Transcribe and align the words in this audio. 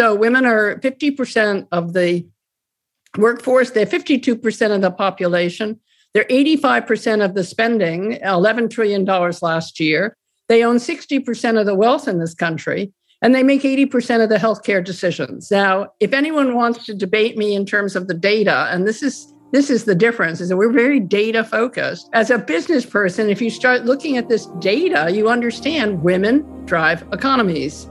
So 0.00 0.14
women 0.14 0.46
are 0.46 0.76
50% 0.76 1.68
of 1.72 1.92
the 1.92 2.26
workforce, 3.18 3.72
they're 3.72 3.84
52% 3.84 4.74
of 4.74 4.80
the 4.80 4.90
population. 4.90 5.78
They're 6.14 6.24
85% 6.24 7.22
of 7.22 7.34
the 7.34 7.44
spending, 7.44 8.12
$11 8.24 8.70
trillion 8.70 9.04
last 9.04 9.78
year. 9.78 10.16
They 10.48 10.64
own 10.64 10.76
60% 10.76 11.60
of 11.60 11.66
the 11.66 11.74
wealth 11.74 12.08
in 12.08 12.18
this 12.18 12.32
country, 12.32 12.94
and 13.20 13.34
they 13.34 13.42
make 13.42 13.60
80% 13.60 14.22
of 14.22 14.30
the 14.30 14.36
healthcare 14.36 14.82
decisions. 14.82 15.50
Now, 15.50 15.92
if 16.00 16.14
anyone 16.14 16.54
wants 16.54 16.86
to 16.86 16.94
debate 16.94 17.36
me 17.36 17.54
in 17.54 17.66
terms 17.66 17.94
of 17.94 18.08
the 18.08 18.14
data, 18.14 18.68
and 18.70 18.88
this 18.88 19.02
is 19.02 19.34
this 19.52 19.68
is 19.68 19.84
the 19.84 19.94
difference 19.94 20.40
is 20.40 20.48
that 20.48 20.56
we're 20.56 20.72
very 20.72 21.00
data 21.00 21.44
focused. 21.44 22.08
As 22.14 22.30
a 22.30 22.38
business 22.38 22.86
person, 22.86 23.28
if 23.28 23.42
you 23.42 23.50
start 23.50 23.84
looking 23.84 24.16
at 24.16 24.30
this 24.30 24.46
data, 24.60 25.10
you 25.12 25.28
understand 25.28 26.02
women 26.02 26.64
drive 26.64 27.02
economies. 27.12 27.86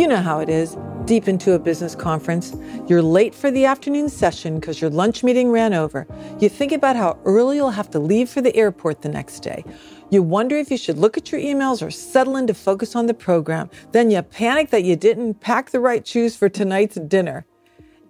You 0.00 0.08
know 0.08 0.22
how 0.22 0.40
it 0.40 0.48
is. 0.48 0.78
Deep 1.04 1.28
into 1.28 1.52
a 1.52 1.58
business 1.58 1.94
conference, 1.94 2.56
you're 2.88 3.02
late 3.02 3.34
for 3.34 3.50
the 3.50 3.66
afternoon 3.66 4.08
session 4.08 4.58
because 4.58 4.80
your 4.80 4.88
lunch 4.88 5.22
meeting 5.22 5.50
ran 5.50 5.74
over. 5.74 6.06
You 6.38 6.48
think 6.48 6.72
about 6.72 6.96
how 6.96 7.18
early 7.26 7.56
you'll 7.56 7.68
have 7.68 7.90
to 7.90 7.98
leave 7.98 8.30
for 8.30 8.40
the 8.40 8.56
airport 8.56 9.02
the 9.02 9.10
next 9.10 9.40
day. 9.40 9.62
You 10.08 10.22
wonder 10.22 10.56
if 10.56 10.70
you 10.70 10.78
should 10.78 10.96
look 10.96 11.18
at 11.18 11.30
your 11.30 11.38
emails 11.42 11.86
or 11.86 11.90
settle 11.90 12.38
in 12.38 12.46
to 12.46 12.54
focus 12.54 12.96
on 12.96 13.08
the 13.08 13.12
program. 13.12 13.68
Then 13.92 14.10
you 14.10 14.22
panic 14.22 14.70
that 14.70 14.84
you 14.84 14.96
didn't 14.96 15.34
pack 15.40 15.68
the 15.68 15.80
right 15.80 16.06
shoes 16.06 16.34
for 16.34 16.48
tonight's 16.48 16.94
dinner. 16.94 17.44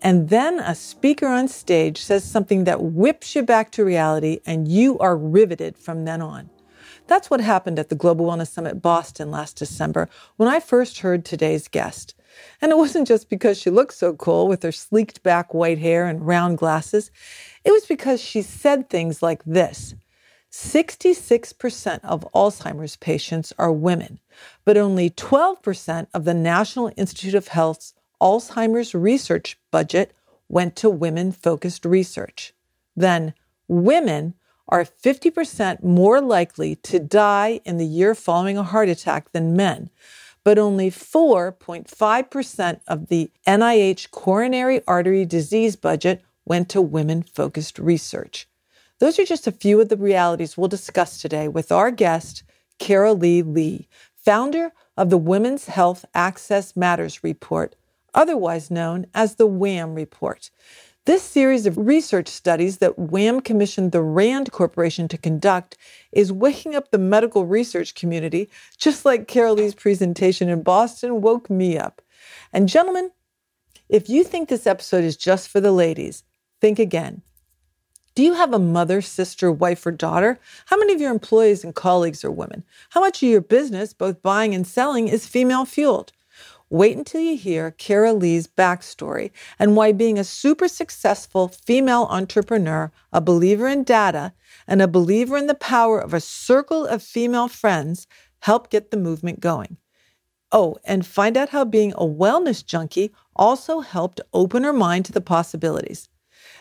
And 0.01 0.29
then 0.29 0.61
a 0.61 0.77
speaker 0.77 1.27
on 1.27 1.49
stage 1.49 2.01
says 2.01 2.23
something 2.23 2.63
that 2.65 2.81
whips 2.81 3.35
you 3.35 3.43
back 3.43 3.73
to 3.73 3.85
reality 3.85 4.39
and 4.47 4.69
you 4.69 4.97
are 5.01 5.17
riveted 5.17 5.77
from 5.77 6.05
then 6.05 6.23
on. 6.23 6.51
That's 7.11 7.29
what 7.29 7.41
happened 7.41 7.81
at 7.81 7.89
the 7.89 7.97
Global 7.97 8.27
Wellness 8.27 8.53
Summit 8.53 8.81
Boston 8.81 9.33
last 9.33 9.57
December 9.57 10.09
when 10.37 10.49
I 10.49 10.61
first 10.61 11.01
heard 11.01 11.25
today's 11.25 11.67
guest. 11.67 12.15
And 12.63 12.71
it 12.71 12.79
wasn't 12.79 13.09
just 13.09 13.29
because 13.29 13.61
she 13.61 13.69
looked 13.69 13.95
so 13.95 14.13
cool 14.15 14.47
with 14.47 14.63
her 14.63 14.71
sleeked 14.71 15.21
back 15.25 15.53
white 15.53 15.81
hair 15.81 16.07
and 16.07 16.25
round 16.25 16.59
glasses. 16.59 17.11
It 17.65 17.73
was 17.73 17.85
because 17.85 18.21
she 18.21 18.43
said 18.43 18.89
things 18.89 19.25
like 19.25 19.43
this 19.43 19.97
66% 20.53 21.99
of 22.05 22.29
Alzheimer's 22.33 22.95
patients 22.95 23.53
are 23.59 23.73
women, 23.73 24.21
but 24.65 24.77
only 24.77 25.11
12% 25.11 26.07
of 26.15 26.25
the 26.25 26.33
National 26.33 26.93
Institute 26.97 27.35
of 27.35 27.49
Health's 27.49 27.93
Alzheimer's 28.21 28.95
research 28.95 29.59
budget 29.73 30.13
went 30.49 30.77
to 30.77 30.89
women 30.89 31.33
focused 31.33 31.85
research. 31.85 32.55
Then, 32.95 33.35
women 33.67 34.35
are 34.71 34.85
50% 34.85 35.83
more 35.83 36.21
likely 36.21 36.77
to 36.77 36.99
die 36.99 37.61
in 37.65 37.77
the 37.77 37.87
year 37.87 38.15
following 38.15 38.57
a 38.57 38.63
heart 38.63 38.89
attack 38.89 39.33
than 39.33 39.57
men, 39.57 39.91
but 40.45 40.59
only 40.59 40.91
4.5% 40.91 42.81
of 42.87 43.09
the 43.09 43.31
NIH 43.47 44.11
coronary 44.11 44.81
artery 44.87 45.25
disease 45.27 45.77
budget 45.77 46.23
went 46.45 46.69
to 46.71 46.81
women 46.81 47.23
focused 47.23 47.79
research. 47.79 48.49
Those 49.01 49.19
are 49.19 49.25
just 49.25 49.47
a 49.47 49.53
few 49.53 49.81
of 49.81 49.89
the 49.89 49.97
realities 49.97 50.57
we'll 50.57 50.69
discuss 50.69 51.21
today 51.21 51.49
with 51.49 51.73
our 51.73 51.91
guest, 51.91 52.43
Carolee 52.79 53.43
Lee, 53.43 53.89
founder 54.15 54.73
of 54.97 55.11
the 55.11 55.19
Women's 55.19 55.67
Health 55.67 56.05
Access 56.15 56.77
Matters 56.77 57.25
Report, 57.25 57.75
otherwise 58.15 58.71
known 58.71 59.07
as 59.15 59.37
the 59.37 59.47
WHAM 59.47 59.95
Report. 59.95 60.51
This 61.07 61.23
series 61.23 61.65
of 61.65 61.79
research 61.79 62.29
studies 62.29 62.77
that 62.79 62.99
WHAM 62.99 63.41
commissioned 63.41 63.91
the 63.91 64.03
RAND 64.03 64.53
Corporation 64.53 65.09
to 65.09 65.17
conduct 65.17 65.79
is 66.13 66.31
waking 66.31 66.75
up 66.75 66.91
the 66.91 66.99
medical 66.99 67.47
research 67.47 67.95
community, 67.95 68.51
just 68.77 69.07
like 69.07 69.27
Carolee's 69.27 69.75
presentation 69.75 70.51
in 70.51 70.63
Boston 70.63 71.23
woke 71.23 71.49
me 71.49 71.79
up. 71.79 72.03
And 72.53 72.69
gentlemen, 72.69 73.13
if 73.89 74.11
you 74.11 74.23
think 74.23 74.51
this 74.51 74.67
episode 74.67 75.03
is 75.03 75.17
just 75.17 75.49
for 75.49 75.59
the 75.59 75.73
ladies, 75.73 76.23
think 76.61 76.79
again. 76.79 77.23
Do 78.15 78.23
you 78.23 78.35
have 78.35 78.53
a 78.53 78.59
mother, 78.59 79.01
sister, 79.01 79.51
wife, 79.51 79.87
or 79.87 79.93
daughter? 79.93 80.39
How 80.67 80.77
many 80.77 80.93
of 80.93 81.01
your 81.01 81.13
employees 81.13 81.65
and 81.65 81.75
colleagues 81.75 82.27
are 82.27 82.31
women? 82.31 82.63
How 82.91 83.01
much 83.01 83.23
of 83.23 83.29
your 83.31 83.41
business, 83.41 83.95
both 83.95 84.21
buying 84.21 84.55
and 84.55 84.67
selling, 84.67 85.09
is 85.09 85.27
female 85.27 85.65
fueled? 85.65 86.13
Wait 86.73 86.97
until 86.97 87.21
you 87.21 87.37
hear 87.37 87.73
Carolee's 87.73 88.47
backstory 88.47 89.33
and 89.59 89.75
why 89.75 89.91
being 89.91 90.21
a 90.21 90.25
super 90.25 90.69
successful 90.69 91.49
female 91.49 92.07
entrepreneur, 92.11 92.93
a 93.13 93.21
believer 93.21 93.67
in 93.67 93.83
data, 93.83 94.33
and 94.69 94.81
a 94.81 94.87
believer 94.87 95.37
in 95.37 95.49
the 95.49 95.55
power 95.55 95.99
of 95.99 96.15
a 96.15 96.21
circle 96.21 96.87
of 96.87 97.03
female 97.03 97.49
friends 97.49 98.07
helped 98.43 98.71
get 98.71 98.93
the 98.93 98.97
movement 98.97 99.41
going. 99.41 99.79
Oh, 100.53 100.77
and 100.85 101.05
find 101.05 101.37
out 101.37 101.49
how 101.49 101.65
being 101.65 101.93
a 101.95 102.07
wellness 102.07 102.65
junkie 102.65 103.11
also 103.35 103.81
helped 103.81 104.21
open 104.33 104.63
her 104.63 104.73
mind 104.73 105.07
to 105.07 105.13
the 105.13 105.21
possibilities. 105.21 106.09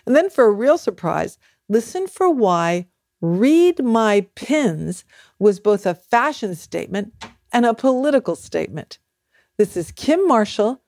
And 0.08 0.16
then, 0.16 0.32
for 0.32 0.46
a 0.46 0.52
real 0.52 0.80
surprise, 0.80 1.38
listen 1.68 2.08
for 2.08 2.32
why 2.32 2.88
Read 3.22 3.84
My 3.84 4.26
Pins 4.34 5.06
was 5.38 5.60
both 5.60 5.86
a 5.86 5.94
fashion 5.94 6.56
statement 6.56 7.14
and 7.52 7.68
a 7.68 7.76
political 7.76 8.36
statement. 8.36 8.98
This 9.60 9.76
is 9.76 9.92
Kim 9.92 10.26
Marshall, 10.26 10.82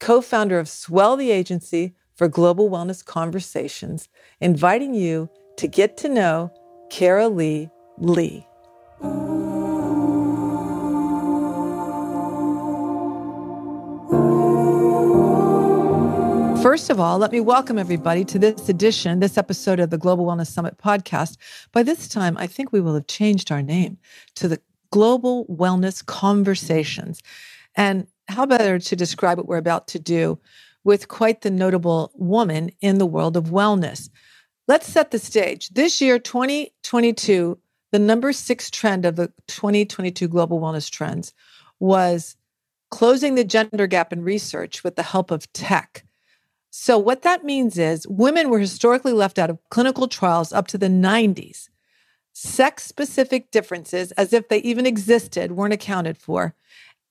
co 0.00 0.20
founder 0.20 0.58
of 0.58 0.68
Swell 0.68 1.16
the 1.16 1.30
Agency 1.30 1.94
for 2.16 2.26
Global 2.26 2.68
Wellness 2.68 3.04
Conversations, 3.04 4.08
inviting 4.40 4.94
you 4.94 5.30
to 5.58 5.68
get 5.68 5.96
to 5.98 6.08
know 6.08 6.52
Carolee 6.90 7.70
Lee. 7.98 8.44
First 16.60 16.90
of 16.90 16.98
all, 16.98 17.18
let 17.18 17.30
me 17.30 17.38
welcome 17.38 17.78
everybody 17.78 18.24
to 18.24 18.40
this 18.40 18.68
edition, 18.68 19.20
this 19.20 19.38
episode 19.38 19.78
of 19.78 19.90
the 19.90 19.98
Global 19.98 20.26
Wellness 20.26 20.48
Summit 20.48 20.78
podcast. 20.78 21.36
By 21.70 21.84
this 21.84 22.08
time, 22.08 22.36
I 22.38 22.48
think 22.48 22.72
we 22.72 22.80
will 22.80 22.94
have 22.94 23.06
changed 23.06 23.52
our 23.52 23.62
name 23.62 23.98
to 24.34 24.48
the 24.48 24.60
Global 24.90 25.46
Wellness 25.46 26.04
Conversations. 26.04 27.22
And 27.76 28.08
how 28.28 28.46
better 28.46 28.78
to 28.78 28.96
describe 28.96 29.38
what 29.38 29.46
we're 29.46 29.56
about 29.56 29.88
to 29.88 29.98
do 29.98 30.38
with 30.84 31.08
quite 31.08 31.40
the 31.42 31.50
notable 31.50 32.12
woman 32.14 32.70
in 32.80 32.98
the 32.98 33.06
world 33.06 33.36
of 33.36 33.46
wellness? 33.46 34.08
Let's 34.68 34.88
set 34.88 35.10
the 35.10 35.18
stage. 35.18 35.68
This 35.70 36.00
year, 36.00 36.18
2022, 36.18 37.58
the 37.92 37.98
number 37.98 38.32
six 38.32 38.70
trend 38.70 39.04
of 39.04 39.16
the 39.16 39.32
2022 39.46 40.28
global 40.28 40.60
wellness 40.60 40.90
trends 40.90 41.32
was 41.78 42.36
closing 42.90 43.34
the 43.34 43.44
gender 43.44 43.86
gap 43.86 44.12
in 44.12 44.22
research 44.22 44.82
with 44.82 44.96
the 44.96 45.02
help 45.02 45.30
of 45.30 45.50
tech. 45.52 46.04
So, 46.70 46.98
what 46.98 47.22
that 47.22 47.44
means 47.44 47.78
is 47.78 48.06
women 48.08 48.50
were 48.50 48.58
historically 48.58 49.12
left 49.12 49.38
out 49.38 49.50
of 49.50 49.58
clinical 49.70 50.08
trials 50.08 50.52
up 50.52 50.66
to 50.68 50.78
the 50.78 50.88
90s. 50.88 51.68
Sex 52.32 52.84
specific 52.84 53.50
differences, 53.50 54.12
as 54.12 54.34
if 54.34 54.48
they 54.48 54.58
even 54.58 54.84
existed, 54.84 55.52
weren't 55.52 55.72
accounted 55.72 56.18
for. 56.18 56.54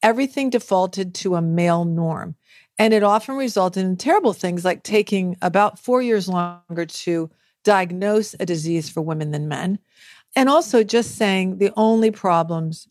Everything 0.04 0.50
defaulted 0.50 1.16
to 1.16 1.36
a 1.36 1.42
male 1.42 1.86
norm. 1.86 2.36
And 2.78 2.94
it 2.94 3.04
often 3.04 3.36
resulted 3.36 3.86
in 3.86 3.96
terrible 3.96 4.34
things 4.34 4.66
like 4.66 4.84
taking 4.84 5.38
about 5.42 5.80
four 5.80 6.02
years 6.02 6.28
longer 6.28 6.86
to 6.86 7.32
diagnose 7.64 8.36
a 8.40 8.46
disease 8.46 8.90
for 8.90 9.02
women 9.02 9.32
than 9.32 9.48
men. 9.48 9.80
And 10.36 10.50
also 10.50 10.84
just 10.84 11.16
saying 11.16 11.58
the 11.58 11.72
only 11.76 12.12
problems 12.12 12.88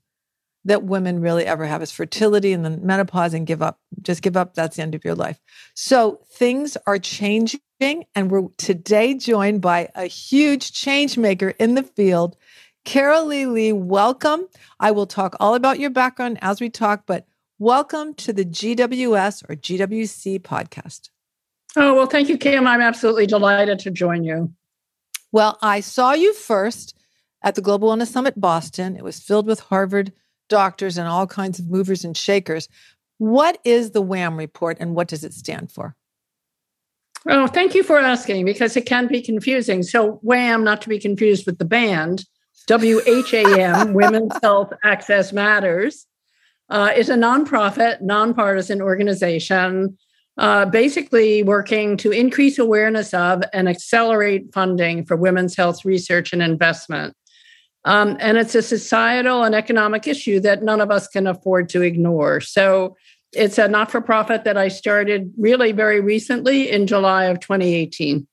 that 0.65 0.83
women 0.83 1.21
really 1.21 1.45
ever 1.45 1.67
have 1.67 1.83
is 1.83 1.93
fertility 1.93 2.53
and 2.53 2.65
then 2.65 2.81
menopause 2.85 3.35
and 3.35 3.47
give 3.47 3.61
up. 3.61 3.79
Just 4.01 4.23
give 4.23 4.37
up. 4.37 4.55
That's 4.55 4.77
the 4.77 4.83
end 4.83 4.95
of 4.95 5.05
your 5.05 5.15
life. 5.15 5.39
So 5.75 6.21
things 6.33 6.77
are 6.87 6.99
changing. 6.99 7.61
And 7.81 8.31
we're 8.31 8.49
today 8.57 9.15
joined 9.15 9.61
by 9.61 9.91
a 9.95 10.07
huge 10.07 10.73
change 10.73 11.19
maker 11.19 11.51
in 11.51 11.75
the 11.75 11.83
field, 11.83 12.37
Carolee 12.85 13.51
Lee. 13.51 13.73
Welcome. 13.73 14.47
I 14.79 14.91
will 14.91 15.07
talk 15.07 15.37
all 15.41 15.55
about 15.55 15.79
your 15.79 15.91
background 15.91 16.39
as 16.43 16.61
we 16.61 16.69
talk, 16.69 17.05
but 17.07 17.27
welcome 17.59 18.15
to 18.15 18.33
the 18.33 18.45
GWS 18.45 19.49
or 19.49 19.57
GWC 19.57 20.41
podcast. 20.41 21.09
Oh, 21.77 21.95
well, 21.95 22.07
thank 22.07 22.29
you, 22.29 22.39
Kim. 22.39 22.67
I'm 22.67 22.83
absolutely 22.83 23.27
delighted 23.27 23.79
to 23.81 23.91
join 23.91 24.23
you. 24.23 24.53
Well, 25.33 25.59
I 25.63 25.81
saw 25.81 26.13
you 26.13 26.35
first 26.35 26.97
at 27.43 27.55
the 27.55 27.63
Global 27.63 27.89
Wellness 27.89 28.13
Summit 28.13 28.41
Boston. 28.41 28.97
It 28.97 29.03
was 29.03 29.19
filled 29.19 29.47
with 29.47 29.61
Harvard 29.61 30.13
doctors 30.49 30.99
and 30.99 31.09
all 31.09 31.27
kinds 31.27 31.59
of 31.59 31.71
movers 31.71 32.05
and 32.05 32.17
shakers. 32.17 32.69
What 33.19 33.59
is 33.65 33.91
the 33.91 34.03
WHAM 34.03 34.37
report 34.37 34.77
and 34.79 34.95
what 34.95 35.09
does 35.09 35.25
it 35.25 35.33
stand 35.33 35.73
for? 35.73 35.97
Oh, 37.27 37.47
thank 37.47 37.75
you 37.75 37.83
for 37.83 37.99
asking 37.99 38.45
because 38.45 38.77
it 38.77 38.85
can 38.85 39.07
be 39.07 39.23
confusing. 39.23 39.83
So, 39.83 40.21
WHAM, 40.23 40.63
not 40.63 40.83
to 40.83 40.91
be 40.91 40.99
confused 40.99 41.47
with 41.47 41.59
the 41.59 41.65
band, 41.65 42.27
W 42.67 43.01
H 43.07 43.35
A 43.35 43.61
M, 43.61 43.95
Women's 43.95 44.33
Health 44.43 44.73
Access 44.85 45.33
Matters, 45.33 46.07
uh, 46.71 46.93
is 46.97 47.09
a 47.09 47.15
nonprofit, 47.15 48.01
nonpartisan 48.01 48.81
organization 48.81 49.99
uh, 50.37 50.67
basically 50.67 51.43
working 51.43 51.97
to 51.97 52.11
increase 52.11 52.59
awareness 52.59 53.15
of 53.15 53.43
and 53.53 53.69
accelerate 53.69 54.53
funding 54.53 55.05
for 55.05 55.17
women's 55.17 55.55
health 55.55 55.85
research 55.85 56.33
and 56.33 56.43
investment. 56.43 57.15
Um, 57.85 58.17
and 58.19 58.39
it's 58.39 58.55
a 58.55 58.63
societal 58.63 59.45
and 59.45 59.55
economic 59.55 60.09
issue 60.09 60.41
that 60.41 60.63
none 60.63 60.81
of 60.81 60.91
us 60.91 61.07
can 61.07 61.27
afford 61.27 61.69
to 61.71 61.83
ignore. 61.83 62.41
So 62.41 62.97
it's 63.33 63.59
a 63.59 63.69
not 63.69 63.91
for 63.91 64.01
profit 64.01 64.45
that 64.45 64.57
I 64.57 64.69
started 64.69 65.33
really 65.37 65.73
very 65.73 66.01
recently 66.01 66.71
in 66.71 66.87
July 66.87 67.25
of 67.25 67.41
2018. 67.41 68.27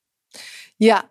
Yeah. 0.80 1.04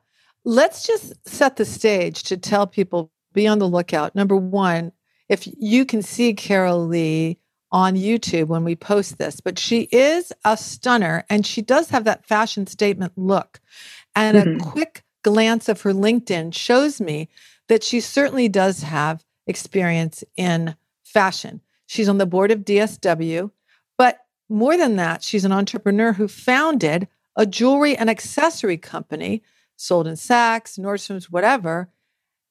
Let's 0.44 0.86
just 0.86 1.12
set 1.28 1.56
the 1.56 1.64
stage 1.64 2.22
to 2.24 2.36
tell 2.36 2.66
people 2.66 3.10
be 3.32 3.46
on 3.46 3.58
the 3.58 3.68
lookout. 3.68 4.14
Number 4.14 4.36
one, 4.36 4.92
if 5.28 5.46
you 5.58 5.84
can 5.84 6.02
see 6.02 6.34
Carolee 6.34 7.36
on 7.72 7.94
YouTube 7.94 8.48
when 8.48 8.64
we 8.64 8.74
post 8.74 9.18
this, 9.18 9.40
but 9.40 9.58
she 9.58 9.82
is 9.92 10.32
a 10.44 10.56
stunner 10.56 11.24
and 11.30 11.46
she 11.46 11.62
does 11.62 11.90
have 11.90 12.04
that 12.04 12.26
fashion 12.26 12.66
statement 12.66 13.12
look. 13.16 13.60
And 14.16 14.36
mm-hmm. 14.36 14.56
a 14.56 14.70
quick 14.70 15.04
glance 15.22 15.68
of 15.68 15.82
her 15.82 15.92
LinkedIn 15.92 16.54
shows 16.54 17.00
me 17.00 17.28
that 17.68 17.84
she 17.84 18.00
certainly 18.00 18.48
does 18.48 18.82
have 18.82 19.24
experience 19.46 20.24
in 20.36 20.74
fashion. 21.04 21.60
She's 21.86 22.08
on 22.08 22.18
the 22.18 22.26
board 22.26 22.50
of 22.50 22.60
DSW, 22.60 23.50
but 23.96 24.18
more 24.48 24.76
than 24.76 24.96
that, 24.96 25.22
she's 25.22 25.44
an 25.44 25.52
entrepreneur 25.52 26.12
who 26.12 26.26
founded 26.26 27.06
a 27.36 27.46
jewelry 27.46 27.96
and 27.96 28.10
accessory 28.10 28.76
company, 28.76 29.42
sold 29.80 30.06
in 30.06 30.14
Saks, 30.14 30.78
Nordstrom's, 30.78 31.30
whatever. 31.30 31.90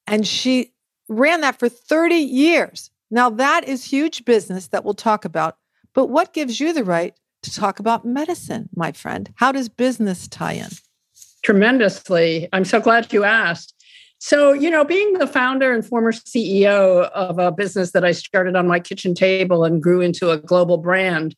And 0.08 0.26
she 0.26 0.74
ran 1.08 1.42
that 1.42 1.60
for 1.60 1.70
30 1.70 2.16
years. 2.16 2.90
Now, 3.12 3.30
that 3.30 3.68
is 3.68 3.86
huge 3.86 4.26
business 4.26 4.68
that 4.68 4.84
we'll 4.84 4.94
talk 4.94 5.26
about. 5.26 5.58
But 5.94 6.08
what 6.08 6.34
gives 6.34 6.60
you 6.60 6.74
the 6.74 6.84
right 6.84 7.14
to 7.44 7.54
talk 7.54 7.80
about 7.80 8.06
medicine, 8.06 8.70
my 8.76 8.92
friend? 8.92 9.32
How 9.36 9.52
does 9.52 9.70
business 9.70 10.28
tie 10.28 10.54
in? 10.54 10.70
Tremendously. 11.44 12.50
I'm 12.52 12.66
so 12.66 12.80
glad 12.80 13.14
you 13.14 13.24
asked. 13.24 13.76
So, 14.20 14.52
you 14.52 14.70
know, 14.70 14.84
being 14.84 15.14
the 15.14 15.28
founder 15.28 15.74
and 15.74 15.86
former 15.86 16.12
CEO 16.12 17.10
of 17.12 17.40
a 17.40 17.52
business 17.52 17.92
that 17.92 18.04
I 18.04 18.12
started 18.12 18.56
on 18.56 18.68
my 18.68 18.80
kitchen 18.80 19.14
table 19.14 19.64
and 19.64 19.82
grew 19.82 20.02
into 20.02 20.32
a 20.32 20.38
global 20.38 20.78
brand, 20.78 21.36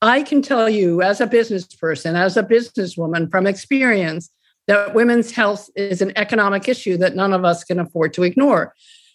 I 0.00 0.22
can 0.22 0.40
tell 0.40 0.68
you 0.68 1.02
as 1.02 1.20
a 1.20 1.26
business 1.26 1.64
person, 1.64 2.14
as 2.14 2.36
a 2.36 2.42
businesswoman 2.42 3.30
from 3.30 3.46
experience, 3.46 4.30
that 4.70 4.94
women's 4.94 5.32
health 5.32 5.68
is 5.74 6.00
an 6.00 6.12
economic 6.14 6.68
issue 6.68 6.96
that 6.96 7.16
none 7.16 7.32
of 7.32 7.44
us 7.44 7.64
can 7.64 7.80
afford 7.80 8.14
to 8.14 8.22
ignore. 8.22 8.72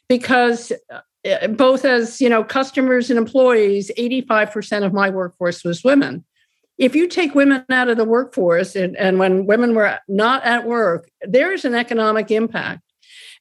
Because 0.09 0.73
uh, 0.91 1.47
both 1.47 1.85
as 1.85 2.19
you 2.19 2.27
know 2.29 2.43
customers 2.43 3.09
and 3.09 3.17
employees 3.17 3.89
85% 3.97 4.85
of 4.85 4.91
my 4.91 5.09
workforce 5.09 5.63
was 5.63 5.81
women. 5.81 6.25
If 6.77 6.93
you 6.93 7.07
take 7.07 7.35
women 7.35 7.63
out 7.69 7.87
of 7.87 7.95
the 7.95 8.03
workforce 8.03 8.75
and, 8.75 8.97
and 8.97 9.17
when 9.17 9.45
women 9.45 9.75
were 9.75 9.97
not 10.09 10.43
at 10.43 10.67
work 10.67 11.09
there 11.21 11.53
is 11.53 11.63
an 11.63 11.73
economic 11.73 12.31
impact. 12.31 12.81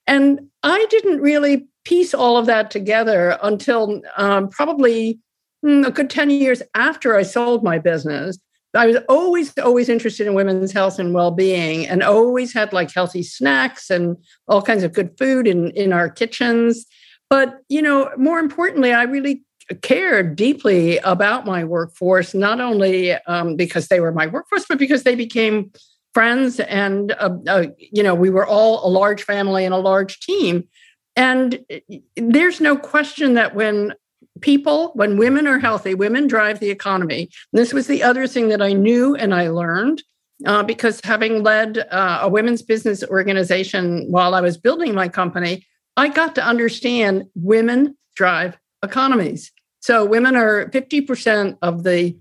And 0.07 0.49
i 0.63 0.87
didn't 0.91 1.21
really 1.21 1.67
piece 1.85 2.15
all 2.15 2.37
of 2.37 2.47
that 2.47 2.71
together 2.71 3.37
until 3.43 4.01
um, 4.17 4.49
probably 4.51 5.19
hmm, 5.63 5.83
a 5.85 5.91
good 5.91 6.11
10 6.11 6.31
years 6.31 6.63
after 6.75 7.17
i 7.17 7.25
sold 7.25 7.65
my 7.65 7.79
business 7.79 8.39
I 8.75 8.87
was 8.87 8.97
always, 9.09 9.57
always 9.59 9.89
interested 9.89 10.27
in 10.27 10.35
women's 10.35 10.73
health 10.73 10.99
and 10.99 11.15
well-being, 11.15 11.87
and 11.87 12.03
always 12.03 12.53
had 12.53 12.73
like 12.73 12.93
healthy 12.93 13.23
snacks 13.23 13.91
and 13.91 14.17
all 14.49 14.63
kinds 14.63 14.83
of 14.83 14.93
good 14.93 15.17
food 15.19 15.47
in 15.47 15.71
in 15.71 15.93
our 15.93 16.09
kitchens. 16.09 16.87
But 17.31 17.59
you 17.69 17.83
know, 17.83 18.11
more 18.17 18.39
importantly, 18.39 18.93
I 18.93 19.05
really 19.05 19.43
cared 19.83 20.37
deeply 20.37 20.99
about 20.99 21.47
my 21.47 21.65
workforce, 21.65 22.35
not 22.35 22.61
only 22.61 23.13
um, 23.13 23.57
because 23.57 23.89
they 23.89 24.01
were 24.01 24.13
my 24.13 24.27
workforce, 24.27 24.67
but 24.69 24.79
because 24.79 25.05
they 25.05 25.15
became 25.15 25.73
friends, 26.13 26.61
and 26.61 27.13
uh, 27.13 27.37
uh, 27.49 27.67
you 27.79 28.03
know, 28.03 28.15
we 28.15 28.31
were 28.31 28.47
all 28.47 28.87
a 28.87 28.91
large 28.91 29.23
family 29.23 29.65
and 29.65 29.75
a 29.75 29.79
large 29.79 30.21
team. 30.21 30.69
And 31.17 31.61
eh, 31.71 31.81
there's 32.17 32.61
no 32.61 32.77
question 32.77 33.35
that 33.35 33.55
when 33.55 33.95
people, 34.41 34.93
when 34.95 35.17
women 35.17 35.47
are 35.47 35.59
healthy, 35.59 35.95
women 35.95 36.27
drive 36.27 36.61
the 36.61 36.71
economy. 36.71 37.23
And 37.53 37.61
this 37.61 37.73
was 37.73 37.87
the 37.87 38.03
other 38.03 38.27
thing 38.27 38.49
that 38.49 38.63
I 38.63 38.73
knew 38.73 39.15
and 39.15 39.35
I 39.35 39.49
learned. 39.49 40.03
Uh, 40.45 40.65
because 40.65 41.01
having 41.05 41.45
led 41.45 41.79
uh, 41.91 42.19
a 42.23 42.29
women's 42.29 42.61
business 42.61 43.05
organization 43.05 44.05
while 44.11 44.35
I 44.35 44.41
was 44.41 44.59
building 44.59 44.93
my 44.93 45.09
company, 45.09 45.65
I 45.97 46.09
got 46.09 46.35
to 46.35 46.45
understand 46.45 47.25
women 47.37 47.97
drive 48.17 48.59
economies. 48.83 49.53
So 49.81 50.05
women 50.05 50.35
are 50.35 50.69
50% 50.71 51.57
of 51.63 51.85
the 51.85 52.17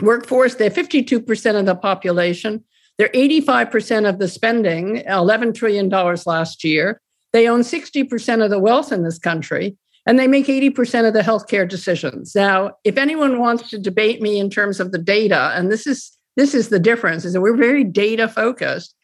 workforce, 0.00 0.54
they're 0.54 0.70
52% 0.70 1.58
of 1.58 1.66
the 1.66 1.74
population, 1.74 2.64
they're 2.96 3.08
85% 3.08 4.08
of 4.08 4.18
the 4.18 4.28
spending, 4.28 5.02
$11 5.06 5.54
trillion 5.54 5.88
last 5.88 6.64
year. 6.64 7.00
They 7.32 7.46
own 7.48 7.60
60% 7.60 8.44
of 8.44 8.50
the 8.50 8.58
wealth 8.58 8.90
in 8.90 9.02
this 9.02 9.18
country 9.18 9.76
and 10.08 10.18
they 10.18 10.26
make 10.26 10.46
80% 10.46 11.06
of 11.06 11.12
the 11.12 11.20
healthcare 11.20 11.68
decisions. 11.68 12.34
Now, 12.34 12.72
if 12.82 12.96
anyone 12.96 13.38
wants 13.38 13.68
to 13.68 13.78
debate 13.78 14.22
me 14.22 14.40
in 14.40 14.48
terms 14.48 14.80
of 14.80 14.90
the 14.90 14.98
data, 14.98 15.52
and 15.54 15.70
this 15.70 15.86
is 15.86 16.16
this 16.34 16.54
is 16.54 16.70
the 16.70 16.78
difference, 16.78 17.24
is 17.26 17.34
that 17.34 17.42
we're 17.42 17.56
very 17.56 17.84
data 17.84 18.26
focused. 18.26 18.94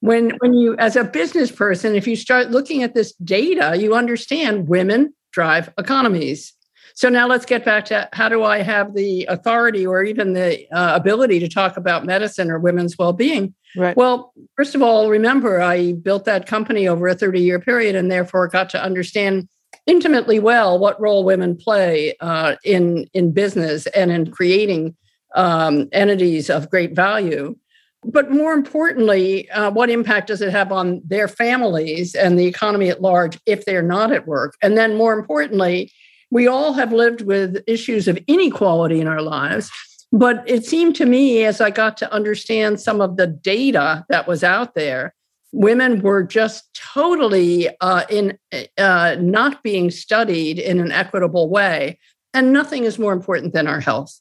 When 0.00 0.32
when 0.40 0.52
you 0.52 0.76
as 0.76 0.94
a 0.94 1.04
business 1.04 1.50
person, 1.50 1.96
if 1.96 2.06
you 2.06 2.16
start 2.16 2.50
looking 2.50 2.82
at 2.82 2.94
this 2.94 3.14
data, 3.14 3.78
you 3.78 3.94
understand 3.94 4.68
women 4.68 5.14
drive 5.32 5.72
economies. 5.78 6.52
So 6.94 7.08
now 7.08 7.26
let's 7.26 7.46
get 7.46 7.64
back 7.64 7.86
to 7.86 8.10
how 8.12 8.28
do 8.28 8.42
I 8.42 8.58
have 8.58 8.94
the 8.94 9.24
authority 9.24 9.86
or 9.86 10.04
even 10.04 10.34
the 10.34 10.70
uh, 10.70 10.94
ability 10.94 11.40
to 11.40 11.48
talk 11.48 11.78
about 11.78 12.04
medicine 12.04 12.50
or 12.50 12.58
women's 12.58 12.98
well-being? 12.98 13.54
Right. 13.74 13.96
Well, 13.96 14.34
first 14.58 14.74
of 14.74 14.82
all, 14.82 15.08
remember 15.08 15.62
I 15.62 15.94
built 15.94 16.26
that 16.26 16.46
company 16.46 16.86
over 16.86 17.08
a 17.08 17.16
30-year 17.16 17.60
period 17.60 17.96
and 17.96 18.12
therefore 18.12 18.46
got 18.48 18.68
to 18.70 18.84
understand 18.84 19.48
intimately 19.86 20.38
well 20.38 20.78
what 20.78 21.00
role 21.00 21.24
women 21.24 21.56
play 21.56 22.14
uh, 22.20 22.56
in 22.64 23.08
in 23.14 23.32
business 23.32 23.86
and 23.88 24.10
in 24.10 24.30
creating 24.30 24.96
um, 25.34 25.88
entities 25.92 26.50
of 26.50 26.70
great 26.70 26.94
value. 26.94 27.56
But 28.04 28.30
more 28.32 28.52
importantly, 28.52 29.48
uh, 29.50 29.70
what 29.70 29.88
impact 29.88 30.26
does 30.26 30.42
it 30.42 30.50
have 30.50 30.72
on 30.72 31.00
their 31.04 31.28
families 31.28 32.14
and 32.16 32.36
the 32.36 32.46
economy 32.46 32.88
at 32.88 33.00
large 33.00 33.38
if 33.46 33.64
they're 33.64 33.80
not 33.80 34.12
at 34.12 34.26
work? 34.26 34.56
And 34.60 34.76
then, 34.76 34.96
more 34.96 35.12
importantly, 35.12 35.92
we 36.30 36.48
all 36.48 36.72
have 36.72 36.92
lived 36.92 37.20
with 37.20 37.62
issues 37.66 38.08
of 38.08 38.18
inequality 38.26 39.00
in 39.00 39.06
our 39.06 39.22
lives. 39.22 39.70
But 40.10 40.42
it 40.46 40.66
seemed 40.66 40.96
to 40.96 41.06
me, 41.06 41.44
as 41.44 41.60
I 41.60 41.70
got 41.70 41.96
to 41.98 42.12
understand 42.12 42.80
some 42.80 43.00
of 43.00 43.16
the 43.16 43.26
data 43.26 44.04
that 44.08 44.26
was 44.26 44.42
out 44.42 44.74
there, 44.74 45.14
women 45.52 46.00
were 46.00 46.22
just 46.22 46.64
totally 46.74 47.68
uh, 47.80 48.04
in 48.10 48.38
uh, 48.78 49.16
not 49.20 49.62
being 49.62 49.90
studied 49.90 50.58
in 50.58 50.80
an 50.80 50.90
equitable 50.90 51.48
way 51.48 51.98
and 52.34 52.52
nothing 52.52 52.84
is 52.84 52.98
more 52.98 53.12
important 53.12 53.52
than 53.52 53.66
our 53.66 53.80
health. 53.80 54.18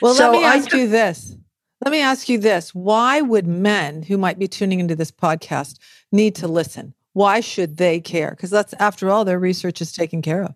Well 0.00 0.14
so 0.14 0.30
let 0.30 0.38
me 0.38 0.44
ask 0.44 0.74
I, 0.74 0.78
you 0.78 0.88
this. 0.88 1.36
Let 1.84 1.92
me 1.92 2.00
ask 2.00 2.28
you 2.28 2.38
this. 2.38 2.74
Why 2.74 3.20
would 3.20 3.46
men 3.46 4.02
who 4.02 4.18
might 4.18 4.38
be 4.38 4.48
tuning 4.48 4.80
into 4.80 4.96
this 4.96 5.10
podcast 5.10 5.78
need 6.10 6.34
to 6.36 6.48
listen? 6.48 6.94
Why 7.12 7.40
should 7.40 7.76
they 7.76 8.00
care? 8.00 8.30
Because 8.30 8.50
that's 8.50 8.74
after 8.74 9.10
all 9.10 9.24
their 9.24 9.38
research 9.38 9.80
is 9.80 9.92
taken 9.92 10.22
care 10.22 10.42
of 10.42 10.54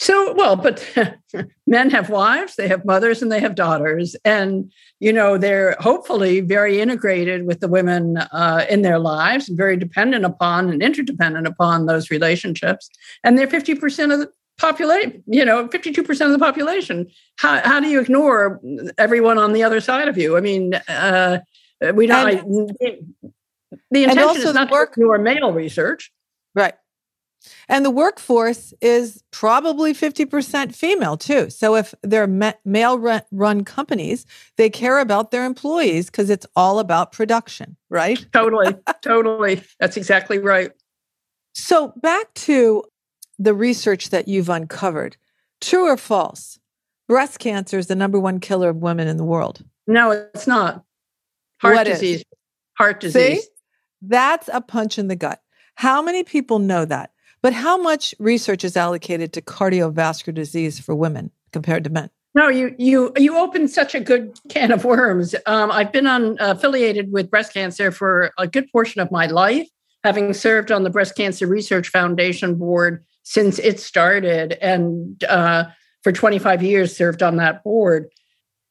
so, 0.00 0.32
well, 0.32 0.56
but 0.56 0.82
men 1.66 1.90
have 1.90 2.08
wives, 2.08 2.56
they 2.56 2.68
have 2.68 2.86
mothers, 2.86 3.20
and 3.20 3.30
they 3.30 3.38
have 3.38 3.54
daughters. 3.54 4.16
And, 4.24 4.72
you 4.98 5.12
know, 5.12 5.36
they're 5.36 5.76
hopefully 5.78 6.40
very 6.40 6.80
integrated 6.80 7.46
with 7.46 7.60
the 7.60 7.68
women 7.68 8.16
uh, 8.16 8.64
in 8.70 8.80
their 8.80 8.98
lives, 8.98 9.48
very 9.48 9.76
dependent 9.76 10.24
upon 10.24 10.70
and 10.70 10.82
interdependent 10.82 11.46
upon 11.46 11.84
those 11.84 12.10
relationships. 12.10 12.88
And 13.24 13.36
they're 13.36 13.46
50% 13.46 14.10
of 14.10 14.20
the 14.20 14.32
population, 14.56 15.22
you 15.26 15.44
know, 15.44 15.68
52% 15.68 16.08
of 16.24 16.32
the 16.32 16.38
population. 16.38 17.06
How, 17.36 17.60
how 17.60 17.78
do 17.78 17.88
you 17.88 18.00
ignore 18.00 18.58
everyone 18.96 19.36
on 19.36 19.52
the 19.52 19.62
other 19.62 19.82
side 19.82 20.08
of 20.08 20.16
you? 20.16 20.34
I 20.34 20.40
mean, 20.40 20.76
uh, 20.88 21.40
we 21.92 22.06
don't. 22.06 22.40
And, 22.80 23.14
the 23.90 24.04
intention 24.04 24.48
is 24.48 24.54
not 24.54 24.70
work, 24.70 24.94
to 24.94 25.00
ignore 25.00 25.18
male 25.18 25.52
research. 25.52 26.10
Right. 26.54 26.74
And 27.68 27.84
the 27.84 27.90
workforce 27.90 28.74
is 28.80 29.22
probably 29.30 29.94
50% 29.94 30.74
female 30.74 31.16
too. 31.16 31.50
So 31.50 31.76
if 31.76 31.94
they're 32.02 32.26
male 32.26 33.24
run 33.30 33.64
companies, 33.64 34.26
they 34.56 34.70
care 34.70 34.98
about 34.98 35.30
their 35.30 35.44
employees 35.44 36.06
because 36.06 36.30
it's 36.30 36.46
all 36.56 36.78
about 36.78 37.12
production, 37.12 37.76
right? 37.88 38.24
Totally. 38.32 38.74
totally. 39.02 39.62
That's 39.78 39.96
exactly 39.96 40.38
right. 40.38 40.72
So 41.54 41.92
back 41.96 42.32
to 42.34 42.84
the 43.38 43.54
research 43.54 44.10
that 44.10 44.28
you've 44.28 44.50
uncovered 44.50 45.16
true 45.60 45.86
or 45.86 45.96
false? 45.96 46.58
Breast 47.08 47.38
cancer 47.38 47.78
is 47.78 47.88
the 47.88 47.96
number 47.96 48.20
one 48.20 48.38
killer 48.38 48.68
of 48.68 48.76
women 48.76 49.08
in 49.08 49.16
the 49.16 49.24
world. 49.24 49.64
No, 49.86 50.10
it's 50.12 50.46
not. 50.46 50.84
Heart 51.60 51.76
what 51.76 51.86
disease. 51.86 52.18
Is? 52.18 52.24
Heart 52.78 53.00
disease. 53.00 53.42
See? 53.42 53.48
That's 54.02 54.48
a 54.52 54.60
punch 54.60 54.98
in 54.98 55.08
the 55.08 55.16
gut. 55.16 55.42
How 55.74 56.02
many 56.02 56.22
people 56.22 56.58
know 56.58 56.84
that? 56.84 57.12
But 57.42 57.52
how 57.52 57.78
much 57.78 58.14
research 58.18 58.64
is 58.64 58.76
allocated 58.76 59.32
to 59.32 59.42
cardiovascular 59.42 60.34
disease 60.34 60.78
for 60.78 60.94
women 60.94 61.30
compared 61.52 61.84
to 61.84 61.90
men? 61.90 62.10
No, 62.34 62.48
you 62.48 62.74
you 62.78 63.12
you 63.16 63.36
opened 63.36 63.70
such 63.70 63.94
a 63.94 64.00
good 64.00 64.38
can 64.48 64.70
of 64.70 64.84
worms. 64.84 65.34
Um, 65.46 65.70
I've 65.72 65.90
been 65.90 66.06
on 66.06 66.36
affiliated 66.38 67.10
with 67.12 67.30
breast 67.30 67.52
cancer 67.52 67.90
for 67.90 68.30
a 68.38 68.46
good 68.46 68.70
portion 68.70 69.00
of 69.00 69.10
my 69.10 69.26
life. 69.26 69.68
having 70.04 70.32
served 70.32 70.72
on 70.72 70.82
the 70.82 70.90
Breast 70.90 71.14
Cancer 71.16 71.46
Research 71.46 71.88
Foundation 71.88 72.54
board 72.54 73.04
since 73.22 73.58
it 73.58 73.78
started 73.78 74.52
and 74.62 75.22
uh, 75.24 75.64
for 76.02 76.12
25 76.12 76.62
years 76.62 76.96
served 76.96 77.22
on 77.22 77.36
that 77.36 77.62
board. 77.62 78.08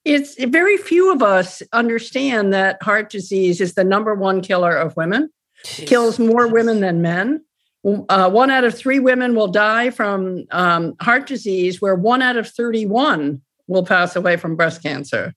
It's 0.05 0.43
very 0.45 0.77
few 0.77 1.11
of 1.13 1.21
us 1.21 1.61
understand 1.71 2.51
that 2.53 2.81
heart 2.81 3.11
disease 3.11 3.61
is 3.61 3.75
the 3.75 3.83
number 3.83 4.15
one 4.15 4.41
killer 4.41 4.75
of 4.75 4.95
women, 4.97 5.29
Jeez. 5.65 5.87
kills 5.87 6.17
more 6.17 6.47
women 6.47 6.79
than 6.79 7.01
men. 7.01 7.43
Uh, 7.85 8.29
one 8.29 8.51
out 8.51 8.65
of 8.65 8.77
three 8.77 8.99
women 8.99 9.35
will 9.35 9.47
die 9.47 9.89
from 9.89 10.45
um, 10.51 10.95
heart 11.01 11.27
disease, 11.27 11.81
where 11.81 11.95
one 11.95 12.21
out 12.21 12.35
of 12.35 12.47
31 12.47 13.41
will 13.67 13.85
pass 13.85 14.15
away 14.15 14.35
from 14.35 14.55
breast 14.55 14.83
cancer. 14.83 15.33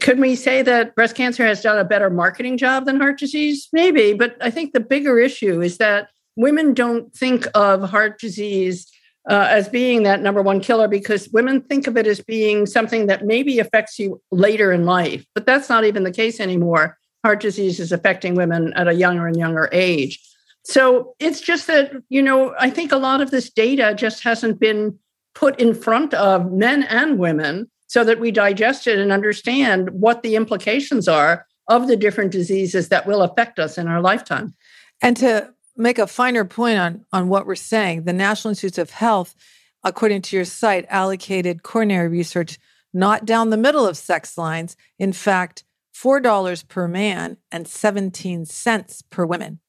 Could 0.00 0.20
we 0.20 0.36
say 0.36 0.62
that 0.62 0.94
breast 0.94 1.16
cancer 1.16 1.44
has 1.44 1.60
done 1.60 1.78
a 1.78 1.84
better 1.84 2.10
marketing 2.10 2.58
job 2.58 2.84
than 2.84 3.00
heart 3.00 3.18
disease? 3.18 3.68
Maybe, 3.72 4.12
but 4.12 4.36
I 4.40 4.50
think 4.50 4.72
the 4.72 4.80
bigger 4.80 5.18
issue 5.18 5.60
is 5.60 5.78
that 5.78 6.08
women 6.36 6.74
don't 6.74 7.12
think 7.14 7.46
of 7.54 7.88
heart 7.88 8.20
disease 8.20 8.86
uh, 9.28 9.46
as 9.50 9.68
being 9.68 10.04
that 10.04 10.22
number 10.22 10.40
one 10.40 10.60
killer 10.60 10.86
because 10.86 11.28
women 11.30 11.60
think 11.62 11.86
of 11.86 11.96
it 11.96 12.06
as 12.06 12.20
being 12.20 12.66
something 12.66 13.06
that 13.06 13.24
maybe 13.24 13.58
affects 13.58 13.98
you 13.98 14.20
later 14.30 14.70
in 14.70 14.84
life. 14.84 15.24
But 15.34 15.46
that's 15.46 15.68
not 15.68 15.84
even 15.84 16.04
the 16.04 16.12
case 16.12 16.38
anymore. 16.38 16.96
Heart 17.24 17.40
disease 17.40 17.80
is 17.80 17.90
affecting 17.90 18.36
women 18.36 18.72
at 18.74 18.86
a 18.86 18.94
younger 18.94 19.26
and 19.26 19.36
younger 19.36 19.68
age. 19.72 20.20
So 20.68 21.14
it's 21.20 21.40
just 21.40 21.68
that, 21.68 21.92
you 22.08 22.20
know, 22.20 22.52
I 22.58 22.70
think 22.70 22.90
a 22.90 22.96
lot 22.96 23.20
of 23.20 23.30
this 23.30 23.48
data 23.48 23.94
just 23.96 24.24
hasn't 24.24 24.58
been 24.58 24.98
put 25.32 25.60
in 25.60 25.74
front 25.74 26.12
of 26.14 26.50
men 26.50 26.82
and 26.82 27.20
women 27.20 27.70
so 27.86 28.02
that 28.02 28.18
we 28.18 28.32
digest 28.32 28.88
it 28.88 28.98
and 28.98 29.12
understand 29.12 29.90
what 29.90 30.24
the 30.24 30.34
implications 30.34 31.06
are 31.06 31.46
of 31.68 31.86
the 31.86 31.96
different 31.96 32.32
diseases 32.32 32.88
that 32.88 33.06
will 33.06 33.22
affect 33.22 33.60
us 33.60 33.78
in 33.78 33.86
our 33.86 34.00
lifetime. 34.00 34.56
And 35.00 35.16
to 35.18 35.54
make 35.76 36.00
a 36.00 36.06
finer 36.08 36.44
point 36.44 36.80
on, 36.80 37.06
on 37.12 37.28
what 37.28 37.46
we're 37.46 37.54
saying, 37.54 38.02
the 38.02 38.12
National 38.12 38.50
Institutes 38.50 38.78
of 38.78 38.90
Health, 38.90 39.36
according 39.84 40.22
to 40.22 40.34
your 40.34 40.44
site, 40.44 40.84
allocated 40.88 41.62
coronary 41.62 42.08
research 42.08 42.58
not 42.92 43.24
down 43.24 43.50
the 43.50 43.56
middle 43.56 43.86
of 43.86 43.96
sex 43.96 44.36
lines. 44.36 44.76
In 44.98 45.12
fact, 45.12 45.62
$4 45.94 46.66
per 46.66 46.88
man 46.88 47.36
and 47.52 47.68
17 47.68 48.46
cents 48.46 49.02
per 49.02 49.24
women. 49.24 49.60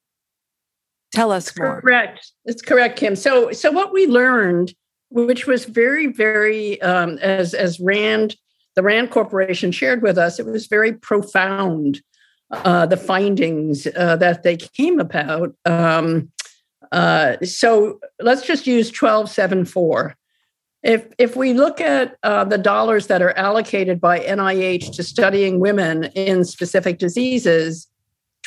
Tell 1.14 1.32
us 1.32 1.58
more. 1.58 1.82
Correct. 1.82 2.32
It's 2.46 2.62
correct, 2.62 2.98
Kim. 2.98 3.16
So, 3.16 3.52
so 3.52 3.72
what 3.72 3.94
we 3.94 4.08
learned, 4.08 4.74
which 5.10 5.48
was 5.48 5.66
very, 5.66 6.08
very, 6.08 6.82
um, 6.82 7.18
as 7.20 7.54
as 7.54 7.80
Rand, 7.80 8.36
the 8.76 8.84
Rand 8.84 9.12
Corporation 9.12 9.72
shared 9.72 10.02
with 10.02 10.18
us, 10.18 10.40
it 10.40 10.46
was 10.46 10.68
very 10.68 10.94
profound 10.94 12.02
uh, 12.52 12.86
the 12.86 12.98
findings 12.98 13.88
uh, 13.96 14.16
that 14.18 14.44
they 14.44 14.58
came 14.58 15.00
about. 15.00 15.56
Um, 15.66 16.32
uh, 16.92 17.38
so 17.44 18.00
let's 18.22 18.46
just 18.46 18.68
use 18.68 18.88
1274. 18.88 20.16
If, 20.84 21.08
if 21.18 21.36
we 21.36 21.54
look 21.54 21.82
at 21.82 22.16
uh, 22.24 22.46
the 22.46 22.58
dollars 22.58 23.08
that 23.08 23.22
are 23.22 23.38
allocated 23.38 24.00
by 24.00 24.20
NIH 24.20 24.96
to 24.96 25.04
studying 25.04 25.60
women 25.60 26.06
in 26.16 26.46
specific 26.46 27.00
diseases, 27.00 27.88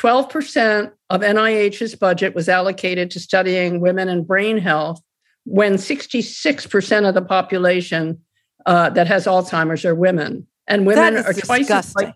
12% 0.00 0.92
of 1.10 1.20
NIH's 1.20 1.94
budget 1.94 2.34
was 2.34 2.48
allocated 2.48 3.10
to 3.10 3.20
studying 3.20 3.80
women 3.80 4.08
and 4.08 4.26
brain 4.26 4.56
health, 4.56 5.02
when 5.44 5.74
66% 5.74 7.08
of 7.08 7.14
the 7.14 7.22
population 7.22 8.20
uh, 8.64 8.88
that 8.90 9.06
has 9.08 9.26
Alzheimer's 9.26 9.84
are 9.84 9.94
women. 9.94 10.46
And 10.66 10.86
women 10.86 11.16
are 11.16 11.32
twice 11.32 11.70
as 11.70 11.94
likely 11.94 12.14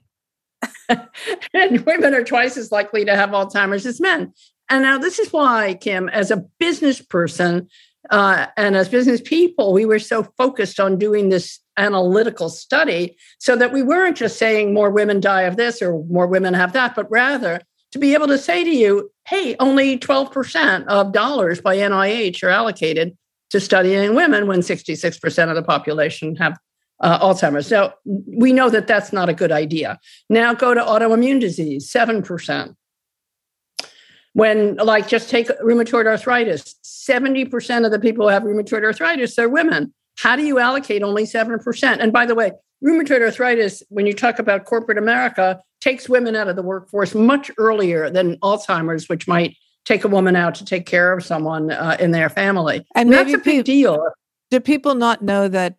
and 1.54 1.80
women 1.84 2.14
are 2.14 2.24
twice 2.24 2.56
as 2.56 2.72
likely 2.72 3.04
to 3.04 3.14
have 3.14 3.30
Alzheimer's 3.30 3.84
as 3.84 4.00
men. 4.00 4.32
And 4.70 4.82
now, 4.82 4.96
this 4.96 5.18
is 5.18 5.30
why, 5.30 5.74
Kim, 5.74 6.08
as 6.08 6.30
a 6.30 6.44
business 6.58 7.02
person 7.02 7.68
uh, 8.10 8.46
and 8.56 8.76
as 8.76 8.88
business 8.88 9.20
people, 9.20 9.74
we 9.74 9.84
were 9.84 9.98
so 9.98 10.22
focused 10.38 10.80
on 10.80 10.98
doing 10.98 11.28
this 11.28 11.60
analytical 11.76 12.48
study 12.48 13.16
so 13.38 13.56
that 13.56 13.72
we 13.72 13.82
weren't 13.82 14.16
just 14.16 14.38
saying 14.38 14.72
more 14.72 14.90
women 14.90 15.20
die 15.20 15.42
of 15.42 15.56
this 15.56 15.82
or 15.82 16.02
more 16.04 16.26
women 16.26 16.54
have 16.54 16.72
that, 16.72 16.94
but 16.94 17.10
rather 17.10 17.60
to 17.94 18.00
be 18.00 18.12
able 18.12 18.26
to 18.26 18.36
say 18.36 18.64
to 18.64 18.70
you, 18.70 19.08
hey, 19.28 19.54
only 19.60 19.96
12% 19.96 20.84
of 20.88 21.12
dollars 21.12 21.60
by 21.60 21.76
NIH 21.76 22.42
are 22.42 22.48
allocated 22.48 23.16
to 23.50 23.60
studying 23.60 24.16
women 24.16 24.48
when 24.48 24.58
66% 24.58 25.48
of 25.48 25.54
the 25.54 25.62
population 25.62 26.34
have 26.34 26.58
uh, 26.98 27.20
Alzheimer's. 27.20 27.68
So 27.68 27.92
we 28.04 28.52
know 28.52 28.68
that 28.68 28.88
that's 28.88 29.12
not 29.12 29.28
a 29.28 29.32
good 29.32 29.52
idea. 29.52 30.00
Now 30.28 30.54
go 30.54 30.74
to 30.74 30.80
autoimmune 30.80 31.38
disease, 31.38 31.88
7%. 31.88 32.74
When, 34.32 34.74
like, 34.74 35.06
just 35.06 35.30
take 35.30 35.46
rheumatoid 35.60 36.06
arthritis, 36.06 36.74
70% 36.82 37.86
of 37.86 37.92
the 37.92 38.00
people 38.00 38.26
who 38.26 38.32
have 38.32 38.42
rheumatoid 38.42 38.82
arthritis 38.82 39.38
are 39.38 39.48
women. 39.48 39.94
How 40.18 40.34
do 40.34 40.42
you 40.42 40.58
allocate 40.58 41.04
only 41.04 41.26
7%? 41.26 41.98
And 42.00 42.12
by 42.12 42.26
the 42.26 42.34
way, 42.34 42.50
rheumatoid 42.84 43.22
arthritis, 43.22 43.82
when 43.88 44.06
you 44.06 44.12
talk 44.12 44.38
about 44.38 44.64
corporate 44.64 44.98
America, 44.98 45.60
takes 45.80 46.08
women 46.08 46.36
out 46.36 46.48
of 46.48 46.56
the 46.56 46.62
workforce 46.62 47.14
much 47.14 47.50
earlier 47.58 48.10
than 48.10 48.36
Alzheimer's, 48.38 49.08
which 49.08 49.26
might 49.26 49.56
take 49.84 50.04
a 50.04 50.08
woman 50.08 50.36
out 50.36 50.54
to 50.56 50.64
take 50.64 50.86
care 50.86 51.12
of 51.12 51.24
someone 51.24 51.70
uh, 51.70 51.96
in 52.00 52.10
their 52.10 52.28
family. 52.28 52.86
And, 52.94 53.12
that's 53.12 53.32
a 53.32 53.38
big 53.38 53.64
deal. 53.64 54.04
Do 54.50 54.60
people 54.60 54.94
not 54.94 55.22
know 55.22 55.48
that 55.48 55.76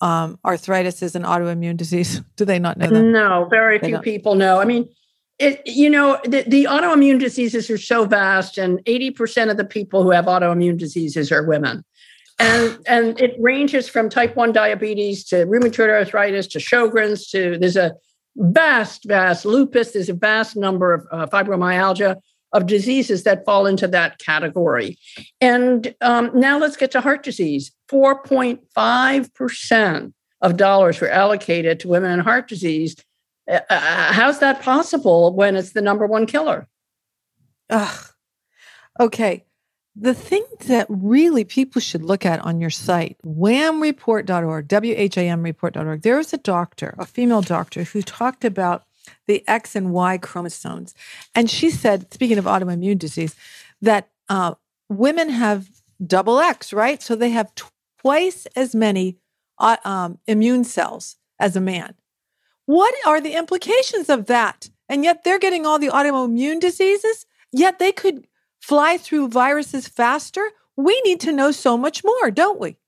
um, 0.00 0.38
arthritis 0.44 1.02
is 1.02 1.14
an 1.14 1.22
autoimmune 1.22 1.76
disease? 1.76 2.20
Do 2.36 2.44
they 2.44 2.58
not 2.58 2.78
know 2.78 2.88
that? 2.88 3.02
No, 3.02 3.46
very 3.50 3.78
they 3.78 3.88
few 3.88 3.94
don't. 3.96 4.04
people 4.04 4.34
know. 4.34 4.60
I 4.60 4.64
mean, 4.64 4.88
it, 5.38 5.62
you 5.66 5.90
know, 5.90 6.20
the, 6.24 6.44
the, 6.46 6.64
autoimmune 6.64 7.18
diseases 7.18 7.68
are 7.68 7.78
so 7.78 8.04
vast, 8.04 8.56
and 8.56 8.78
80% 8.84 9.50
of 9.50 9.56
the 9.56 9.64
people 9.64 10.04
who 10.04 10.10
have 10.10 10.26
autoimmune 10.26 10.78
diseases 10.78 11.32
are 11.32 11.42
women. 11.42 11.84
And, 12.38 12.78
and 12.86 13.20
it 13.20 13.34
ranges 13.38 13.88
from 13.88 14.08
type 14.08 14.36
1 14.36 14.52
diabetes 14.52 15.24
to 15.26 15.44
rheumatoid 15.46 15.88
arthritis 15.88 16.46
to 16.48 16.58
Sjogren's 16.58 17.28
to 17.30 17.56
there's 17.58 17.76
a 17.76 17.94
vast, 18.36 19.04
vast 19.04 19.44
lupus, 19.44 19.92
there's 19.92 20.08
a 20.08 20.14
vast 20.14 20.56
number 20.56 20.94
of 20.94 21.06
uh, 21.12 21.26
fibromyalgia 21.26 22.16
of 22.52 22.66
diseases 22.66 23.22
that 23.24 23.44
fall 23.44 23.66
into 23.66 23.86
that 23.88 24.18
category. 24.18 24.96
And 25.40 25.92
um, 26.00 26.30
now 26.34 26.58
let's 26.58 26.76
get 26.76 26.92
to 26.92 27.00
heart 27.00 27.24
disease. 27.24 27.72
4.5% 27.90 30.12
of 30.40 30.56
dollars 30.56 31.00
were 31.00 31.10
allocated 31.10 31.80
to 31.80 31.88
women 31.88 32.12
and 32.12 32.22
heart 32.22 32.46
disease. 32.48 32.94
Uh, 33.50 33.58
uh, 33.68 34.12
how's 34.12 34.38
that 34.38 34.62
possible 34.62 35.34
when 35.34 35.56
it's 35.56 35.72
the 35.72 35.82
number 35.82 36.06
one 36.06 36.26
killer? 36.26 36.68
Ugh. 37.70 38.06
Okay. 39.00 39.44
The 39.96 40.14
thing 40.14 40.44
that 40.66 40.86
really 40.88 41.44
people 41.44 41.80
should 41.80 42.02
look 42.02 42.26
at 42.26 42.40
on 42.40 42.60
your 42.60 42.70
site, 42.70 43.16
whamreport.org, 43.24 44.66
W 44.68 44.94
H 44.96 45.16
A 45.16 45.28
M 45.28 45.42
report.org, 45.42 46.02
there 46.02 46.16
was 46.16 46.32
a 46.32 46.38
doctor, 46.38 46.94
a 46.98 47.06
female 47.06 47.42
doctor, 47.42 47.84
who 47.84 48.02
talked 48.02 48.44
about 48.44 48.84
the 49.26 49.46
X 49.46 49.76
and 49.76 49.92
Y 49.92 50.18
chromosomes. 50.18 50.94
And 51.34 51.48
she 51.48 51.70
said, 51.70 52.12
speaking 52.12 52.38
of 52.38 52.44
autoimmune 52.44 52.98
disease, 52.98 53.36
that 53.82 54.08
uh, 54.28 54.54
women 54.88 55.28
have 55.28 55.68
double 56.04 56.40
X, 56.40 56.72
right? 56.72 57.00
So 57.00 57.14
they 57.14 57.30
have 57.30 57.54
twice 58.00 58.46
as 58.56 58.74
many 58.74 59.18
uh, 59.58 59.76
um, 59.84 60.18
immune 60.26 60.64
cells 60.64 61.16
as 61.38 61.54
a 61.54 61.60
man. 61.60 61.94
What 62.66 62.94
are 63.06 63.20
the 63.20 63.36
implications 63.36 64.08
of 64.08 64.26
that? 64.26 64.70
And 64.88 65.04
yet 65.04 65.22
they're 65.22 65.38
getting 65.38 65.66
all 65.66 65.78
the 65.78 65.88
autoimmune 65.88 66.60
diseases, 66.60 67.26
yet 67.52 67.78
they 67.78 67.92
could 67.92 68.26
fly 68.64 68.96
through 68.96 69.28
viruses 69.28 69.86
faster. 69.86 70.50
We 70.76 70.98
need 71.02 71.20
to 71.20 71.32
know 71.32 71.50
so 71.50 71.76
much 71.76 72.02
more, 72.02 72.30
don't 72.30 72.58
we? 72.58 72.78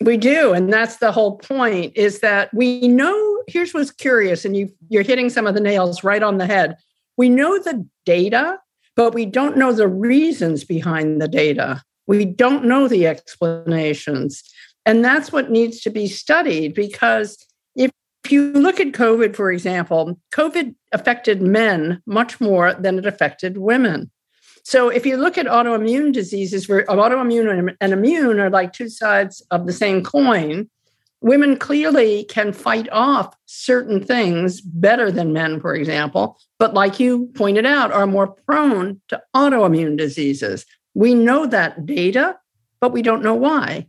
We 0.00 0.16
do. 0.16 0.54
And 0.54 0.72
that's 0.72 0.96
the 0.96 1.12
whole 1.12 1.36
point 1.36 1.92
is 1.96 2.20
that 2.20 2.52
we 2.54 2.88
know 2.88 3.42
here's 3.46 3.74
what's 3.74 3.90
curious, 3.90 4.44
and 4.44 4.56
you, 4.56 4.70
you're 4.88 5.02
hitting 5.02 5.28
some 5.28 5.46
of 5.46 5.54
the 5.54 5.60
nails 5.60 6.02
right 6.02 6.22
on 6.22 6.38
the 6.38 6.46
head. 6.46 6.76
We 7.16 7.28
know 7.28 7.58
the 7.58 7.86
data, 8.06 8.58
but 8.94 9.14
we 9.14 9.26
don't 9.26 9.56
know 9.56 9.72
the 9.72 9.88
reasons 9.88 10.64
behind 10.64 11.20
the 11.20 11.28
data. 11.28 11.82
We 12.06 12.24
don't 12.24 12.64
know 12.64 12.88
the 12.88 13.06
explanations. 13.06 14.42
And 14.86 15.04
that's 15.04 15.30
what 15.30 15.50
needs 15.50 15.80
to 15.80 15.90
be 15.90 16.06
studied 16.08 16.74
because 16.74 17.36
if 17.74 17.90
you 18.28 18.52
look 18.52 18.80
at 18.80 18.88
COVID, 18.88 19.36
for 19.36 19.52
example, 19.52 20.18
COVID 20.32 20.74
affected 20.92 21.42
men 21.42 22.02
much 22.06 22.40
more 22.40 22.74
than 22.74 22.98
it 22.98 23.06
affected 23.06 23.58
women. 23.58 24.10
So 24.68 24.88
if 24.88 25.06
you 25.06 25.16
look 25.16 25.38
at 25.38 25.46
autoimmune 25.46 26.12
diseases, 26.12 26.68
where 26.68 26.84
autoimmune 26.86 27.76
and 27.80 27.92
immune 27.92 28.40
are 28.40 28.50
like 28.50 28.72
two 28.72 28.88
sides 28.88 29.40
of 29.52 29.64
the 29.64 29.72
same 29.72 30.02
coin, 30.02 30.68
women 31.20 31.56
clearly 31.56 32.24
can 32.24 32.52
fight 32.52 32.88
off 32.90 33.36
certain 33.46 34.04
things 34.04 34.60
better 34.60 35.12
than 35.12 35.32
men, 35.32 35.60
for 35.60 35.72
example, 35.72 36.36
but 36.58 36.74
like 36.74 36.98
you 36.98 37.30
pointed 37.36 37.64
out, 37.64 37.92
are 37.92 38.08
more 38.08 38.26
prone 38.26 39.00
to 39.06 39.22
autoimmune 39.36 39.96
diseases. 39.96 40.66
We 40.94 41.14
know 41.14 41.46
that 41.46 41.86
data, 41.86 42.36
but 42.80 42.90
we 42.90 43.02
don't 43.02 43.22
know 43.22 43.36
why. 43.36 43.86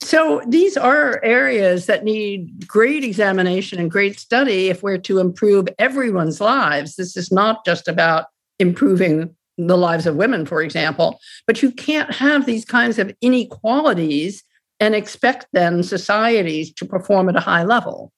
So 0.00 0.40
these 0.46 0.76
are 0.76 1.20
areas 1.24 1.86
that 1.86 2.04
need 2.04 2.68
great 2.68 3.02
examination 3.02 3.80
and 3.80 3.90
great 3.90 4.20
study 4.20 4.68
if 4.68 4.84
we're 4.84 4.98
to 4.98 5.18
improve 5.18 5.66
everyone's 5.80 6.40
lives. 6.40 6.94
This 6.94 7.16
is 7.16 7.32
not 7.32 7.64
just 7.64 7.88
about 7.88 8.26
improving 8.60 9.35
the 9.58 9.76
lives 9.76 10.06
of 10.06 10.16
women, 10.16 10.46
for 10.46 10.62
example. 10.62 11.20
But 11.46 11.62
you 11.62 11.70
can't 11.70 12.12
have 12.12 12.46
these 12.46 12.64
kinds 12.64 12.98
of 12.98 13.14
inequalities 13.20 14.44
and 14.80 14.94
expect 14.94 15.46
then 15.52 15.82
societies 15.82 16.72
to 16.74 16.84
perform 16.84 17.28
at 17.28 17.36
a 17.36 17.40
high 17.40 17.64
level. 17.64 18.12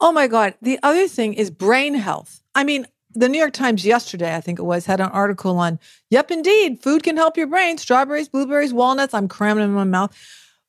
Oh 0.00 0.12
my 0.12 0.26
God. 0.26 0.54
The 0.62 0.78
other 0.82 1.06
thing 1.06 1.34
is 1.34 1.50
brain 1.50 1.94
health. 1.94 2.42
I 2.54 2.64
mean, 2.64 2.86
the 3.14 3.28
New 3.28 3.38
York 3.38 3.52
Times 3.52 3.84
yesterday, 3.84 4.34
I 4.34 4.40
think 4.40 4.58
it 4.58 4.64
was, 4.64 4.86
had 4.86 5.00
an 5.00 5.10
article 5.10 5.58
on, 5.58 5.78
yep, 6.10 6.30
indeed, 6.30 6.82
food 6.82 7.02
can 7.02 7.16
help 7.16 7.36
your 7.36 7.46
brain. 7.46 7.76
Strawberries, 7.76 8.28
blueberries, 8.28 8.72
walnuts. 8.72 9.12
I'm 9.12 9.28
cramming 9.28 9.62
them 9.62 9.70
in 9.70 9.76
my 9.76 9.84
mouth. 9.84 10.16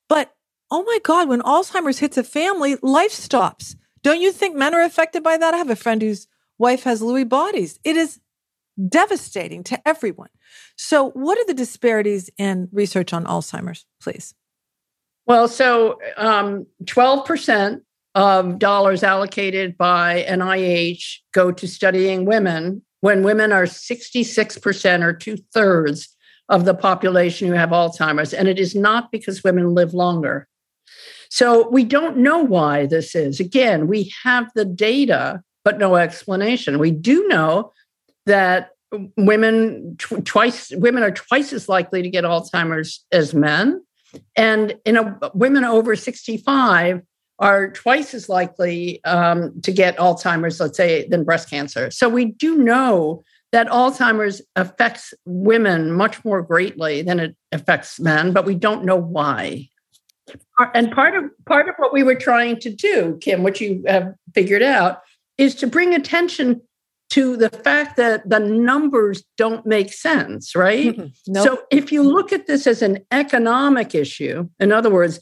But 0.09 0.33
oh 0.69 0.83
my 0.83 0.99
God, 1.03 1.29
when 1.29 1.41
Alzheimer's 1.41 1.99
hits 1.99 2.17
a 2.17 2.23
family, 2.23 2.75
life 2.81 3.11
stops. 3.11 3.75
Don't 4.01 4.19
you 4.19 4.33
think 4.33 4.55
men 4.55 4.75
are 4.75 4.83
affected 4.83 5.23
by 5.23 5.37
that? 5.37 5.53
I 5.53 5.57
have 5.57 5.69
a 5.69 5.75
friend 5.77 6.01
whose 6.01 6.27
wife 6.57 6.83
has 6.83 7.01
Lewy 7.01 7.27
bodies. 7.27 7.79
It 7.85 7.95
is 7.95 8.19
devastating 8.89 9.63
to 9.65 9.87
everyone. 9.87 10.29
So, 10.77 11.11
what 11.11 11.37
are 11.37 11.45
the 11.45 11.53
disparities 11.53 12.29
in 12.37 12.69
research 12.71 13.13
on 13.13 13.25
Alzheimer's, 13.25 13.85
please? 14.01 14.33
Well, 15.25 15.47
so 15.47 15.99
um, 16.17 16.67
12% 16.83 17.81
of 18.15 18.59
dollars 18.59 19.03
allocated 19.03 19.77
by 19.77 20.25
NIH 20.27 21.19
go 21.33 21.51
to 21.51 21.67
studying 21.67 22.25
women 22.25 22.83
when 22.99 23.23
women 23.23 23.51
are 23.51 23.65
66% 23.65 25.03
or 25.03 25.13
two 25.13 25.37
thirds 25.53 26.09
of 26.49 26.65
the 26.65 26.73
population 26.73 27.47
who 27.47 27.53
have 27.53 27.69
Alzheimer's. 27.69 28.33
And 28.33 28.47
it 28.47 28.59
is 28.59 28.75
not 28.75 29.11
because 29.11 29.43
women 29.43 29.73
live 29.73 29.93
longer. 29.93 30.47
So 31.29 31.67
we 31.69 31.83
don't 31.83 32.17
know 32.17 32.39
why 32.39 32.85
this 32.85 33.15
is. 33.15 33.39
Again, 33.39 33.87
we 33.87 34.13
have 34.23 34.49
the 34.53 34.65
data, 34.65 35.41
but 35.63 35.79
no 35.79 35.95
explanation. 35.95 36.79
We 36.79 36.91
do 36.91 37.27
know 37.27 37.71
that 38.25 38.71
women 39.17 39.95
tw- 39.97 40.25
twice 40.25 40.71
women 40.71 41.03
are 41.03 41.11
twice 41.11 41.53
as 41.53 41.67
likely 41.67 42.01
to 42.01 42.09
get 42.09 42.23
Alzheimer's 42.23 43.05
as 43.11 43.33
men, 43.33 43.83
and 44.35 44.75
in 44.85 44.97
a, 44.97 45.19
women 45.33 45.63
over 45.63 45.95
65 45.95 47.01
are 47.39 47.71
twice 47.71 48.13
as 48.13 48.29
likely 48.29 49.03
um, 49.05 49.59
to 49.61 49.71
get 49.71 49.97
Alzheimer's, 49.97 50.59
let's 50.59 50.77
say, 50.77 51.07
than 51.07 51.23
breast 51.23 51.49
cancer. 51.49 51.89
So 51.91 52.07
we 52.07 52.25
do 52.25 52.57
know 52.57 53.23
that 53.51 53.67
Alzheimer's 53.67 54.41
affects 54.55 55.13
women 55.25 55.91
much 55.91 56.23
more 56.25 56.41
greatly 56.41 57.01
than 57.01 57.19
it 57.19 57.35
affects 57.51 57.99
men, 57.99 58.33
but 58.33 58.45
we 58.45 58.55
don't 58.55 58.83
know 58.85 58.95
why. 58.95 59.69
And 60.73 60.91
part 60.91 61.15
of 61.15 61.25
part 61.45 61.67
of 61.67 61.75
what 61.77 61.93
we 61.93 62.03
were 62.03 62.15
trying 62.15 62.59
to 62.61 62.73
do, 62.73 63.17
Kim, 63.21 63.43
which 63.43 63.59
you 63.61 63.83
have 63.87 64.13
figured 64.33 64.63
out, 64.63 65.01
is 65.37 65.53
to 65.55 65.67
bring 65.67 65.93
attention 65.93 66.61
to 67.13 67.37
the 67.37 67.49
fact 67.49 67.95
that 67.97 68.27
the 68.27 68.39
numbers 68.39 69.23
don't 69.37 69.67
make 69.67 69.93
sense, 69.93 70.55
right? 70.55 70.97
Mm-hmm. 70.97 71.07
Nope. 71.27 71.45
So 71.45 71.61
if 71.69 71.91
you 71.91 72.01
look 72.01 72.33
at 72.33 72.47
this 72.47 72.65
as 72.65 72.81
an 72.81 73.05
economic 73.11 73.93
issue, 73.93 74.49
in 74.59 74.71
other 74.71 74.89
words, 74.89 75.19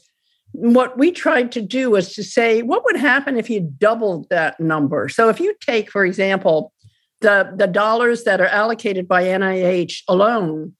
what 0.52 0.96
we 0.96 1.12
tried 1.12 1.52
to 1.52 1.60
do 1.60 1.90
was 1.90 2.14
to 2.14 2.24
say, 2.24 2.62
what 2.62 2.82
would 2.86 2.96
happen 2.96 3.36
if 3.36 3.50
you 3.50 3.60
doubled 3.60 4.30
that 4.30 4.58
number? 4.58 5.10
So 5.10 5.28
if 5.28 5.38
you 5.38 5.54
take, 5.60 5.90
for 5.90 6.06
example, 6.06 6.72
the, 7.20 7.52
the 7.54 7.66
dollars 7.66 8.24
that 8.24 8.40
are 8.40 8.46
allocated 8.46 9.06
by 9.06 9.24
NIH 9.24 10.04
alone 10.08 10.74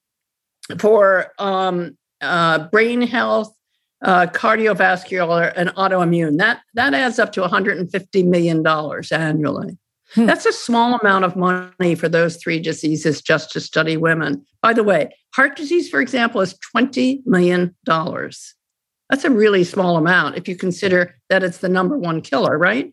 for 0.78 1.30
um, 1.38 1.98
uh, 2.22 2.68
brain 2.68 3.02
health, 3.02 3.54
uh, 4.02 4.28
cardiovascular, 4.28 5.52
and 5.56 5.68
autoimmune, 5.74 6.38
that, 6.38 6.62
that 6.72 6.94
adds 6.94 7.18
up 7.18 7.32
to 7.32 7.42
$150 7.42 8.26
million 8.26 8.66
annually. 9.12 9.76
Hmm. 10.14 10.26
That's 10.26 10.46
a 10.46 10.52
small 10.52 10.98
amount 10.98 11.24
of 11.24 11.36
money 11.36 11.94
for 11.94 12.08
those 12.08 12.36
three 12.36 12.60
diseases 12.60 13.22
just 13.22 13.50
to 13.52 13.60
study 13.60 13.96
women. 13.96 14.44
By 14.60 14.74
the 14.74 14.84
way, 14.84 15.14
heart 15.34 15.56
disease, 15.56 15.88
for 15.88 16.00
example, 16.00 16.40
is 16.40 16.54
$20 16.74 17.26
million. 17.26 17.74
That's 17.86 19.24
a 19.24 19.30
really 19.30 19.64
small 19.64 19.96
amount 19.96 20.36
if 20.36 20.48
you 20.48 20.56
consider 20.56 21.14
that 21.28 21.42
it's 21.42 21.58
the 21.58 21.68
number 21.68 21.96
one 21.96 22.20
killer, 22.20 22.58
right? 22.58 22.92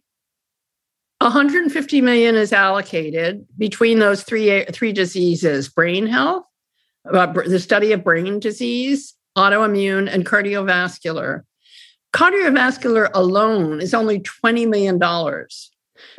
150 1.20 2.02
million 2.02 2.36
is 2.36 2.54
allocated 2.54 3.46
between 3.58 4.00
those 4.00 4.24
three 4.24 4.63
three 4.72 4.94
diseases: 4.94 5.67
brain 5.67 6.08
health, 6.08 6.46
uh, 7.12 7.26
the 7.26 7.60
study 7.60 7.91
of 7.91 8.06
brain 8.06 8.39
disease, 8.39 9.15
autoimmune, 9.38 10.10
and 10.10 10.26
cardiovascular. 10.26 11.44
Cardiovascular 12.13 13.10
alone 13.13 13.82
is 13.82 13.94
only 13.94 14.20
20 14.22 14.65
million 14.65 14.98
dollars. 14.98 15.72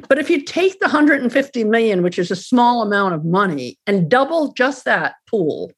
But 0.08 0.18
if 0.18 0.30
you 0.30 0.42
take 0.42 0.78
the 0.80 0.86
150 0.86 1.64
million, 1.64 2.02
which 2.02 2.18
is 2.18 2.30
a 2.30 2.36
small 2.36 2.82
amount 2.82 3.14
of 3.14 3.24
money, 3.24 3.78
and 3.86 4.10
double 4.10 4.52
just 4.52 4.84
that 4.84 5.14
pool 5.28 5.72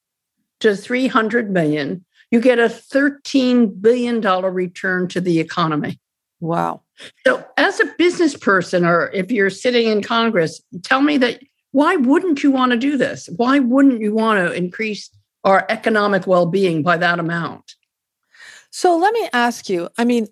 to 0.60 0.76
300 0.76 1.50
million, 1.50 2.04
you 2.30 2.40
get 2.40 2.58
a 2.58 2.64
$13 2.64 3.80
billion 3.80 4.20
return 4.20 5.06
to 5.08 5.20
the 5.20 5.38
economy. 5.38 6.00
Wow. 6.40 6.82
So, 7.26 7.44
as 7.56 7.78
a 7.78 7.86
business 7.98 8.36
person, 8.36 8.84
or 8.84 9.10
if 9.12 9.30
you're 9.30 9.50
sitting 9.50 9.86
in 9.86 10.02
Congress, 10.02 10.60
tell 10.82 11.02
me 11.02 11.18
that 11.18 11.40
why 11.70 11.96
wouldn't 11.96 12.42
you 12.42 12.50
want 12.50 12.72
to 12.72 12.78
do 12.78 12.96
this? 12.96 13.28
Why 13.36 13.58
wouldn't 13.60 14.00
you 14.00 14.12
want 14.12 14.38
to 14.38 14.52
increase 14.52 15.08
our 15.44 15.64
economic 15.68 16.26
well 16.26 16.46
being 16.46 16.82
by 16.82 16.96
that 16.96 17.18
amount? 17.18 17.74
So, 18.70 18.96
let 18.96 19.12
me 19.12 19.28
ask 19.32 19.68
you 19.68 19.88
I 19.98 20.04
mean, 20.04 20.26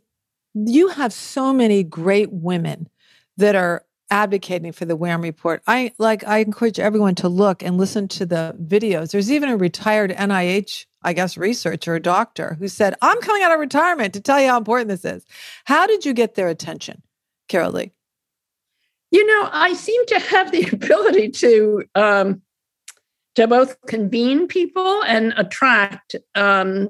you 0.55 0.89
have 0.89 1.13
so 1.13 1.53
many 1.53 1.83
great 1.83 2.33
women 2.33 2.89
that 3.41 3.57
are 3.57 3.85
advocating 4.11 4.73
for 4.73 4.85
the 4.85 4.97
WHAM 4.97 5.23
report. 5.23 5.63
I 5.67 5.93
like 5.99 6.27
I 6.27 6.39
encourage 6.39 6.79
everyone 6.79 7.15
to 7.17 7.29
look 7.29 7.63
and 7.63 7.79
listen 7.79 8.09
to 8.09 8.27
the 8.27 8.57
videos. 8.61 9.13
There's 9.13 9.31
even 9.31 9.49
a 9.49 9.57
retired 9.57 10.11
NIH, 10.11 10.87
I 11.03 11.13
guess, 11.13 11.37
researcher, 11.37 11.95
a 11.95 12.01
doctor, 12.01 12.57
who 12.59 12.69
said, 12.69 12.95
I'm 13.03 13.21
coming 13.21 13.43
out 13.43 13.53
of 13.53 13.61
retirement 13.61 14.15
to 14.15 14.21
tell 14.21 14.41
you 14.41 14.49
how 14.49 14.59
important 14.59 14.89
this 14.89 15.05
is. 15.05 15.25
How 15.65 15.87
did 15.87 16.05
you 16.05 16.13
get 16.13 16.35
their 16.35 16.49
attention, 16.49 17.03
Carolee? 17.49 17.93
You 19.13 19.27
know, 19.27 19.49
I 19.53 19.75
seem 19.75 20.05
to 20.07 20.19
have 20.19 20.53
the 20.53 20.69
ability 20.73 21.31
to 21.31 21.85
um, 21.95 22.43
to 23.37 23.47
both 23.47 23.81
convene 23.87 24.49
people 24.49 25.03
and 25.05 25.33
attract 25.37 26.17
um, 26.35 26.89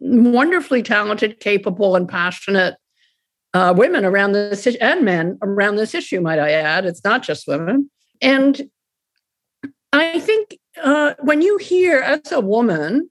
wonderfully 0.00 0.82
talented, 0.82 1.38
capable, 1.38 1.94
and 1.94 2.08
passionate 2.08 2.74
uh, 3.54 3.74
women 3.76 4.04
around 4.04 4.32
this 4.32 4.66
and 4.80 5.04
men 5.04 5.38
around 5.42 5.76
this 5.76 5.94
issue, 5.94 6.20
might 6.20 6.38
I 6.38 6.52
add. 6.52 6.84
It's 6.84 7.04
not 7.04 7.22
just 7.22 7.46
women. 7.46 7.90
And 8.20 8.70
I 9.92 10.20
think 10.20 10.58
uh, 10.82 11.14
when 11.20 11.42
you 11.42 11.58
hear, 11.58 12.00
as 12.00 12.32
a 12.32 12.40
woman, 12.40 13.10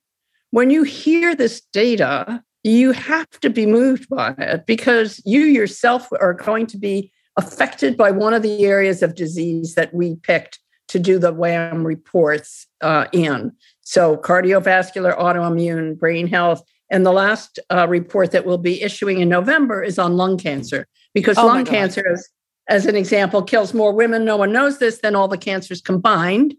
when 0.49 0.69
you 0.69 0.83
hear 0.83 1.35
this 1.35 1.61
data, 1.73 2.43
you 2.63 2.91
have 2.91 3.29
to 3.41 3.49
be 3.49 3.65
moved 3.65 4.09
by 4.09 4.33
it 4.37 4.65
because 4.65 5.21
you 5.25 5.41
yourself 5.41 6.07
are 6.19 6.33
going 6.33 6.67
to 6.67 6.77
be 6.77 7.11
affected 7.37 7.95
by 7.97 8.11
one 8.11 8.33
of 8.33 8.41
the 8.41 8.65
areas 8.65 9.01
of 9.01 9.15
disease 9.15 9.75
that 9.75 9.93
we 9.93 10.15
picked 10.17 10.59
to 10.89 10.99
do 10.99 11.17
the 11.17 11.31
WHAM 11.31 11.85
reports 11.85 12.67
uh, 12.81 13.05
in. 13.13 13.53
So, 13.81 14.17
cardiovascular, 14.17 15.17
autoimmune, 15.17 15.97
brain 15.97 16.27
health, 16.27 16.63
and 16.91 17.05
the 17.05 17.11
last 17.13 17.57
uh, 17.71 17.87
report 17.87 18.31
that 18.31 18.45
we'll 18.45 18.57
be 18.59 18.83
issuing 18.83 19.19
in 19.19 19.29
November 19.29 19.81
is 19.81 19.97
on 19.97 20.17
lung 20.17 20.37
cancer, 20.37 20.87
because 21.13 21.37
oh 21.37 21.47
lung 21.47 21.65
cancer, 21.65 22.03
is, 22.13 22.29
as 22.67 22.85
an 22.85 22.95
example, 22.95 23.41
kills 23.41 23.73
more 23.73 23.93
women. 23.93 24.25
No 24.25 24.37
one 24.37 24.51
knows 24.51 24.77
this 24.77 24.99
than 24.99 25.15
all 25.15 25.27
the 25.27 25.37
cancers 25.37 25.81
combined. 25.81 26.53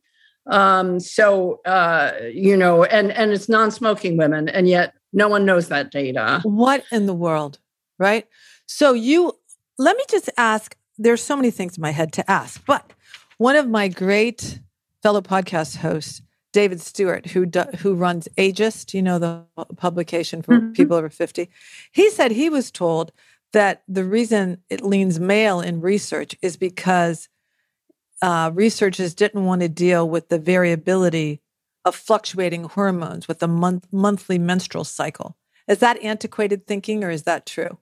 Um, 0.46 0.98
so 0.98 1.60
uh, 1.66 2.12
you 2.32 2.56
know, 2.56 2.82
and 2.84 3.12
and 3.12 3.30
it's 3.30 3.48
non-smoking 3.48 4.16
women, 4.16 4.48
and 4.48 4.66
yet 4.68 4.94
no 5.12 5.28
one 5.28 5.44
knows 5.44 5.68
that 5.68 5.92
data. 5.92 6.40
What 6.42 6.82
in 6.90 7.06
the 7.06 7.14
world, 7.14 7.58
right? 7.98 8.26
So 8.66 8.94
you 8.94 9.34
let 9.78 9.96
me 9.96 10.02
just 10.10 10.30
ask. 10.36 10.76
There's 10.98 11.22
so 11.22 11.36
many 11.36 11.50
things 11.50 11.76
in 11.76 11.82
my 11.82 11.90
head 11.90 12.12
to 12.14 12.30
ask, 12.30 12.64
but 12.66 12.90
one 13.38 13.56
of 13.56 13.68
my 13.68 13.88
great 13.88 14.60
fellow 15.02 15.20
podcast 15.20 15.76
hosts 15.76 16.22
David 16.52 16.80
Stewart, 16.80 17.26
who 17.26 17.46
do, 17.46 17.62
who 17.78 17.94
runs 17.94 18.28
Ageist, 18.36 18.94
you 18.94 19.02
know, 19.02 19.18
the 19.18 19.44
publication 19.76 20.42
for 20.42 20.54
mm-hmm. 20.54 20.72
people 20.72 20.96
over 20.96 21.08
50, 21.08 21.50
he 21.90 22.10
said 22.10 22.30
he 22.30 22.48
was 22.48 22.70
told 22.70 23.12
that 23.52 23.82
the 23.88 24.04
reason 24.04 24.62
it 24.70 24.82
leans 24.82 25.18
male 25.18 25.60
in 25.60 25.80
research 25.80 26.36
is 26.42 26.56
because 26.56 27.28
uh, 28.20 28.50
researchers 28.54 29.14
didn't 29.14 29.44
want 29.44 29.62
to 29.62 29.68
deal 29.68 30.08
with 30.08 30.28
the 30.28 30.38
variability 30.38 31.40
of 31.84 31.94
fluctuating 31.94 32.64
hormones 32.64 33.26
with 33.26 33.40
the 33.40 33.48
month, 33.48 33.86
monthly 33.90 34.38
menstrual 34.38 34.84
cycle. 34.84 35.36
Is 35.68 35.78
that 35.78 36.02
antiquated 36.02 36.66
thinking 36.66 37.02
or 37.02 37.10
is 37.10 37.24
that 37.24 37.46
true? 37.46 37.78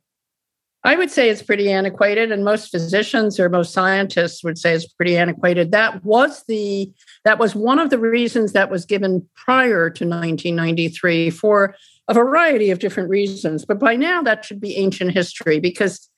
I 0.83 0.97
would 0.97 1.11
say 1.11 1.29
it's 1.29 1.43
pretty 1.43 1.71
antiquated, 1.71 2.33
and 2.33 2.43
most 2.43 2.71
physicians 2.71 3.39
or 3.39 3.51
most 3.51 3.73
scientists 3.73 4.43
would 4.43 4.57
say 4.57 4.73
it's 4.73 4.87
pretty 4.87 5.17
antiquated. 5.17 5.73
That 5.73 6.03
was 6.05 6.45
the 6.49 6.91
that 7.25 7.39
was 7.39 7.55
one 7.55 7.79
of 7.79 7.91
the 7.91 7.99
reasons 7.99 8.53
that 8.53 8.71
was 8.71 8.87
given 8.87 9.29
prior 9.35 9.91
to 9.91 10.05
1993 10.05 11.31
for 11.31 11.75
a 12.09 12.15
variety 12.15 12.71
of 12.71 12.79
different 12.79 13.11
reasons. 13.11 13.67
But 13.67 13.79
by 13.79 13.95
now, 13.95 14.23
that 14.23 14.45
should 14.45 14.61
be 14.61 14.77
ancient 14.77 15.13
history 15.13 15.61
because 15.61 16.09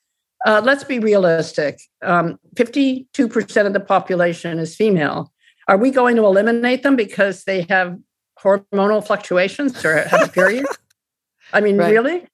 uh, 0.47 0.63
let's 0.65 0.85
be 0.85 1.01
realistic: 1.01 1.81
um, 2.03 2.39
52% 2.55 3.67
of 3.67 3.73
the 3.73 3.81
population 3.81 4.61
is 4.61 4.77
female. 4.77 5.33
Are 5.67 5.77
we 5.77 5.91
going 5.91 6.15
to 6.17 6.25
eliminate 6.25 6.85
them 6.85 6.95
because 6.95 7.45
they 7.45 7.63
have 7.63 7.99
hormonal 8.39 9.05
fluctuations 9.05 9.85
or 9.85 9.97
have 10.03 10.29
a 10.29 10.29
period? 10.29 10.67
I 11.53 11.61
mean, 11.61 11.77
right. 11.77 11.91
really? 11.91 12.27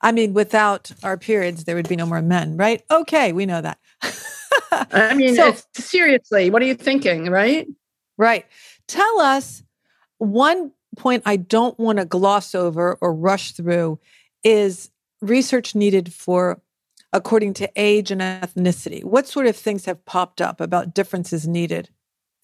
I 0.00 0.12
mean, 0.12 0.34
without 0.34 0.90
our 1.02 1.16
periods, 1.16 1.64
there 1.64 1.76
would 1.76 1.88
be 1.88 1.96
no 1.96 2.06
more 2.06 2.22
men, 2.22 2.56
right? 2.56 2.82
Okay, 2.90 3.32
we 3.32 3.46
know 3.46 3.60
that. 3.60 3.78
I 4.72 5.14
mean, 5.14 5.34
so, 5.34 5.54
seriously, 5.74 6.50
what 6.50 6.62
are 6.62 6.66
you 6.66 6.74
thinking, 6.74 7.30
right? 7.30 7.66
Right. 8.16 8.46
Tell 8.86 9.20
us 9.20 9.62
one 10.18 10.72
point 10.96 11.22
I 11.26 11.36
don't 11.36 11.78
want 11.78 11.98
to 11.98 12.04
gloss 12.04 12.54
over 12.54 12.98
or 13.00 13.14
rush 13.14 13.52
through 13.52 13.98
is 14.44 14.90
research 15.20 15.74
needed 15.74 16.12
for 16.12 16.60
according 17.12 17.54
to 17.54 17.70
age 17.76 18.10
and 18.10 18.20
ethnicity. 18.20 19.04
What 19.04 19.26
sort 19.26 19.46
of 19.46 19.56
things 19.56 19.84
have 19.86 20.04
popped 20.04 20.40
up 20.40 20.60
about 20.60 20.94
differences 20.94 21.46
needed 21.46 21.90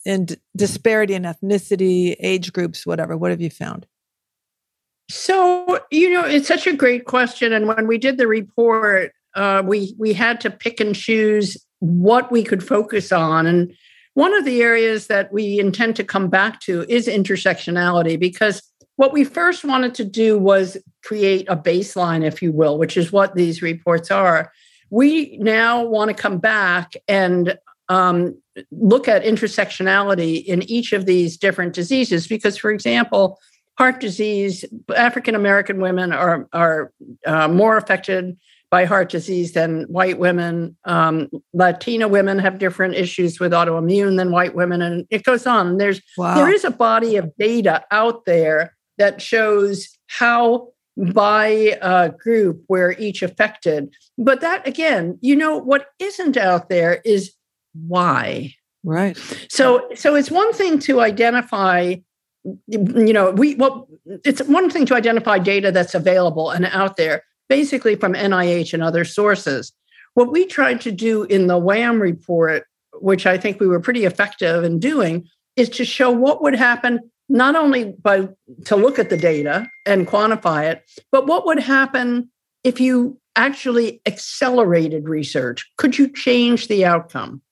and 0.05 0.37
disparity 0.57 1.15
in 1.15 1.23
ethnicity, 1.23 2.17
age 2.21 2.53
groups, 2.53 2.87
whatever? 2.87 3.17
What 3.17 3.31
have 3.31 3.41
you 3.41 3.51
found? 3.51 3.87
So, 5.09 5.81
you 5.91 6.11
know, 6.11 6.25
it's 6.25 6.49
such 6.49 6.67
a 6.67 6.77
great 6.77 7.05
question. 7.05 7.53
And 7.53 7.69
when 7.69 7.87
we 7.87 7.99
did 7.99 8.19
the 8.19 8.27
report, 8.27 9.13
uh, 9.35 9.63
we 9.65 9.95
we 9.99 10.13
had 10.13 10.41
to 10.41 10.51
pick 10.51 10.81
and 10.81 10.95
choose 10.95 11.57
what 11.79 12.33
we 12.33 12.43
could 12.43 12.65
focus 12.65 13.13
on. 13.13 13.47
And 13.47 13.73
one 14.15 14.35
of 14.35 14.45
the 14.45 14.63
areas 14.63 15.07
that 15.09 15.33
we 15.33 15.61
intend 15.61 15.95
to 15.97 16.05
come 16.05 16.29
back 16.29 16.61
to 16.63 16.85
is 16.89 17.07
intersectionality, 17.07 18.19
because 18.19 18.63
what 18.97 19.13
we 19.13 19.25
first 19.25 19.63
wanted 19.63 19.95
to 19.95 20.05
do 20.05 20.39
was 20.39 20.79
create 21.05 21.47
a 21.49 21.57
baseline, 21.57 22.25
if 22.25 22.41
you 22.41 22.51
will, 22.51 22.79
which 22.79 22.97
is 22.97 23.13
what 23.13 23.35
these 23.35 23.61
reports 23.61 24.11
are. 24.11 24.51
We 24.91 25.37
now 25.37 25.85
want 25.85 26.09
to 26.09 26.23
come 26.23 26.39
back 26.39 26.95
and 27.07 27.59
um, 27.89 28.41
look 28.73 29.07
at 29.07 29.23
intersectionality 29.23 30.45
in 30.45 30.63
each 30.63 30.95
of 30.95 31.05
these 31.05 31.37
different 31.37 31.75
diseases, 31.75 32.27
because, 32.27 32.57
for 32.57 32.71
example, 32.71 33.39
heart 33.79 34.01
disease, 34.01 34.65
African 34.95 35.35
American 35.35 35.81
women 35.81 36.13
are 36.13 36.49
are 36.53 36.93
uh, 37.27 37.49
more 37.49 37.77
affected 37.77 38.37
by 38.71 38.85
heart 38.85 39.11
disease 39.11 39.53
than 39.53 39.85
white 39.85 40.19
women. 40.19 40.77
Um, 40.85 41.29
Latina 41.53 42.09
women 42.09 42.39
have 42.39 42.59
different 42.59 42.95
issues 42.95 43.39
with 43.39 43.53
autoimmune 43.53 44.17
than 44.17 44.33
white 44.33 44.55
women, 44.55 44.83
and 44.83 45.07
it 45.11 45.25
goes 45.25 45.47
on. 45.47 45.79
There's 45.79 46.01
wow. 46.17 46.35
there 46.35 46.53
is 46.53 46.65
a 46.65 46.71
body 46.71 47.17
of 47.17 47.31
data 47.39 47.85
out 47.91 48.25
there 48.25 48.75
that 48.99 49.21
shows 49.21 49.89
how 50.09 50.69
by 51.13 51.77
a 51.83 52.09
group 52.11 52.63
where 52.67 52.93
each 52.99 53.23
affected. 53.23 53.95
But 54.17 54.41
that 54.41 54.67
again, 54.67 55.19
you 55.21 55.37
know, 55.37 55.57
what 55.59 55.89
isn't 55.99 56.37
out 56.37 56.69
there 56.69 57.03
is 57.05 57.33
why. 57.75 58.55
Right. 58.83 59.17
So 59.49 59.89
so 59.95 60.15
it's 60.15 60.31
one 60.31 60.53
thing 60.53 60.79
to 60.81 61.01
identify 61.01 61.97
you 62.67 63.13
know 63.13 63.31
we 63.31 63.55
well 63.57 63.89
it's 64.25 64.43
one 64.45 64.71
thing 64.71 64.87
to 64.87 64.95
identify 64.95 65.39
data 65.39 65.73
that's 65.73 65.95
available 65.95 66.51
and 66.51 66.67
out 66.67 66.97
there 66.97 67.23
basically 67.49 67.95
from 67.95 68.15
nih 68.15 68.73
and 68.75 68.83
other 68.83 69.05
sources. 69.05 69.73
What 70.15 70.33
we 70.33 70.47
tried 70.47 70.81
to 70.83 70.93
do 70.93 71.25
in 71.25 71.47
the 71.47 71.59
wham 71.59 72.01
report 72.01 72.67
which 73.01 73.27
i 73.27 73.37
think 73.37 73.61
we 73.61 73.67
were 73.67 73.81
pretty 73.81 74.05
effective 74.05 74.65
in 74.65 74.79
doing 74.79 75.29
is 75.57 75.69
to 75.71 75.85
show 75.85 76.11
what 76.11 76.43
would 76.43 76.55
happen 76.55 77.01
not 77.29 77.57
only 77.57 77.93
by 78.03 78.29
to 78.67 78.77
look 78.77 78.99
at 78.99 79.11
the 79.11 79.17
data 79.17 79.67
and 79.85 80.07
quantify 80.07 80.71
it, 80.71 80.85
but 81.11 81.27
what 81.27 81.47
would 81.47 81.59
happen 81.59 82.31
if 82.63 82.81
you 82.81 83.19
actually 83.37 84.01
accelerated 84.07 85.09
research? 85.09 85.71
Could 85.77 85.99
you 85.99 86.09
change 86.09 86.69
the 86.69 86.85
outcome? 86.85 87.43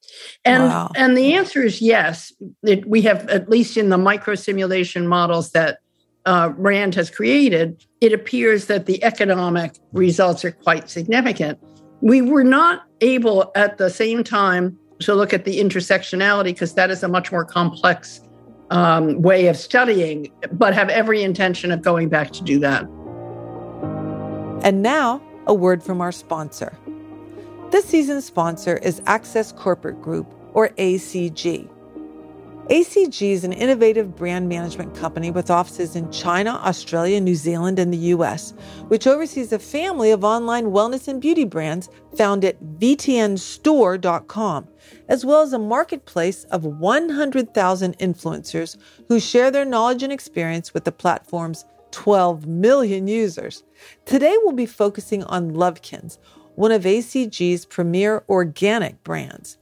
And 0.44 0.64
wow. 0.64 0.90
and 0.97 1.16
the 1.16 1.35
answer 1.35 1.62
is 1.62 1.81
yes. 1.83 2.33
It, 2.62 2.87
we 2.87 3.03
have 3.03 3.29
at 3.29 3.49
least 3.49 3.77
in 3.77 3.88
the 3.88 3.99
micro 3.99 4.35
simulation 4.35 5.09
models 5.09 5.51
that 5.51 5.79
uh, 6.27 6.53
Rand 6.57 6.94
has 6.94 7.11
created, 7.11 7.85
it 8.01 8.12
appears 8.12 8.66
that 8.66 8.87
the 8.87 9.03
economic 9.05 9.77
results 9.92 10.44
are 10.44 10.53
quite 10.53 10.88
significant. 10.88 11.59
We 12.01 12.23
were 12.23 12.44
not 12.44 12.85
able 13.01 13.53
at 13.55 13.79
the 13.79 13.90
same 13.90 14.25
time 14.25 14.79
to 15.01 15.14
look 15.14 15.35
at 15.35 15.44
the 15.44 15.61
intersectionality 15.61 16.44
because 16.44 16.75
that 16.75 16.90
is 16.90 17.03
a 17.03 17.09
much 17.09 17.31
more 17.31 17.44
complex 17.44 18.20
um, 18.70 19.20
way 19.20 19.49
of 19.49 19.57
studying, 19.57 20.33
but 20.53 20.75
have 20.75 20.88
every 20.88 21.23
intention 21.23 21.70
of 21.70 21.83
going 21.83 22.09
back 22.09 22.31
to 22.33 22.42
do 22.42 22.59
that. 22.61 22.85
And 24.64 24.83
now, 24.83 25.20
a 25.46 25.54
word 25.54 25.83
from 25.83 26.00
our 26.00 26.12
sponsor. 26.12 26.76
This 27.70 27.85
season's 27.85 28.24
sponsor 28.24 28.76
is 28.78 29.02
Access 29.07 29.52
Corporate 29.52 30.00
Group, 30.00 30.33
or 30.52 30.68
ACG. 30.70 31.68
ACG 32.70 33.33
is 33.33 33.44
an 33.44 33.52
innovative 33.52 34.16
brand 34.16 34.48
management 34.48 34.94
company 34.94 35.30
with 35.30 35.50
offices 35.50 35.96
in 35.96 36.11
China, 36.11 36.52
Australia, 36.64 37.20
New 37.20 37.35
Zealand, 37.35 37.78
and 37.78 37.92
the 37.92 38.14
US, 38.14 38.54
which 38.88 39.07
oversees 39.07 39.52
a 39.52 39.59
family 39.59 40.11
of 40.12 40.24
online 40.24 40.66
wellness 40.66 41.07
and 41.07 41.20
beauty 41.20 41.44
brands 41.44 41.90
found 42.16 42.42
at 42.42 42.62
vtnstore.com, 42.78 44.68
as 45.09 45.26
well 45.26 45.42
as 45.42 45.52
a 45.52 45.59
marketplace 45.59 46.44
of 46.44 46.64
100,000 46.64 47.98
influencers 47.98 48.78
who 49.09 49.20
share 49.20 49.50
their 49.50 49.66
knowledge 49.66 50.02
and 50.02 50.12
experience 50.12 50.72
with 50.72 50.85
the 50.85 50.92
platform's 50.92 51.66
12 51.94 52.44
million 52.48 53.07
users. 53.07 53.62
Today, 54.04 54.37
we'll 54.42 54.52
be 54.52 54.66
focusing 54.66 55.22
on 55.24 55.52
Lovekins, 55.52 56.18
one 56.57 56.72
of 56.72 56.83
ACG's 56.83 57.64
premier 57.64 58.24
organic 58.28 59.04
brands. 59.04 59.59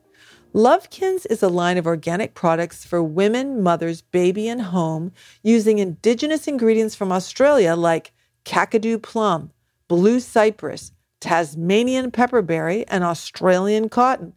Lovekins 0.55 1.27
is 1.29 1.43
a 1.43 1.49
line 1.49 1.77
of 1.77 1.87
organic 1.87 2.33
products 2.33 2.87
for 2.87 3.03
women, 3.03 3.63
mothers, 3.63 4.01
baby, 4.01 4.49
and 4.49 4.63
home 4.63 5.13
using 5.43 5.79
indigenous 5.79 6.49
ingredients 6.49 6.95
from 6.95 7.13
Australia 7.13 7.77
like 7.77 8.13
Kakadu 8.47 9.01
plum, 9.03 9.51
blue 9.87 10.19
cypress, 10.19 10.93
Tasmanian 11.21 12.11
pepperberry, 12.11 12.85
and 12.89 13.05
Australian 13.05 13.91
cotton. 13.91 14.33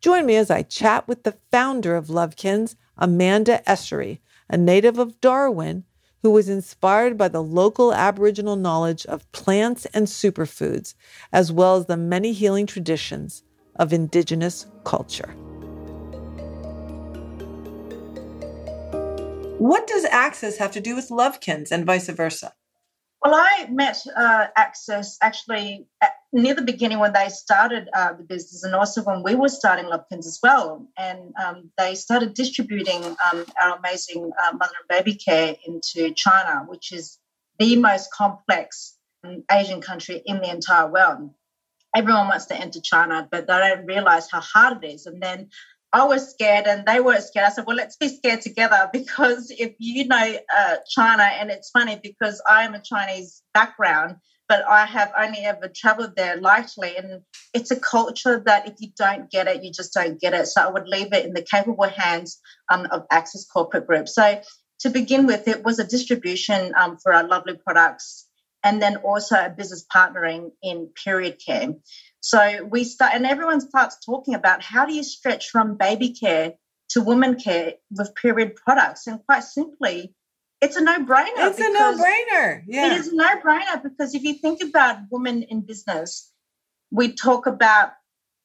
Join 0.00 0.26
me 0.26 0.34
as 0.34 0.50
I 0.50 0.62
chat 0.62 1.06
with 1.06 1.22
the 1.22 1.36
founder 1.52 1.94
of 1.94 2.08
Lovekins, 2.08 2.74
Amanda 2.96 3.62
Essery, 3.64 4.18
a 4.50 4.56
native 4.56 4.98
of 4.98 5.20
Darwin 5.20 5.84
who 6.22 6.30
was 6.30 6.48
inspired 6.48 7.16
by 7.16 7.28
the 7.28 7.42
local 7.42 7.92
Aboriginal 7.92 8.56
knowledge 8.56 9.06
of 9.06 9.30
plants 9.32 9.86
and 9.86 10.06
superfoods, 10.06 10.94
as 11.32 11.52
well 11.52 11.76
as 11.76 11.86
the 11.86 11.96
many 11.96 12.32
healing 12.32 12.66
traditions 12.66 13.42
of 13.76 13.92
Indigenous 13.92 14.66
culture. 14.84 15.34
What 19.58 19.86
does 19.86 20.04
Access 20.04 20.56
have 20.58 20.72
to 20.72 20.80
do 20.80 20.94
with 20.94 21.08
Lovekins 21.08 21.70
and 21.70 21.84
vice 21.84 22.08
versa? 22.08 22.52
Well, 23.24 23.34
I 23.34 23.66
met 23.70 24.00
uh, 24.16 24.46
Access 24.56 25.18
actually 25.20 25.88
at, 26.00 26.12
near 26.32 26.54
the 26.54 26.62
beginning 26.62 26.98
when 26.98 27.12
they 27.12 27.28
started 27.28 27.88
uh, 27.94 28.12
the 28.12 28.22
business, 28.22 28.64
and 28.64 28.74
also 28.74 29.02
when 29.02 29.22
we 29.22 29.34
were 29.34 29.48
starting 29.48 29.86
Lovekins 29.86 30.26
as 30.26 30.38
well. 30.42 30.86
And 30.98 31.32
um, 31.42 31.70
they 31.78 31.94
started 31.94 32.34
distributing 32.34 33.04
um, 33.04 33.44
our 33.60 33.78
amazing 33.78 34.30
uh, 34.42 34.52
mother 34.52 34.74
and 34.80 35.04
baby 35.04 35.16
care 35.16 35.54
into 35.66 36.12
China, 36.14 36.64
which 36.66 36.92
is 36.92 37.18
the 37.58 37.76
most 37.76 38.12
complex 38.12 38.96
um, 39.24 39.44
Asian 39.50 39.80
country 39.80 40.22
in 40.24 40.38
the 40.38 40.50
entire 40.50 40.90
world. 40.90 41.30
Everyone 41.96 42.28
wants 42.28 42.46
to 42.46 42.54
enter 42.54 42.80
China, 42.80 43.26
but 43.30 43.46
they 43.46 43.58
don't 43.58 43.86
realize 43.86 44.30
how 44.30 44.40
hard 44.40 44.84
it 44.84 44.92
is. 44.92 45.06
And 45.06 45.22
then 45.22 45.48
I 45.92 46.04
was 46.04 46.30
scared 46.30 46.66
and 46.66 46.84
they 46.86 47.00
were 47.00 47.18
scared. 47.20 47.46
I 47.46 47.50
said, 47.50 47.64
well, 47.66 47.76
let's 47.76 47.96
be 47.96 48.08
scared 48.08 48.42
together 48.42 48.90
because 48.92 49.50
if 49.50 49.74
you 49.78 50.06
know 50.06 50.36
uh, 50.56 50.76
China, 50.88 51.22
and 51.22 51.50
it's 51.50 51.70
funny 51.70 51.98
because 52.02 52.42
I 52.48 52.64
am 52.64 52.74
a 52.74 52.82
Chinese 52.82 53.42
background, 53.54 54.16
but 54.48 54.66
I 54.66 54.86
have 54.86 55.12
only 55.18 55.40
ever 55.40 55.68
traveled 55.68 56.16
there 56.16 56.40
lightly. 56.40 56.96
And 56.96 57.22
it's 57.52 57.70
a 57.70 57.78
culture 57.78 58.42
that 58.46 58.66
if 58.66 58.74
you 58.80 58.88
don't 58.96 59.30
get 59.30 59.46
it, 59.46 59.62
you 59.62 59.70
just 59.70 59.92
don't 59.92 60.20
get 60.20 60.34
it. 60.34 60.46
So 60.46 60.62
I 60.62 60.70
would 60.70 60.88
leave 60.88 61.12
it 61.12 61.26
in 61.26 61.34
the 61.34 61.42
capable 61.42 61.88
hands 61.88 62.40
um, 62.72 62.86
of 62.90 63.04
Access 63.10 63.46
Corporate 63.46 63.86
Group. 63.86 64.08
So 64.08 64.40
to 64.80 64.90
begin 64.90 65.26
with, 65.26 65.48
it 65.48 65.64
was 65.64 65.78
a 65.78 65.86
distribution 65.86 66.72
um, 66.78 66.96
for 67.02 67.12
our 67.12 67.26
lovely 67.26 67.56
products 67.56 68.26
and 68.64 68.82
then 68.82 68.96
also 68.96 69.36
a 69.36 69.50
business 69.50 69.84
partnering 69.94 70.50
in 70.62 70.88
period 71.04 71.38
care. 71.44 71.74
So 72.20 72.64
we 72.64 72.84
start, 72.84 73.12
and 73.14 73.26
everyone 73.26 73.60
starts 73.60 73.98
talking 74.04 74.34
about 74.34 74.62
how 74.62 74.86
do 74.86 74.94
you 74.94 75.04
stretch 75.04 75.50
from 75.50 75.76
baby 75.76 76.12
care 76.12 76.54
to 76.90 77.02
woman 77.02 77.38
care 77.38 77.74
with 77.90 78.14
period 78.14 78.56
products. 78.56 79.06
And 79.06 79.24
quite 79.24 79.44
simply, 79.44 80.14
it's 80.60 80.76
a 80.76 80.82
no-brainer. 80.82 81.28
It's 81.36 81.60
a 81.60 81.72
no-brainer. 81.72 82.62
Yeah, 82.66 82.92
it 82.92 83.00
is 83.00 83.08
a 83.08 83.16
no-brainer 83.16 83.82
because 83.82 84.14
if 84.14 84.22
you 84.22 84.34
think 84.34 84.62
about 84.62 84.98
women 85.10 85.44
in 85.44 85.60
business, 85.60 86.32
we 86.90 87.12
talk 87.12 87.46
about 87.46 87.92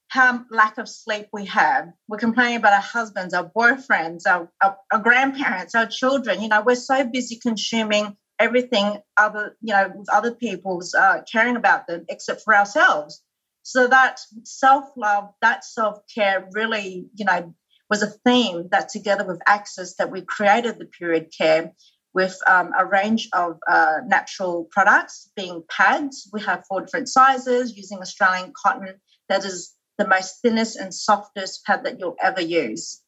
how 0.09 0.45
lack 0.51 0.77
of 0.77 0.87
sleep 0.87 1.27
we 1.33 1.45
have. 1.45 1.91
We're 2.07 2.19
complaining 2.19 2.57
about 2.57 2.73
our 2.73 2.81
husbands, 2.81 3.33
our 3.33 3.49
boyfriends, 3.49 4.27
our, 4.27 4.51
our, 4.61 4.77
our 4.91 4.99
grandparents, 4.99 5.73
our 5.73 5.87
children. 5.87 6.41
You 6.41 6.49
know, 6.49 6.61
we're 6.61 6.75
so 6.75 7.03
busy 7.03 7.37
consuming 7.37 8.15
everything 8.37 8.99
other, 9.17 9.57
you 9.61 9.73
know, 9.73 9.91
with 9.95 10.13
other 10.13 10.35
people's 10.35 10.93
uh, 10.93 11.23
caring 11.31 11.55
about 11.55 11.87
them, 11.87 12.05
except 12.09 12.41
for 12.41 12.55
ourselves. 12.55 13.23
So 13.63 13.87
that 13.87 14.19
self 14.43 14.85
love, 14.95 15.29
that 15.41 15.65
self 15.65 15.99
care 16.13 16.47
really, 16.51 17.07
you 17.15 17.25
know, 17.25 17.55
was 17.89 18.03
a 18.03 18.07
theme 18.07 18.69
that 18.71 18.89
together 18.89 19.25
with 19.25 19.41
access 19.47 19.95
that 19.95 20.11
we 20.11 20.21
created 20.21 20.77
the 20.77 20.85
period 20.85 21.31
care 21.35 21.71
with 22.13 22.37
um, 22.47 22.71
a 22.77 22.85
range 22.85 23.29
of 23.33 23.57
uh, 23.67 23.97
natural 24.05 24.67
products 24.71 25.31
being 25.35 25.63
pads. 25.69 26.29
We 26.31 26.41
have 26.41 26.65
four 26.67 26.81
different 26.81 27.09
sizes 27.09 27.75
using 27.75 27.99
Australian 27.99 28.53
cotton 28.55 28.99
that 29.29 29.45
is 29.45 29.73
the 29.97 30.07
most 30.07 30.41
thinnest 30.41 30.77
and 30.77 30.93
softest 30.93 31.65
pad 31.65 31.83
that 31.83 31.99
you'll 31.99 32.17
ever 32.21 32.41
use. 32.41 33.01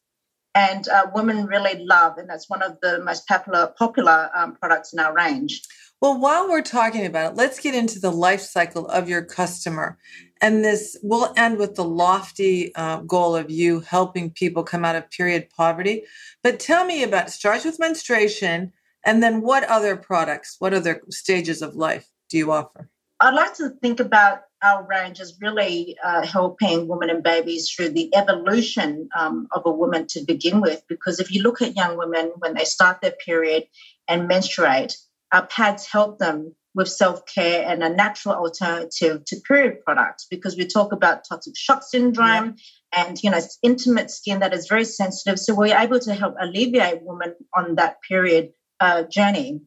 And 0.54 0.88
uh, 0.88 1.06
women 1.14 1.46
really 1.46 1.84
love, 1.84 2.16
and 2.16 2.30
that's 2.30 2.48
one 2.48 2.62
of 2.62 2.78
the 2.80 3.02
most 3.04 3.26
popular 3.26 3.74
popular 3.78 4.30
um, 4.34 4.56
products 4.56 4.92
in 4.94 4.98
our 4.98 5.14
range. 5.14 5.60
Well, 6.00 6.18
while 6.18 6.48
we're 6.48 6.62
talking 6.62 7.06
about 7.06 7.32
it, 7.32 7.36
let's 7.36 7.58
get 7.58 7.74
into 7.74 7.98
the 7.98 8.10
life 8.10 8.42
cycle 8.42 8.86
of 8.86 9.08
your 9.08 9.22
customer. 9.22 9.98
And 10.42 10.62
this 10.62 10.96
will 11.02 11.32
end 11.36 11.56
with 11.56 11.74
the 11.74 11.84
lofty 11.84 12.74
uh, 12.74 12.98
goal 13.00 13.34
of 13.34 13.50
you 13.50 13.80
helping 13.80 14.30
people 14.30 14.62
come 14.62 14.84
out 14.84 14.96
of 14.96 15.10
period 15.10 15.48
poverty. 15.48 16.04
But 16.42 16.60
tell 16.60 16.84
me 16.84 17.02
about 17.02 17.30
starts 17.30 17.64
with 17.64 17.78
menstruation, 17.78 18.72
and 19.06 19.22
then 19.22 19.40
what 19.40 19.64
other 19.64 19.96
products, 19.96 20.56
what 20.58 20.74
other 20.74 21.00
stages 21.10 21.62
of 21.62 21.76
life 21.76 22.08
do 22.28 22.36
you 22.36 22.52
offer? 22.52 22.90
I'd 23.20 23.34
like 23.34 23.54
to 23.54 23.70
think 23.80 24.00
about 24.00 24.40
our 24.62 24.86
range 24.86 25.20
as 25.20 25.38
really 25.40 25.96
uh, 26.04 26.26
helping 26.26 26.88
women 26.88 27.08
and 27.08 27.22
babies 27.22 27.70
through 27.70 27.90
the 27.90 28.14
evolution 28.14 29.08
um, 29.18 29.46
of 29.52 29.62
a 29.64 29.70
woman 29.70 30.06
to 30.08 30.24
begin 30.24 30.60
with. 30.60 30.82
Because 30.88 31.20
if 31.20 31.32
you 31.32 31.42
look 31.42 31.62
at 31.62 31.76
young 31.76 31.96
women 31.96 32.32
when 32.38 32.54
they 32.54 32.64
start 32.64 33.00
their 33.00 33.14
period 33.24 33.64
and 34.08 34.28
menstruate, 34.28 34.96
our 35.32 35.46
pads 35.46 35.86
help 35.86 36.18
them 36.18 36.54
with 36.74 36.88
self 36.88 37.24
care 37.26 37.66
and 37.66 37.82
a 37.82 37.88
natural 37.88 38.34
alternative 38.34 39.24
to 39.24 39.36
period 39.48 39.82
products 39.84 40.26
because 40.28 40.56
we 40.56 40.66
talk 40.66 40.92
about 40.92 41.24
toxic 41.26 41.56
shock 41.56 41.82
syndrome 41.82 42.56
yeah. 42.92 43.04
and 43.06 43.22
you 43.22 43.30
know 43.30 43.40
intimate 43.62 44.10
skin 44.10 44.40
that 44.40 44.52
is 44.52 44.68
very 44.68 44.84
sensitive. 44.84 45.38
So 45.38 45.54
we're 45.54 45.76
able 45.76 46.00
to 46.00 46.14
help 46.14 46.34
alleviate 46.38 47.02
women 47.02 47.34
on 47.54 47.76
that 47.76 47.96
period 48.06 48.52
uh, 48.80 49.02
journey. 49.04 49.60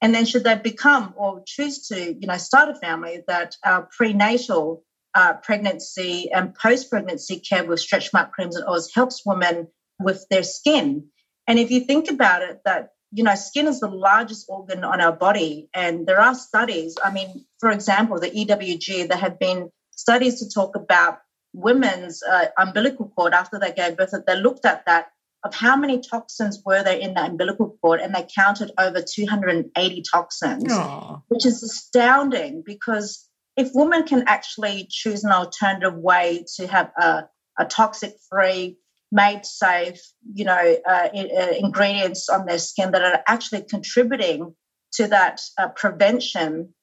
And 0.00 0.14
then 0.14 0.26
should 0.26 0.44
they 0.44 0.56
become 0.56 1.14
or 1.16 1.42
choose 1.46 1.88
to, 1.88 2.14
you 2.14 2.26
know, 2.26 2.36
start 2.36 2.68
a 2.68 2.74
family, 2.74 3.22
that 3.26 3.56
our 3.64 3.88
prenatal 3.96 4.84
uh, 5.14 5.34
pregnancy 5.34 6.30
and 6.32 6.54
post-pregnancy 6.54 7.40
care 7.40 7.64
with 7.64 7.80
stretch 7.80 8.12
mark 8.12 8.32
creams 8.32 8.56
and 8.56 8.68
oils 8.68 8.92
helps 8.92 9.22
women 9.24 9.68
with 10.00 10.26
their 10.28 10.42
skin. 10.42 11.06
And 11.46 11.58
if 11.58 11.70
you 11.70 11.80
think 11.80 12.10
about 12.10 12.42
it, 12.42 12.60
that 12.64 12.90
you 13.14 13.22
know, 13.22 13.34
skin 13.36 13.68
is 13.68 13.78
the 13.78 13.88
largest 13.88 14.46
organ 14.48 14.82
on 14.82 15.00
our 15.00 15.12
body, 15.12 15.68
and 15.72 16.04
there 16.04 16.20
are 16.20 16.34
studies. 16.34 16.96
I 17.02 17.12
mean, 17.12 17.46
for 17.60 17.70
example, 17.70 18.18
the 18.18 18.28
EWG, 18.28 19.06
there 19.08 19.16
have 19.16 19.38
been 19.38 19.70
studies 19.92 20.40
to 20.40 20.50
talk 20.50 20.74
about 20.74 21.20
women's 21.52 22.24
uh, 22.24 22.46
umbilical 22.58 23.12
cord 23.14 23.32
after 23.32 23.60
they 23.60 23.70
gave 23.70 23.96
birth. 23.96 24.10
That 24.10 24.26
they 24.26 24.36
looked 24.36 24.64
at 24.66 24.84
that 24.86 25.12
of 25.44 25.54
how 25.54 25.76
many 25.76 26.00
toxins 26.00 26.62
were 26.64 26.82
there 26.82 26.98
in 26.98 27.14
the 27.14 27.24
umbilical 27.24 27.76
cord, 27.80 28.00
and 28.00 28.14
they 28.14 28.26
counted 28.34 28.72
over 28.78 29.02
280 29.02 30.02
toxins, 30.10 30.72
Aww. 30.72 31.22
which 31.28 31.44
is 31.44 31.62
astounding 31.62 32.62
because 32.64 33.28
if 33.56 33.70
women 33.74 34.04
can 34.04 34.24
actually 34.26 34.88
choose 34.90 35.22
an 35.22 35.32
alternative 35.32 35.94
way 35.94 36.44
to 36.56 36.66
have 36.66 36.90
a, 36.98 37.24
a 37.58 37.66
toxic 37.66 38.14
free, 38.28 38.78
made 39.12 39.44
safe, 39.44 40.00
you 40.32 40.44
know, 40.44 40.76
uh, 40.88 41.08
uh, 41.14 41.52
ingredients 41.58 42.28
on 42.28 42.46
their 42.46 42.58
skin 42.58 42.90
that 42.92 43.02
are 43.02 43.22
actually 43.26 43.62
contributing 43.62 44.54
to 44.94 45.06
that 45.06 45.40
uh, 45.58 45.68
prevention, 45.68 46.74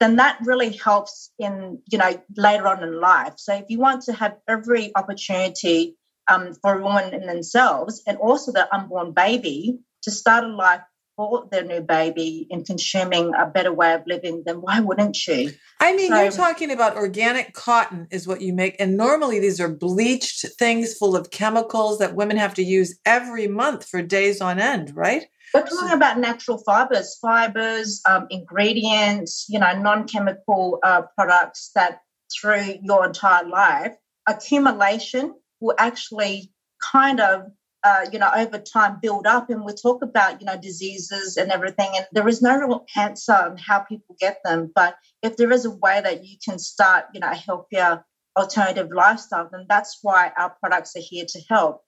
then 0.00 0.16
that 0.16 0.38
really 0.44 0.72
helps 0.72 1.30
in, 1.38 1.80
you 1.90 1.98
know, 1.98 2.22
later 2.36 2.68
on 2.68 2.82
in 2.82 3.00
life. 3.00 3.34
So 3.36 3.54
if 3.54 3.64
you 3.68 3.78
want 3.78 4.02
to 4.04 4.12
have 4.12 4.36
every 4.48 4.92
opportunity 4.94 5.96
um, 6.28 6.54
for 6.54 6.80
women 6.80 7.14
in 7.14 7.26
themselves 7.26 8.02
and 8.06 8.18
also 8.18 8.52
the 8.52 8.72
unborn 8.74 9.12
baby 9.12 9.78
to 10.02 10.10
start 10.10 10.44
a 10.44 10.48
life 10.48 10.82
for 11.16 11.46
their 11.50 11.64
new 11.64 11.80
baby 11.80 12.46
and 12.50 12.66
consuming 12.66 13.32
a 13.34 13.46
better 13.46 13.72
way 13.72 13.94
of 13.94 14.02
living, 14.06 14.42
then 14.44 14.56
why 14.56 14.80
wouldn't 14.80 15.26
you? 15.26 15.52
I 15.80 15.94
mean, 15.94 16.08
so, 16.08 16.20
you're 16.20 16.32
talking 16.32 16.70
about 16.70 16.96
organic 16.96 17.52
cotton 17.54 18.08
is 18.10 18.26
what 18.26 18.40
you 18.40 18.52
make. 18.52 18.76
And 18.80 18.96
normally 18.96 19.38
these 19.38 19.60
are 19.60 19.68
bleached 19.68 20.44
things 20.58 20.96
full 20.96 21.14
of 21.16 21.30
chemicals 21.30 21.98
that 21.98 22.16
women 22.16 22.36
have 22.36 22.54
to 22.54 22.64
use 22.64 22.98
every 23.06 23.46
month 23.46 23.86
for 23.86 24.02
days 24.02 24.40
on 24.40 24.58
end, 24.58 24.92
right? 24.96 25.26
We're 25.52 25.64
talking 25.64 25.92
about 25.92 26.18
natural 26.18 26.58
fibers, 26.58 27.16
fibers, 27.22 28.02
um, 28.08 28.26
ingredients, 28.28 29.46
you 29.48 29.60
know, 29.60 29.72
non 29.78 30.08
chemical 30.08 30.80
uh, 30.82 31.02
products 31.16 31.70
that 31.76 32.00
through 32.40 32.78
your 32.82 33.06
entire 33.06 33.46
life, 33.46 33.94
accumulation 34.26 35.34
will 35.64 35.74
actually 35.78 36.52
kind 36.92 37.20
of 37.20 37.50
uh, 37.84 38.06
you 38.10 38.18
know, 38.18 38.30
over 38.34 38.58
time 38.58 38.98
build 39.00 39.26
up. 39.26 39.50
And 39.50 39.62
we 39.62 39.74
talk 39.74 40.02
about, 40.02 40.40
you 40.40 40.46
know, 40.46 40.56
diseases 40.56 41.36
and 41.36 41.52
everything. 41.52 41.90
And 41.94 42.06
there 42.12 42.26
is 42.26 42.40
no 42.40 42.56
real 42.56 42.86
answer 42.96 43.34
on 43.34 43.58
how 43.58 43.80
people 43.80 44.16
get 44.18 44.38
them. 44.42 44.72
But 44.74 44.96
if 45.22 45.36
there 45.36 45.52
is 45.52 45.66
a 45.66 45.70
way 45.70 46.00
that 46.00 46.24
you 46.24 46.38
can 46.42 46.58
start, 46.58 47.04
you 47.12 47.20
know, 47.20 47.30
a 47.30 47.34
healthier 47.34 48.02
alternative 48.38 48.88
lifestyle, 48.90 49.50
then 49.52 49.66
that's 49.68 49.98
why 50.00 50.32
our 50.38 50.56
products 50.60 50.96
are 50.96 51.02
here 51.02 51.26
to 51.28 51.40
help. 51.50 51.82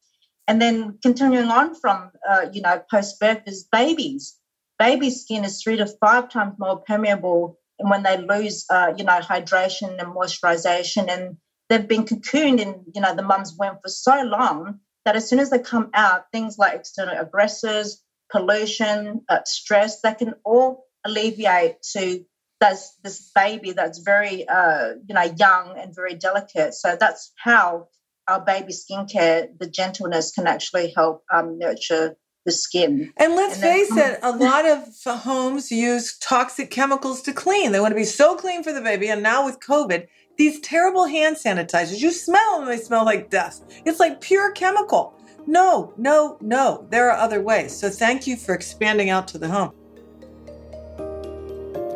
And 0.46 0.60
then 0.60 0.98
continuing 1.02 1.48
on 1.48 1.74
from, 1.74 2.10
uh, 2.28 2.46
you 2.52 2.60
know, 2.60 2.82
post 2.90 3.18
birth 3.18 3.42
is 3.46 3.66
babies. 3.72 4.36
Baby 4.78 5.08
skin 5.08 5.46
is 5.46 5.62
three 5.62 5.76
to 5.78 5.86
five 5.86 6.28
times 6.28 6.56
more 6.58 6.82
permeable 6.86 7.58
and 7.78 7.90
when 7.90 8.02
they 8.02 8.18
lose, 8.18 8.66
uh, 8.70 8.92
you 8.96 9.04
know, 9.04 9.20
hydration 9.20 9.98
and 9.98 10.14
moisturization. 10.14 11.10
And 11.10 11.36
they've 11.68 11.88
been 11.88 12.04
cocooned 12.04 12.60
in, 12.60 12.84
you 12.94 13.00
know, 13.00 13.14
the 13.14 13.22
mum's 13.22 13.54
womb 13.58 13.78
for 13.82 13.88
so 13.88 14.22
long 14.22 14.80
that 15.04 15.16
as 15.16 15.28
soon 15.28 15.38
as 15.38 15.50
they 15.50 15.58
come 15.58 15.90
out, 15.94 16.24
things 16.32 16.58
like 16.58 16.74
external 16.74 17.18
aggressors, 17.18 18.02
pollution, 18.30 19.22
uh, 19.28 19.40
stress, 19.44 20.00
that 20.00 20.18
can 20.18 20.34
all 20.44 20.86
alleviate 21.04 21.80
to 21.92 22.24
this, 22.60 22.92
this 23.04 23.30
baby 23.34 23.72
that's 23.72 23.98
very, 23.98 24.48
uh, 24.48 24.94
you 25.06 25.14
know, 25.14 25.34
young 25.36 25.78
and 25.78 25.94
very 25.94 26.14
delicate. 26.14 26.74
So 26.74 26.96
that's 26.98 27.32
how 27.36 27.88
our 28.28 28.44
baby 28.44 28.72
skincare, 28.72 29.48
the 29.58 29.68
gentleness 29.68 30.32
can 30.32 30.46
actually 30.46 30.92
help 30.96 31.22
um, 31.32 31.58
nurture 31.58 32.16
the 32.44 32.52
skin. 32.52 33.12
And 33.16 33.34
let's 33.34 33.54
and 33.54 33.62
face 33.62 33.96
it, 33.96 34.18
a 34.22 34.32
lot 34.32 34.64
of 34.66 34.88
homes 35.04 35.70
use 35.70 36.16
toxic 36.18 36.70
chemicals 36.70 37.22
to 37.22 37.32
clean. 37.32 37.72
They 37.72 37.80
want 37.80 37.92
to 37.92 37.96
be 37.96 38.04
so 38.04 38.36
clean 38.36 38.62
for 38.62 38.72
the 38.72 38.80
baby. 38.80 39.08
And 39.08 39.22
now 39.22 39.44
with 39.44 39.60
COVID, 39.60 40.06
these 40.36 40.60
terrible 40.60 41.06
hand 41.06 41.36
sanitizers, 41.36 42.00
you 42.00 42.10
smell 42.10 42.58
them, 42.58 42.68
they 42.68 42.76
smell 42.76 43.04
like 43.04 43.30
death. 43.30 43.62
It's 43.84 44.00
like 44.00 44.20
pure 44.20 44.52
chemical. 44.52 45.14
No, 45.46 45.92
no, 45.96 46.36
no. 46.40 46.86
There 46.90 47.10
are 47.10 47.16
other 47.16 47.40
ways. 47.40 47.74
So 47.76 47.88
thank 47.88 48.26
you 48.26 48.36
for 48.36 48.54
expanding 48.54 49.10
out 49.10 49.28
to 49.28 49.38
the 49.38 49.48
home. 49.48 49.72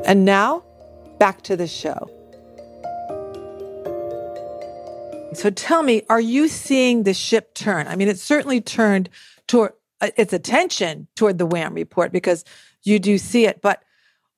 And 0.07 0.25
now, 0.25 0.65
back 1.19 1.43
to 1.43 1.57
the 1.57 1.67
show. 1.67 2.09
So 5.35 5.51
tell 5.51 5.83
me, 5.83 6.03
are 6.09 6.21
you 6.21 6.49
seeing 6.49 7.05
the 7.05 7.15
ship 7.15 7.55
turn? 7.55 7.87
I 7.87 7.97
mean, 7.97 8.09
it 8.09 8.19
certainly 8.19 8.61
turned 8.61 9.09
toward 9.47 9.73
uh, 10.01 10.11
its 10.17 10.33
attention 10.33 11.07
toward 11.15 11.39
the 11.39 11.47
WHAM 11.47 11.75
report 11.75 12.11
because 12.11 12.45
you 12.83 12.99
do 12.99 13.19
see 13.19 13.47
it. 13.47 13.61
But 13.61 13.83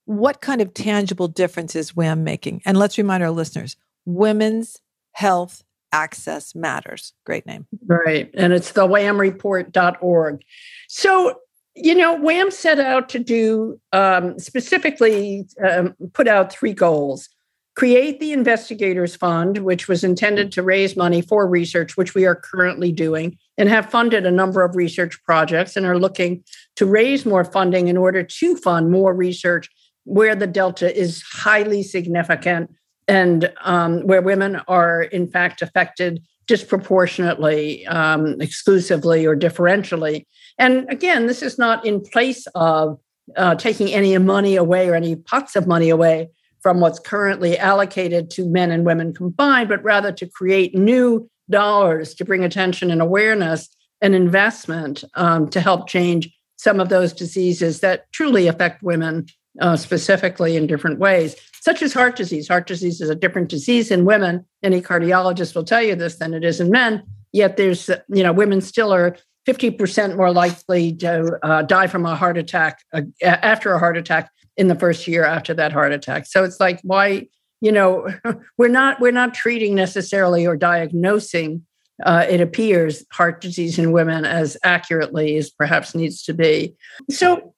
what 0.04 0.40
kind 0.40 0.60
of 0.60 0.74
tangible 0.74 1.28
difference 1.28 1.76
is 1.76 1.96
WHAM 1.96 2.24
making? 2.24 2.62
And 2.64 2.76
let's 2.76 2.98
remind 2.98 3.22
our 3.22 3.30
listeners 3.30 3.76
Women's 4.04 4.80
Health 5.12 5.62
Access 5.92 6.54
Matters. 6.54 7.12
Great 7.26 7.46
name. 7.46 7.66
Right. 7.86 8.30
And 8.34 8.52
it's 8.52 8.72
the 8.72 8.86
whamreport.org. 8.86 10.42
So, 10.88 11.34
you 11.74 11.94
know, 11.94 12.14
WHAM 12.14 12.50
set 12.50 12.78
out 12.78 13.08
to 13.10 13.18
do 13.18 13.80
um, 13.92 14.38
specifically 14.38 15.46
um, 15.66 15.94
put 16.12 16.28
out 16.28 16.52
three 16.52 16.72
goals 16.72 17.28
create 17.74 18.20
the 18.20 18.32
investigators 18.32 19.16
fund 19.16 19.58
which 19.58 19.88
was 19.88 20.04
intended 20.04 20.52
to 20.52 20.62
raise 20.62 20.96
money 20.96 21.22
for 21.22 21.46
research 21.46 21.96
which 21.96 22.14
we 22.14 22.26
are 22.26 22.36
currently 22.36 22.92
doing 22.92 23.36
and 23.56 23.68
have 23.68 23.90
funded 23.90 24.26
a 24.26 24.30
number 24.30 24.62
of 24.62 24.76
research 24.76 25.22
projects 25.24 25.76
and 25.76 25.86
are 25.86 25.98
looking 25.98 26.42
to 26.76 26.84
raise 26.84 27.24
more 27.24 27.44
funding 27.44 27.88
in 27.88 27.96
order 27.96 28.22
to 28.22 28.56
fund 28.56 28.90
more 28.90 29.14
research 29.14 29.68
where 30.04 30.34
the 30.34 30.46
delta 30.46 30.94
is 30.94 31.22
highly 31.22 31.82
significant 31.82 32.70
and 33.08 33.52
um, 33.62 34.00
where 34.06 34.22
women 34.22 34.60
are 34.68 35.02
in 35.02 35.26
fact 35.26 35.62
affected 35.62 36.22
disproportionately, 36.46 37.86
um, 37.86 38.40
exclusively, 38.40 39.26
or 39.26 39.36
differentially. 39.36 40.26
And 40.58 40.88
again, 40.90 41.26
this 41.26 41.42
is 41.42 41.58
not 41.58 41.86
in 41.86 42.00
place 42.00 42.46
of 42.54 42.98
uh, 43.36 43.54
taking 43.54 43.92
any 43.92 44.16
money 44.18 44.56
away 44.56 44.88
or 44.88 44.94
any 44.94 45.16
pots 45.16 45.56
of 45.56 45.66
money 45.66 45.88
away 45.88 46.28
from 46.60 46.80
what's 46.80 46.98
currently 46.98 47.58
allocated 47.58 48.30
to 48.30 48.48
men 48.48 48.70
and 48.70 48.84
women 48.84 49.12
combined, 49.12 49.68
but 49.68 49.82
rather 49.82 50.12
to 50.12 50.26
create 50.26 50.74
new 50.74 51.28
dollars 51.50 52.14
to 52.14 52.24
bring 52.24 52.44
attention 52.44 52.90
and 52.90 53.00
awareness 53.02 53.68
and 54.00 54.14
investment 54.14 55.04
um, 55.14 55.48
to 55.48 55.60
help 55.60 55.88
change 55.88 56.32
some 56.56 56.80
of 56.80 56.88
those 56.88 57.12
diseases 57.12 57.80
that 57.80 58.10
truly 58.12 58.46
affect 58.46 58.82
women 58.82 59.26
uh, 59.60 59.76
specifically 59.76 60.56
in 60.56 60.66
different 60.66 60.98
ways 60.98 61.36
such 61.62 61.80
as 61.80 61.92
heart 61.92 62.16
disease. 62.16 62.48
Heart 62.48 62.66
disease 62.66 63.00
is 63.00 63.08
a 63.08 63.14
different 63.14 63.48
disease 63.48 63.92
in 63.92 64.04
women. 64.04 64.44
Any 64.64 64.82
cardiologist 64.82 65.54
will 65.54 65.62
tell 65.62 65.80
you 65.80 65.94
this 65.94 66.16
than 66.16 66.34
it 66.34 66.42
is 66.42 66.60
in 66.60 66.70
men. 66.70 67.04
yet 67.30 67.56
there's, 67.56 67.88
you 68.08 68.24
know, 68.24 68.32
women 68.32 68.60
still 68.60 68.92
are 68.92 69.16
50% 69.46 70.16
more 70.16 70.32
likely 70.32 70.92
to 70.96 71.38
uh, 71.44 71.62
die 71.62 71.86
from 71.86 72.04
a 72.04 72.16
heart 72.16 72.36
attack 72.36 72.80
uh, 72.92 73.02
after 73.22 73.72
a 73.72 73.78
heart 73.78 73.96
attack 73.96 74.28
in 74.56 74.66
the 74.66 74.74
first 74.74 75.06
year 75.06 75.24
after 75.24 75.54
that 75.54 75.72
heart 75.72 75.92
attack. 75.92 76.26
So 76.26 76.42
it's 76.42 76.58
like, 76.58 76.80
why, 76.82 77.28
you 77.60 77.70
know, 77.70 78.08
we're 78.58 78.66
not 78.66 79.00
we're 79.00 79.12
not 79.12 79.32
treating 79.32 79.76
necessarily 79.76 80.44
or 80.44 80.56
diagnosing. 80.56 81.64
Uh, 82.04 82.26
it 82.28 82.40
appears 82.40 83.04
heart 83.12 83.40
disease 83.40 83.78
in 83.78 83.92
women 83.92 84.24
as 84.24 84.56
accurately 84.64 85.36
as 85.36 85.48
perhaps 85.48 85.94
needs 85.94 86.24
to 86.24 86.34
be. 86.34 86.74
So, 87.08 87.54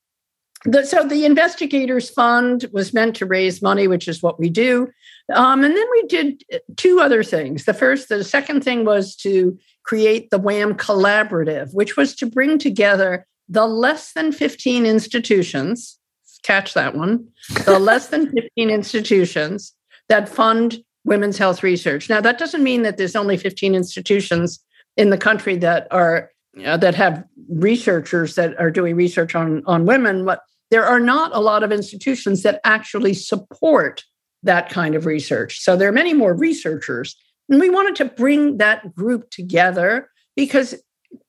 the, 0.65 0.85
so 0.85 1.07
the 1.07 1.25
investigators 1.25 2.11
fund 2.11 2.67
was 2.73 2.95
meant 2.95 3.17
to 3.17 3.27
raise 3.27 3.61
money, 3.61 3.87
which 3.87 4.09
is 4.09 4.23
what 4.23 4.41
we 4.41 4.49
do. 4.49 4.91
Um, 5.33 5.63
and 5.63 5.77
then 5.77 5.87
we 5.93 6.03
did 6.07 6.43
two 6.77 7.01
other 7.01 7.23
things. 7.23 7.65
The 7.65 7.75
first, 7.75 8.09
the 8.09 8.25
second 8.25 8.65
thing 8.65 8.85
was 8.85 9.15
to 9.17 9.59
create 9.85 10.31
the 10.31 10.39
WHAM 10.39 10.75
Collaborative, 10.75 11.75
which 11.75 11.97
was 11.97 12.15
to 12.17 12.27
bring 12.27 12.59
together 12.59 13.27
the 13.49 13.67
less 13.67 14.13
than 14.13 14.33
15 14.33 14.87
institutions, 14.87 15.99
catch 16.43 16.73
that 16.75 16.95
one, 16.95 17.29
the 17.67 17.79
less 17.79 18.09
than 18.09 18.31
15 18.33 18.71
institutions 18.71 19.75
that 20.09 20.29
fund 20.29 20.83
women's 21.05 21.37
health 21.37 21.63
research. 21.63 22.09
Now, 22.09 22.23
that 22.23 22.39
doesn't 22.39 22.63
mean 22.63 22.83
that 22.83 22.97
there's 22.97 23.17
only 23.17 23.37
15 23.37 23.75
institutions 23.75 24.61
in 24.97 25.11
the 25.11 25.19
country 25.19 25.57
that 25.57 25.89
are 25.91 26.31
uh, 26.65 26.77
that 26.77 26.95
have 26.95 27.25
researchers 27.49 28.37
that 28.37 28.59
are 28.61 28.71
doing 28.71 28.95
research 28.95 29.35
on, 29.35 29.61
on 29.67 29.87
women, 29.87 30.25
but 30.25 30.41
there 30.75 30.85
are 30.85 30.99
not 30.99 31.31
a 31.33 31.39
lot 31.39 31.63
of 31.63 31.71
institutions 31.71 32.43
that 32.43 32.61
actually 32.65 33.15
support 33.15 34.03
that 34.43 34.69
kind 34.71 34.97
of 34.97 35.07
research. 35.07 35.61
So 35.61 35.77
there 35.77 35.89
are 35.89 35.93
many 35.93 36.13
more 36.15 36.35
researchers. 36.35 37.15
And 37.49 37.61
we 37.61 37.71
wanted 37.71 37.95
to 37.95 38.07
bring 38.07 38.57
that 38.57 38.93
group 38.93 39.31
together 39.31 40.11
because 40.35 40.75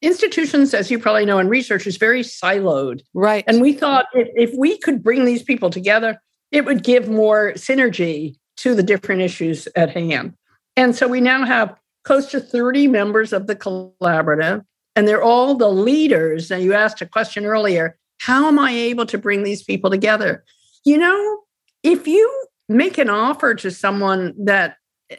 institutions, 0.02 0.74
as 0.74 0.90
you 0.90 0.98
probably 0.98 1.28
know, 1.28 1.38
in 1.38 1.48
research 1.48 1.86
is 1.86 1.98
very 1.98 2.24
siloed. 2.24 3.02
Right. 3.14 3.44
And 3.46 3.62
we 3.62 3.74
thought 3.74 4.08
if, 4.16 4.30
if 4.34 4.58
we 4.58 4.80
could 4.80 5.04
bring 5.04 5.26
these 5.26 5.44
people 5.44 5.70
together, 5.70 6.20
it 6.52 6.66
would 6.66 6.84
give 6.84 7.08
more 7.08 7.54
synergy 7.54 8.38
to 8.58 8.74
the 8.74 8.82
different 8.82 9.22
issues 9.22 9.68
at 9.76 9.92
hand. 9.92 10.34
And 10.76 10.96
so 10.96 11.08
we 11.08 11.22
now 11.22 11.46
have 11.46 11.78
close 12.04 12.32
to 12.32 12.40
30 12.40 12.88
members 12.88 13.32
of 13.32 13.46
the 13.46 13.56
collaborative, 13.56 14.66
and 14.96 15.08
they're 15.08 15.22
all 15.22 15.54
the 15.54 15.70
leaders. 15.70 16.50
And 16.50 16.64
you 16.64 16.74
asked 16.74 17.04
a 17.04 17.06
question 17.06 17.46
earlier 17.46 18.00
how 18.20 18.48
am 18.48 18.60
I 18.60 18.72
able 18.72 19.06
to 19.08 19.18
bring 19.18 19.44
these 19.44 19.64
people 19.64 19.90
together? 19.90 20.44
You 20.84 20.98
know, 20.98 21.40
if 21.84 22.08
you 22.08 22.48
make 22.68 22.98
an 22.98 23.10
offer 23.10 23.54
to 23.56 23.72
someone 23.72 24.34
that 24.46 24.78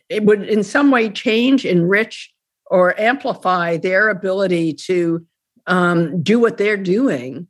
it 0.08 0.24
would 0.24 0.42
in 0.42 0.62
some 0.62 0.90
way 0.90 1.08
change, 1.10 1.64
enrich, 1.64 2.32
or 2.66 2.98
amplify 3.00 3.76
their 3.76 4.08
ability 4.08 4.72
to 4.72 5.24
um, 5.66 6.22
do 6.22 6.38
what 6.38 6.58
they're 6.58 6.76
doing. 6.76 7.46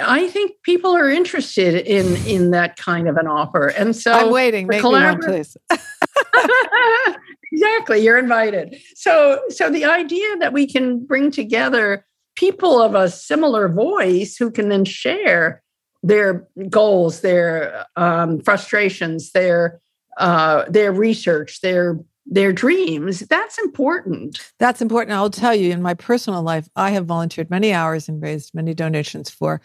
I 0.00 0.28
think 0.28 0.52
people 0.62 0.94
are 0.96 1.10
interested 1.10 1.74
in 1.74 2.14
in 2.26 2.52
that 2.52 2.76
kind 2.76 3.08
of 3.08 3.16
an 3.16 3.26
offer, 3.26 3.68
and 3.68 3.94
so 3.94 4.12
I'm 4.12 4.30
waiting. 4.30 4.68
Make 4.68 4.84
me 4.84 4.88
one, 4.88 5.18
please. 5.18 5.56
exactly, 7.52 7.98
you're 7.98 8.18
invited. 8.18 8.76
So, 8.94 9.40
so 9.48 9.68
the 9.68 9.84
idea 9.86 10.36
that 10.36 10.52
we 10.52 10.68
can 10.68 11.04
bring 11.04 11.32
together 11.32 12.06
people 12.40 12.80
of 12.80 12.94
a 12.94 13.10
similar 13.10 13.68
voice 13.68 14.38
who 14.38 14.50
can 14.50 14.70
then 14.70 14.84
share 14.84 15.62
their 16.02 16.48
goals, 16.70 17.20
their 17.20 17.84
um, 17.96 18.40
frustrations, 18.40 19.32
their 19.32 19.80
uh, 20.16 20.64
their 20.68 20.92
research, 20.92 21.60
their 21.60 21.98
their 22.24 22.52
dreams. 22.52 23.20
That's 23.20 23.58
important. 23.58 24.52
That's 24.58 24.80
important. 24.80 25.16
I'll 25.16 25.30
tell 25.44 25.54
you, 25.54 25.70
in 25.72 25.82
my 25.82 25.94
personal 25.94 26.42
life, 26.42 26.68
I 26.76 26.90
have 26.90 27.06
volunteered 27.06 27.50
many 27.50 27.72
hours 27.72 28.08
and 28.08 28.22
raised 28.22 28.54
many 28.54 28.74
donations 28.74 29.28
for 29.30 29.60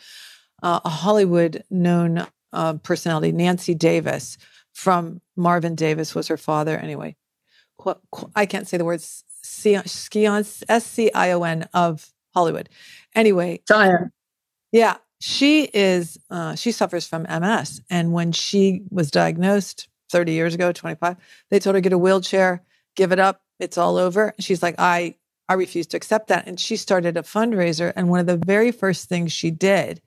uh, 0.63 0.79
a 0.83 0.89
Hollywood 0.89 1.63
known 1.69 2.27
uh, 2.53 2.73
personality, 2.83 3.31
Nancy 3.31 3.75
Davis, 3.75 4.37
from 4.73 5.21
Marvin 5.35 5.75
Davis 5.75 6.15
was 6.15 6.27
her 6.27 6.37
father. 6.37 6.77
Anyway, 6.77 7.15
I 8.35 8.45
can't 8.45 8.67
say 8.67 8.77
the 8.77 8.85
words 8.85 9.23
S 10.67 10.85
C 10.85 11.11
I 11.13 11.31
O 11.31 11.43
N 11.43 11.69
of 11.73 12.11
Hollywood. 12.35 12.69
Anyway, 13.15 13.61
Zion. 13.67 14.11
Yeah, 14.71 14.97
she 15.19 15.69
is. 15.73 16.19
Uh, 16.29 16.55
she 16.55 16.71
suffers 16.71 17.07
from 17.07 17.23
MS, 17.23 17.81
and 17.89 18.11
when 18.13 18.31
she 18.31 18.83
was 18.91 19.09
diagnosed 19.09 19.87
30 20.11 20.33
years 20.33 20.53
ago, 20.53 20.71
25, 20.71 21.17
they 21.49 21.59
told 21.59 21.75
her 21.75 21.81
get 21.81 21.93
a 21.93 21.97
wheelchair, 21.97 22.61
give 22.95 23.11
it 23.11 23.19
up, 23.19 23.41
it's 23.59 23.77
all 23.77 23.97
over. 23.97 24.33
She's 24.39 24.61
like, 24.61 24.75
I 24.77 25.15
I 25.47 25.53
refuse 25.53 25.87
to 25.87 25.97
accept 25.97 26.27
that, 26.29 26.47
and 26.47 26.59
she 26.59 26.75
started 26.75 27.17
a 27.17 27.21
fundraiser. 27.21 27.93
And 27.95 28.09
one 28.09 28.19
of 28.19 28.25
the 28.25 28.43
very 28.45 28.71
first 28.71 29.07
things 29.07 29.31
she 29.31 29.51
did 29.51 30.01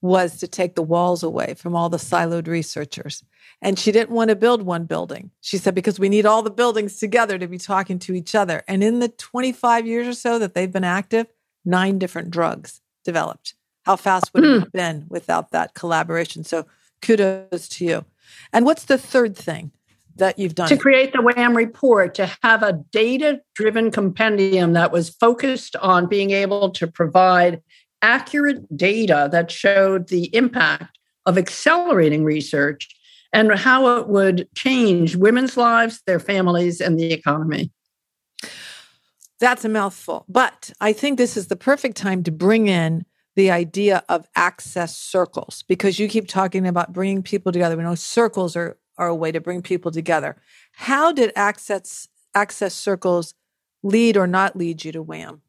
was 0.00 0.38
to 0.38 0.48
take 0.48 0.74
the 0.74 0.82
walls 0.82 1.22
away 1.22 1.54
from 1.54 1.76
all 1.76 1.88
the 1.88 1.96
siloed 1.96 2.48
researchers. 2.48 3.22
And 3.60 3.78
she 3.78 3.92
didn't 3.92 4.10
want 4.10 4.30
to 4.30 4.36
build 4.36 4.62
one 4.62 4.84
building. 4.84 5.30
She 5.40 5.58
said, 5.58 5.76
because 5.76 6.00
we 6.00 6.08
need 6.08 6.26
all 6.26 6.42
the 6.42 6.50
buildings 6.50 6.98
together 6.98 7.38
to 7.38 7.46
be 7.46 7.58
talking 7.58 8.00
to 8.00 8.14
each 8.14 8.34
other. 8.34 8.64
And 8.66 8.82
in 8.82 8.98
the 8.98 9.08
25 9.08 9.86
years 9.86 10.08
or 10.08 10.14
so 10.14 10.40
that 10.40 10.54
they've 10.54 10.72
been 10.72 10.82
active, 10.82 11.28
nine 11.64 11.98
different 11.98 12.30
drugs 12.30 12.80
developed. 13.04 13.54
How 13.84 13.96
fast 13.96 14.32
would 14.32 14.44
it 14.44 14.54
hmm. 14.54 14.60
have 14.60 14.72
been 14.72 15.06
without 15.08 15.50
that 15.50 15.74
collaboration? 15.74 16.44
So 16.44 16.66
kudos 17.00 17.68
to 17.68 17.84
you. 17.84 18.04
And 18.52 18.64
what's 18.64 18.84
the 18.84 18.98
third 18.98 19.36
thing 19.36 19.72
that 20.16 20.38
you've 20.38 20.54
done? 20.54 20.68
To 20.68 20.76
create 20.76 21.12
the 21.12 21.22
WHAM 21.22 21.56
report, 21.56 22.14
to 22.14 22.30
have 22.42 22.62
a 22.62 22.74
data 22.92 23.40
driven 23.54 23.90
compendium 23.90 24.72
that 24.74 24.92
was 24.92 25.10
focused 25.10 25.76
on 25.76 26.06
being 26.06 26.30
able 26.30 26.70
to 26.70 26.86
provide 26.86 27.60
accurate 28.02 28.76
data 28.76 29.28
that 29.32 29.50
showed 29.50 30.08
the 30.08 30.34
impact 30.34 30.98
of 31.26 31.38
accelerating 31.38 32.24
research 32.24 32.88
and 33.32 33.52
how 33.52 33.96
it 33.96 34.08
would 34.08 34.48
change 34.54 35.16
women's 35.16 35.56
lives, 35.56 36.02
their 36.06 36.20
families, 36.20 36.80
and 36.80 36.98
the 36.98 37.12
economy. 37.12 37.70
That's 39.42 39.64
a 39.64 39.68
mouthful. 39.68 40.24
But 40.28 40.72
I 40.80 40.92
think 40.92 41.18
this 41.18 41.36
is 41.36 41.48
the 41.48 41.56
perfect 41.56 41.96
time 41.96 42.22
to 42.22 42.30
bring 42.30 42.68
in 42.68 43.04
the 43.34 43.50
idea 43.50 44.04
of 44.08 44.28
access 44.36 44.96
circles 44.96 45.64
because 45.66 45.98
you 45.98 46.06
keep 46.06 46.28
talking 46.28 46.64
about 46.64 46.92
bringing 46.92 47.24
people 47.24 47.50
together. 47.50 47.76
We 47.76 47.82
know 47.82 47.96
circles 47.96 48.54
are, 48.54 48.78
are 48.98 49.08
a 49.08 49.14
way 49.16 49.32
to 49.32 49.40
bring 49.40 49.60
people 49.60 49.90
together. 49.90 50.36
How 50.74 51.10
did 51.10 51.32
access, 51.34 52.06
access 52.36 52.72
circles 52.72 53.34
lead 53.82 54.16
or 54.16 54.28
not 54.28 54.54
lead 54.54 54.84
you 54.84 54.92
to 54.92 55.02
WHAM? 55.02 55.42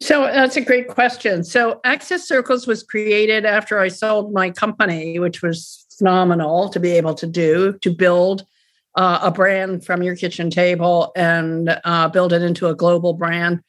So 0.00 0.22
uh, 0.22 0.32
that's 0.32 0.56
a 0.56 0.60
great 0.60 0.86
question. 0.86 1.42
So 1.42 1.80
Access 1.82 2.28
Circles 2.28 2.64
was 2.64 2.84
created 2.84 3.44
after 3.44 3.80
I 3.80 3.88
sold 3.88 4.32
my 4.32 4.50
company, 4.50 5.18
which 5.18 5.42
was 5.42 5.84
phenomenal 5.98 6.68
to 6.68 6.78
be 6.78 6.92
able 6.92 7.14
to 7.14 7.26
do, 7.26 7.76
to 7.82 7.90
build 7.92 8.46
uh, 8.94 9.20
a 9.22 9.30
brand 9.30 9.84
from 9.84 10.02
your 10.02 10.16
kitchen 10.16 10.50
table 10.50 11.12
and 11.16 11.80
uh, 11.84 12.08
build 12.08 12.32
it 12.32 12.42
into 12.42 12.68
a 12.68 12.74
global 12.74 13.14
brand 13.14 13.62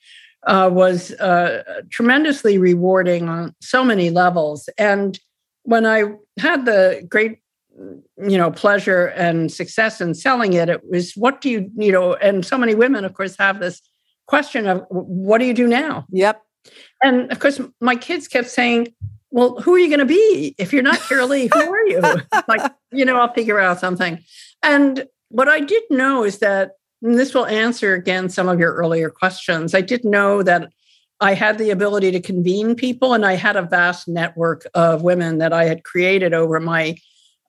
uh, 0.47 0.69
was 0.71 1.11
uh, 1.13 1.81
tremendously 1.89 2.57
rewarding 2.57 3.29
on 3.29 3.55
so 3.61 3.83
many 3.83 4.09
levels. 4.09 4.69
And 4.77 5.19
when 5.63 5.85
I 5.85 6.13
had 6.39 6.65
the 6.65 7.05
great, 7.07 7.39
you 7.77 8.37
know, 8.37 8.51
pleasure 8.51 9.07
and 9.07 9.51
success 9.51 10.01
in 10.01 10.15
selling 10.15 10.53
it, 10.53 10.69
it 10.69 10.81
was 10.89 11.13
what 11.13 11.41
do 11.41 11.49
you, 11.49 11.71
you 11.77 11.91
know, 11.91 12.15
and 12.15 12.45
so 12.45 12.57
many 12.57 12.73
women, 12.73 13.05
of 13.05 13.13
course, 13.13 13.37
have 13.37 13.59
this 13.59 13.81
question 14.25 14.67
of 14.67 14.85
what 14.89 15.37
do 15.37 15.45
you 15.45 15.53
do 15.53 15.67
now? 15.67 16.05
Yep. 16.09 16.41
And 17.03 17.31
of 17.31 17.39
course, 17.39 17.61
my 17.79 17.95
kids 17.95 18.27
kept 18.27 18.49
saying, 18.49 18.93
well, 19.29 19.59
who 19.61 19.73
are 19.73 19.79
you 19.79 19.87
going 19.87 19.99
to 19.99 20.05
be? 20.05 20.55
If 20.57 20.73
you're 20.73 20.83
not 20.83 20.99
Carolee, 20.99 21.49
who 21.53 21.59
are 21.59 21.87
you? 21.87 22.01
like, 22.47 22.71
you 22.91 23.05
know, 23.05 23.15
I'll 23.15 23.33
figure 23.33 23.59
out 23.59 23.79
something. 23.79 24.19
And 24.63 25.07
what 25.29 25.47
I 25.47 25.59
did 25.59 25.83
know 25.89 26.23
is 26.23 26.39
that 26.39 26.71
this 27.01 27.33
will 27.33 27.47
answer 27.47 27.93
again 27.93 28.29
some 28.29 28.47
of 28.47 28.59
your 28.59 28.73
earlier 28.73 29.09
questions. 29.09 29.73
I 29.73 29.81
did 29.81 30.05
know 30.05 30.43
that 30.43 30.71
I 31.19 31.33
had 31.33 31.57
the 31.57 31.69
ability 31.69 32.11
to 32.11 32.19
convene 32.19 32.75
people, 32.75 33.13
and 33.13 33.25
I 33.25 33.33
had 33.33 33.55
a 33.55 33.61
vast 33.61 34.07
network 34.07 34.65
of 34.73 35.03
women 35.03 35.37
that 35.37 35.53
I 35.53 35.65
had 35.65 35.83
created 35.83 36.33
over 36.33 36.59
my 36.59 36.97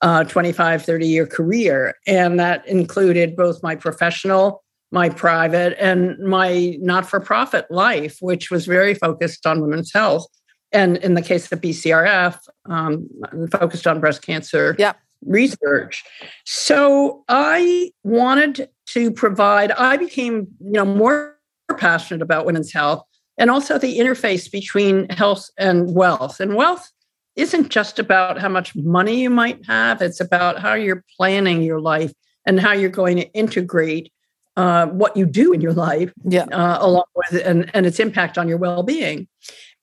uh, 0.02 0.24
25, 0.24 0.84
30 0.84 1.06
year 1.06 1.26
career. 1.26 1.94
And 2.06 2.38
that 2.40 2.66
included 2.66 3.36
both 3.36 3.62
my 3.62 3.76
professional, 3.76 4.62
my 4.90 5.08
private, 5.08 5.76
and 5.82 6.18
my 6.18 6.76
not 6.80 7.06
for 7.08 7.20
profit 7.20 7.70
life, 7.70 8.18
which 8.20 8.50
was 8.50 8.66
very 8.66 8.94
focused 8.94 9.46
on 9.46 9.60
women's 9.60 9.92
health. 9.92 10.26
And 10.72 10.96
in 10.98 11.14
the 11.14 11.22
case 11.22 11.50
of 11.52 11.60
BCRF, 11.60 12.38
um, 12.68 13.08
focused 13.50 13.86
on 13.86 14.00
breast 14.00 14.22
cancer 14.22 14.74
yep 14.78 14.96
research. 15.26 16.04
So 16.44 17.24
I 17.28 17.92
wanted 18.04 18.68
to 18.86 19.10
provide, 19.10 19.72
I 19.72 19.96
became, 19.96 20.48
you 20.60 20.72
know, 20.72 20.84
more 20.84 21.38
passionate 21.78 22.22
about 22.22 22.46
women's 22.46 22.72
health 22.72 23.02
and 23.38 23.50
also 23.50 23.78
the 23.78 23.98
interface 23.98 24.50
between 24.50 25.08
health 25.08 25.48
and 25.58 25.94
wealth. 25.94 26.40
And 26.40 26.54
wealth 26.54 26.90
isn't 27.36 27.70
just 27.70 27.98
about 27.98 28.38
how 28.38 28.48
much 28.48 28.76
money 28.76 29.22
you 29.22 29.30
might 29.30 29.64
have, 29.66 30.02
it's 30.02 30.20
about 30.20 30.58
how 30.58 30.74
you're 30.74 31.04
planning 31.16 31.62
your 31.62 31.80
life 31.80 32.12
and 32.46 32.60
how 32.60 32.72
you're 32.72 32.90
going 32.90 33.16
to 33.16 33.32
integrate 33.32 34.12
uh, 34.56 34.86
what 34.86 35.16
you 35.16 35.24
do 35.24 35.52
in 35.52 35.60
your 35.60 35.72
life, 35.72 36.12
yeah, 36.24 36.44
uh, 36.44 36.78
along 36.80 37.04
with 37.16 37.40
and 37.42 37.70
and 37.74 37.86
its 37.86 37.98
impact 37.98 38.36
on 38.36 38.48
your 38.48 38.58
well 38.58 38.82
being. 38.82 39.26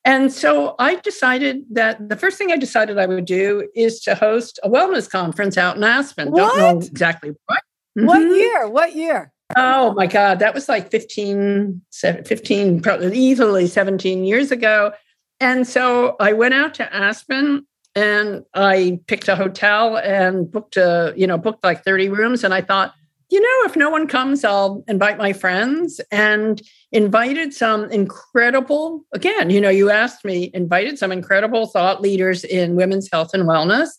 And 0.06 0.32
so 0.32 0.76
I 0.80 0.96
decided 0.96 1.64
that 1.72 2.10
the 2.10 2.16
first 2.16 2.38
thing 2.38 2.52
I 2.52 2.58
decided 2.58 2.98
I 2.98 3.06
would 3.06 3.26
do 3.26 3.70
is 3.76 4.00
to 4.02 4.16
host 4.16 4.60
a 4.64 4.70
wellness 4.70 5.10
conference 5.10 5.58
out 5.58 5.76
in 5.76 5.84
Aspen. 5.84 6.32
What? 6.32 6.56
Don't 6.56 6.58
know 6.82 6.88
exactly 6.88 7.32
what. 7.46 7.60
What 7.96 8.20
Mhm. 8.22 8.36
year? 8.36 8.68
What 8.70 8.96
year? 8.96 9.32
Oh 9.58 9.94
my 9.94 10.06
God, 10.08 10.40
that 10.40 10.54
was 10.54 10.70
like 10.70 10.90
15, 10.92 11.82
15, 11.92 12.82
probably 12.82 13.18
easily 13.18 13.68
17 13.68 14.24
years 14.24 14.52
ago. 14.52 14.94
And 15.40 15.68
so 15.68 16.16
I 16.20 16.34
went 16.34 16.54
out 16.54 16.74
to 16.76 16.96
Aspen 16.96 17.66
and 17.96 18.46
I 18.54 19.00
picked 19.08 19.28
a 19.28 19.36
hotel 19.36 19.98
and 19.98 20.50
booked 20.50 20.78
a, 20.78 21.14
you 21.18 21.26
know, 21.28 21.38
booked 21.38 21.64
like 21.64 21.84
30 21.84 22.10
rooms. 22.10 22.44
And 22.44 22.54
I 22.54 22.62
thought, 22.62 22.94
you 23.30 23.40
know, 23.40 23.70
if 23.70 23.76
no 23.76 23.90
one 23.90 24.08
comes, 24.08 24.44
I'll 24.44 24.84
invite 24.88 25.18
my 25.18 25.34
friends 25.34 26.02
and 26.12 26.62
invited 26.92 27.54
some 27.54 27.90
incredible, 27.92 29.06
again, 29.14 29.50
you 29.50 29.62
know, 29.62 29.70
you 29.70 29.90
asked 29.90 30.26
me, 30.26 30.50
invited 30.54 30.98
some 30.98 31.12
incredible 31.12 31.68
thought 31.68 32.02
leaders 32.02 32.44
in 32.44 32.76
women's 32.76 33.10
health 33.12 33.32
and 33.34 33.44
wellness. 33.44 33.90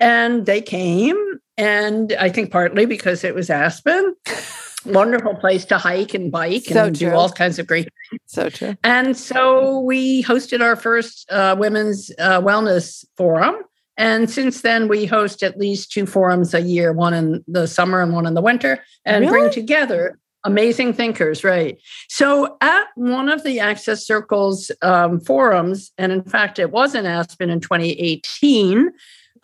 And 0.00 0.46
they 0.46 0.62
came. 0.62 1.16
And 1.58 2.14
I 2.14 2.30
think 2.30 2.50
partly 2.50 2.86
because 2.86 3.24
it 3.24 3.34
was 3.34 3.50
Aspen 3.50 4.16
wonderful 4.86 5.34
place 5.34 5.64
to 5.66 5.78
hike 5.78 6.14
and 6.14 6.32
bike 6.32 6.64
So 6.64 6.86
and 6.86 6.98
do 6.98 7.08
true. 7.08 7.16
all 7.16 7.30
kinds 7.30 7.58
of 7.58 7.66
great 7.66 7.88
things. 8.10 8.20
So 8.26 8.48
true. 8.48 8.76
and 8.82 9.16
so 9.16 9.80
we 9.80 10.22
hosted 10.24 10.60
our 10.60 10.76
first 10.76 11.30
uh, 11.30 11.56
women's 11.58 12.10
uh, 12.18 12.40
wellness 12.40 13.04
forum 13.16 13.56
and 14.02 14.28
since 14.28 14.62
then 14.62 14.88
we 14.88 15.06
host 15.06 15.42
at 15.42 15.58
least 15.58 15.92
two 15.92 16.06
forums 16.06 16.52
a 16.52 16.60
year 16.60 16.92
one 16.92 17.14
in 17.14 17.44
the 17.46 17.66
summer 17.66 18.02
and 18.02 18.12
one 18.12 18.26
in 18.26 18.34
the 18.34 18.42
winter 18.42 18.82
and 19.04 19.28
bring 19.28 19.50
together 19.50 20.18
amazing 20.44 20.92
thinkers 20.92 21.44
right 21.44 21.80
so 22.08 22.56
at 22.60 22.86
one 22.96 23.28
of 23.28 23.44
the 23.44 23.60
access 23.60 24.04
circles 24.04 24.70
um, 24.82 25.20
forums 25.20 25.92
and 25.96 26.10
in 26.10 26.22
fact 26.24 26.58
it 26.58 26.72
was 26.72 26.94
in 26.94 27.06
aspen 27.06 27.48
in 27.48 27.60
2018 27.60 28.90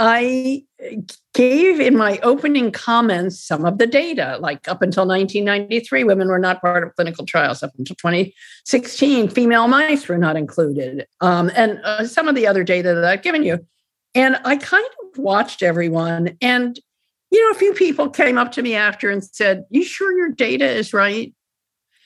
i 0.00 0.62
gave 1.34 1.78
in 1.78 1.96
my 1.96 2.18
opening 2.24 2.72
comments 2.72 3.40
some 3.40 3.64
of 3.64 3.78
the 3.78 3.86
data. 3.86 4.38
Like 4.40 4.66
up 4.68 4.82
until 4.82 5.06
1993, 5.06 6.04
women 6.04 6.26
were 6.28 6.38
not 6.38 6.60
part 6.60 6.82
of 6.82 6.94
clinical 6.96 7.24
trials. 7.24 7.62
Up 7.62 7.72
until 7.78 7.94
2016, 7.96 9.28
female 9.28 9.68
mice 9.68 10.08
were 10.08 10.18
not 10.18 10.36
included. 10.36 11.06
Um, 11.20 11.50
and 11.54 11.80
uh, 11.84 12.06
some 12.06 12.26
of 12.26 12.34
the 12.34 12.46
other 12.46 12.64
data 12.64 12.94
that 12.94 13.04
I've 13.04 13.22
given 13.22 13.44
you. 13.44 13.64
And 14.18 14.36
I 14.44 14.56
kind 14.56 14.84
of 14.84 15.18
watched 15.18 15.62
everyone. 15.62 16.36
And, 16.40 16.76
you 17.30 17.40
know, 17.40 17.52
a 17.52 17.58
few 17.58 17.72
people 17.72 18.10
came 18.10 18.36
up 18.36 18.50
to 18.52 18.62
me 18.62 18.74
after 18.74 19.10
and 19.10 19.22
said, 19.22 19.64
You 19.70 19.84
sure 19.84 20.16
your 20.18 20.30
data 20.30 20.68
is 20.68 20.92
right? 20.92 21.32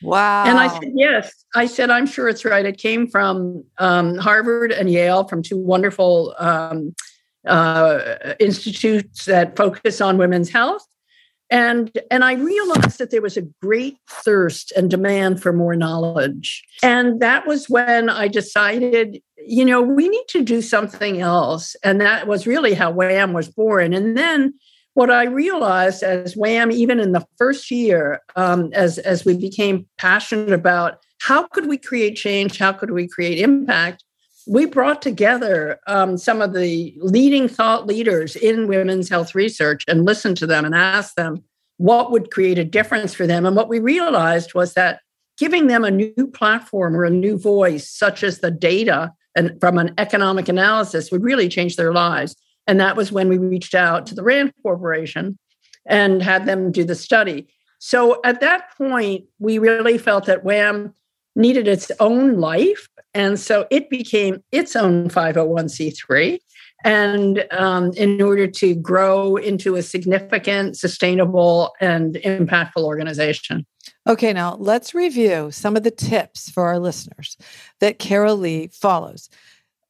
Wow. 0.02 0.44
And 0.44 0.58
I 0.58 0.68
said, 0.68 0.92
Yes. 0.94 1.32
I 1.54 1.64
said, 1.64 1.88
I'm 1.88 2.06
sure 2.06 2.28
it's 2.28 2.44
right. 2.44 2.66
It 2.66 2.76
came 2.76 3.06
from 3.06 3.64
um, 3.78 4.18
Harvard 4.18 4.72
and 4.72 4.90
Yale, 4.90 5.24
from 5.26 5.42
two 5.42 5.56
wonderful 5.56 6.34
um, 6.38 6.94
uh, 7.46 8.16
institutes 8.38 9.24
that 9.24 9.56
focus 9.56 10.02
on 10.02 10.18
women's 10.18 10.50
health. 10.50 10.86
And, 11.48 11.90
and 12.10 12.24
I 12.24 12.34
realized 12.34 12.98
that 12.98 13.10
there 13.10 13.22
was 13.22 13.38
a 13.38 13.42
great 13.62 13.96
thirst 14.08 14.70
and 14.72 14.90
demand 14.90 15.42
for 15.42 15.52
more 15.52 15.76
knowledge. 15.76 16.62
And 16.82 17.20
that 17.20 17.46
was 17.46 17.70
when 17.70 18.10
I 18.10 18.28
decided, 18.28 19.22
you 19.46 19.64
know, 19.64 19.80
we 19.82 20.08
need 20.08 20.24
to 20.28 20.42
do 20.42 20.62
something 20.62 21.20
else. 21.20 21.76
And 21.82 22.00
that 22.00 22.26
was 22.26 22.46
really 22.46 22.74
how 22.74 22.90
WHAM 22.90 23.32
was 23.32 23.48
born. 23.48 23.92
And 23.92 24.16
then 24.16 24.54
what 24.94 25.10
I 25.10 25.24
realized 25.24 26.02
as 26.02 26.36
WHAM, 26.36 26.70
even 26.70 27.00
in 27.00 27.12
the 27.12 27.26
first 27.38 27.70
year, 27.70 28.20
um, 28.36 28.70
as, 28.72 28.98
as 28.98 29.24
we 29.24 29.36
became 29.36 29.86
passionate 29.98 30.52
about 30.52 30.98
how 31.20 31.46
could 31.46 31.66
we 31.66 31.78
create 31.78 32.16
change, 32.16 32.58
how 32.58 32.72
could 32.72 32.90
we 32.90 33.08
create 33.08 33.38
impact, 33.38 34.04
we 34.46 34.66
brought 34.66 35.00
together 35.00 35.78
um, 35.86 36.18
some 36.18 36.42
of 36.42 36.52
the 36.52 36.94
leading 36.98 37.48
thought 37.48 37.86
leaders 37.86 38.34
in 38.34 38.66
women's 38.66 39.08
health 39.08 39.34
research 39.34 39.84
and 39.86 40.04
listened 40.04 40.36
to 40.38 40.46
them 40.46 40.64
and 40.64 40.74
asked 40.74 41.16
them 41.16 41.44
what 41.76 42.10
would 42.10 42.30
create 42.30 42.58
a 42.58 42.64
difference 42.64 43.14
for 43.14 43.26
them. 43.26 43.46
And 43.46 43.56
what 43.56 43.68
we 43.68 43.78
realized 43.78 44.54
was 44.54 44.74
that 44.74 45.00
giving 45.38 45.68
them 45.68 45.84
a 45.84 45.90
new 45.90 46.26
platform 46.34 46.96
or 46.96 47.04
a 47.04 47.10
new 47.10 47.38
voice, 47.38 47.88
such 47.88 48.22
as 48.22 48.38
the 48.38 48.50
data 48.50 49.12
and 49.34 49.58
from 49.60 49.78
an 49.78 49.94
economic 49.98 50.48
analysis, 50.48 51.10
would 51.10 51.22
really 51.22 51.48
change 51.48 51.76
their 51.76 51.92
lives. 51.92 52.36
And 52.66 52.78
that 52.80 52.96
was 52.96 53.10
when 53.10 53.28
we 53.28 53.38
reached 53.38 53.74
out 53.74 54.06
to 54.06 54.14
the 54.14 54.22
RAND 54.22 54.52
Corporation 54.62 55.38
and 55.86 56.22
had 56.22 56.46
them 56.46 56.70
do 56.70 56.84
the 56.84 56.94
study. 56.94 57.48
So 57.78 58.20
at 58.24 58.40
that 58.40 58.76
point, 58.76 59.24
we 59.38 59.58
really 59.58 59.98
felt 59.98 60.26
that 60.26 60.44
WHAM 60.44 60.94
needed 61.34 61.66
its 61.66 61.90
own 61.98 62.38
life. 62.38 62.88
And 63.14 63.40
so 63.40 63.66
it 63.70 63.90
became 63.90 64.42
its 64.52 64.76
own 64.76 65.08
501c3. 65.08 66.38
And 66.84 67.44
um, 67.50 67.92
in 67.96 68.20
order 68.20 68.46
to 68.46 68.74
grow 68.74 69.36
into 69.36 69.76
a 69.76 69.82
significant, 69.82 70.76
sustainable, 70.76 71.72
and 71.80 72.14
impactful 72.16 72.82
organization. 72.82 73.66
Okay, 74.08 74.32
now 74.32 74.56
let's 74.56 74.94
review 74.94 75.50
some 75.52 75.76
of 75.76 75.84
the 75.84 75.90
tips 75.90 76.50
for 76.50 76.66
our 76.66 76.78
listeners 76.78 77.36
that 77.80 78.00
Carolee 78.00 78.74
follows. 78.74 79.28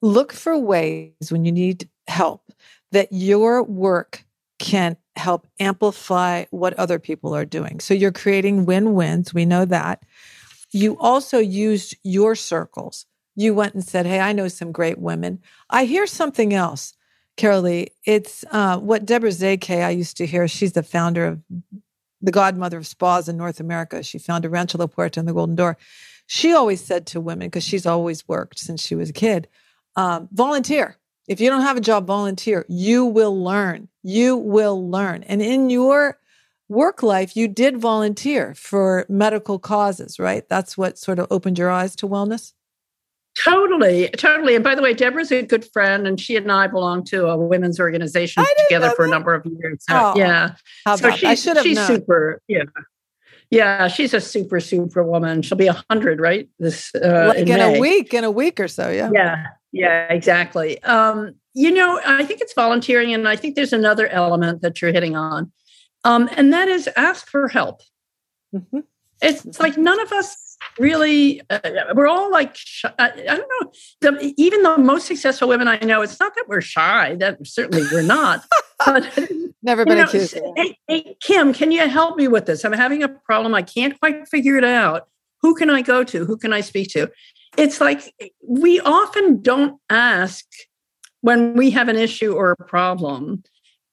Look 0.02 0.32
for 0.32 0.58
ways 0.58 1.14
when 1.30 1.44
you 1.44 1.52
need 1.52 1.88
help 2.08 2.52
that 2.90 3.08
your 3.10 3.62
work 3.62 4.24
can 4.58 4.96
help 5.16 5.46
amplify 5.58 6.44
what 6.50 6.74
other 6.74 6.98
people 6.98 7.34
are 7.34 7.44
doing. 7.44 7.80
So 7.80 7.94
you're 7.94 8.12
creating 8.12 8.66
win 8.66 8.94
wins. 8.94 9.32
We 9.32 9.46
know 9.46 9.64
that. 9.64 10.02
You 10.72 10.98
also 10.98 11.38
used 11.38 11.96
your 12.02 12.34
circles. 12.34 13.06
You 13.34 13.54
went 13.54 13.74
and 13.74 13.84
said, 13.84 14.06
Hey, 14.06 14.20
I 14.20 14.32
know 14.32 14.48
some 14.48 14.72
great 14.72 14.98
women. 14.98 15.40
I 15.70 15.84
hear 15.84 16.06
something 16.06 16.52
else, 16.52 16.94
Carolee. 17.36 17.88
It's 18.04 18.44
uh, 18.52 18.78
what 18.78 19.06
Deborah 19.06 19.30
Szekely 19.30 19.96
used 19.96 20.18
to 20.18 20.26
hear. 20.26 20.46
She's 20.48 20.72
the 20.72 20.82
founder 20.82 21.26
of 21.26 21.40
the 22.22 22.30
godmother 22.30 22.78
of 22.78 22.86
spas 22.86 23.28
in 23.28 23.36
North 23.36 23.60
America. 23.60 24.02
She 24.02 24.18
founded 24.18 24.52
Rancho 24.52 24.78
La 24.78 24.86
Puerta 24.86 25.20
and 25.20 25.28
the 25.28 25.34
Golden 25.34 25.56
Door. 25.56 25.76
She 26.26 26.52
always 26.52 26.82
said 26.82 27.06
to 27.08 27.20
women, 27.20 27.48
because 27.48 27.64
she's 27.64 27.84
always 27.84 28.26
worked 28.28 28.58
since 28.58 28.80
she 28.80 28.94
was 28.94 29.10
a 29.10 29.12
kid, 29.12 29.48
um, 29.96 30.28
volunteer. 30.32 30.96
If 31.28 31.40
you 31.40 31.50
don't 31.50 31.62
have 31.62 31.76
a 31.76 31.80
job, 31.80 32.06
volunteer. 32.06 32.64
You 32.68 33.04
will 33.04 33.42
learn. 33.42 33.88
You 34.02 34.36
will 34.36 34.88
learn. 34.88 35.22
And 35.24 35.42
in 35.42 35.70
your 35.70 36.18
work 36.68 37.02
life, 37.02 37.36
you 37.36 37.48
did 37.48 37.78
volunteer 37.78 38.54
for 38.54 39.04
medical 39.08 39.58
causes, 39.58 40.18
right? 40.18 40.48
That's 40.48 40.78
what 40.78 40.98
sort 40.98 41.18
of 41.18 41.26
opened 41.30 41.58
your 41.58 41.70
eyes 41.70 41.94
to 41.96 42.08
wellness. 42.08 42.54
Totally, 43.42 44.08
totally. 44.10 44.54
And 44.54 44.62
by 44.62 44.74
the 44.74 44.82
way, 44.82 44.92
Deborah's 44.92 45.32
a 45.32 45.42
good 45.42 45.64
friend, 45.72 46.06
and 46.06 46.20
she 46.20 46.36
and 46.36 46.52
I 46.52 46.66
belong 46.66 47.02
to 47.04 47.28
a 47.28 47.36
women's 47.36 47.80
organization 47.80 48.44
together 48.68 48.90
for 48.94 49.04
a 49.06 49.08
number 49.08 49.32
of 49.34 49.46
years. 49.46 49.84
So, 49.88 49.96
Oh, 49.96 50.12
yeah. 50.16 50.54
How 50.84 50.96
so 50.96 51.10
she's, 51.12 51.24
I 51.24 51.34
should 51.34 51.56
have 51.56 51.64
she's 51.64 51.76
known. 51.76 51.86
super. 51.86 52.42
Yeah. 52.46 52.64
Yeah, 53.50 53.88
she's 53.88 54.14
a 54.14 54.20
super, 54.20 54.60
super 54.60 55.02
woman. 55.02 55.42
She'll 55.42 55.58
be 55.58 55.66
a 55.66 55.82
hundred, 55.90 56.20
right? 56.20 56.48
This 56.58 56.94
uh, 56.94 57.26
like 57.28 57.38
in, 57.38 57.48
in, 57.48 57.60
a 57.60 57.78
week, 57.78 58.14
in 58.14 58.24
a 58.24 58.30
week 58.30 58.58
or 58.58 58.68
so, 58.68 58.90
yeah. 58.90 59.10
Yeah, 59.12 59.46
yeah, 59.72 60.06
exactly. 60.12 60.82
Um, 60.84 61.34
you 61.52 61.70
know, 61.70 62.00
I 62.06 62.24
think 62.24 62.40
it's 62.40 62.54
volunteering, 62.54 63.12
and 63.12 63.28
I 63.28 63.36
think 63.36 63.56
there's 63.56 63.74
another 63.74 64.08
element 64.08 64.62
that 64.62 64.80
you're 64.80 64.92
hitting 64.92 65.16
on, 65.16 65.52
um, 66.04 66.30
and 66.32 66.50
that 66.54 66.68
is 66.68 66.88
ask 66.96 67.28
for 67.28 67.48
help. 67.48 67.82
Mhm. 68.54 68.84
It's 69.20 69.60
like 69.60 69.76
none 69.76 70.00
of 70.00 70.12
us 70.12 70.51
really. 70.78 71.40
Uh, 71.50 71.60
we're 71.94 72.06
all 72.06 72.30
like, 72.30 72.56
shy. 72.56 72.92
I, 72.98 73.10
I 73.10 73.36
don't 73.36 73.48
know. 73.60 73.72
The, 74.00 74.34
even 74.36 74.62
the 74.62 74.78
most 74.78 75.06
successful 75.06 75.48
women 75.48 75.68
I 75.68 75.78
know, 75.78 76.02
it's 76.02 76.18
not 76.18 76.34
that 76.34 76.44
we're 76.48 76.60
shy. 76.60 77.16
That 77.16 77.46
certainly 77.46 77.84
we're 77.92 78.02
not. 78.02 78.44
but 78.84 79.06
Never 79.62 79.84
been 79.84 79.98
know, 79.98 80.04
accused. 80.04 80.38
hey, 80.56 80.76
hey, 80.88 81.16
Kim, 81.20 81.52
can 81.52 81.70
you 81.70 81.88
help 81.88 82.16
me 82.16 82.28
with 82.28 82.46
this? 82.46 82.64
I'm 82.64 82.72
having 82.72 83.02
a 83.02 83.08
problem. 83.08 83.54
I 83.54 83.62
can't 83.62 83.98
quite 83.98 84.28
figure 84.28 84.56
it 84.56 84.64
out. 84.64 85.08
Who 85.40 85.54
can 85.54 85.70
I 85.70 85.82
go 85.82 86.04
to? 86.04 86.24
Who 86.24 86.36
can 86.36 86.52
I 86.52 86.60
speak 86.60 86.88
to? 86.90 87.10
It's 87.56 87.80
like 87.80 88.14
we 88.46 88.80
often 88.80 89.42
don't 89.42 89.80
ask 89.90 90.44
when 91.20 91.54
we 91.54 91.70
have 91.70 91.88
an 91.88 91.96
issue 91.96 92.32
or 92.32 92.52
a 92.52 92.56
problem. 92.56 93.42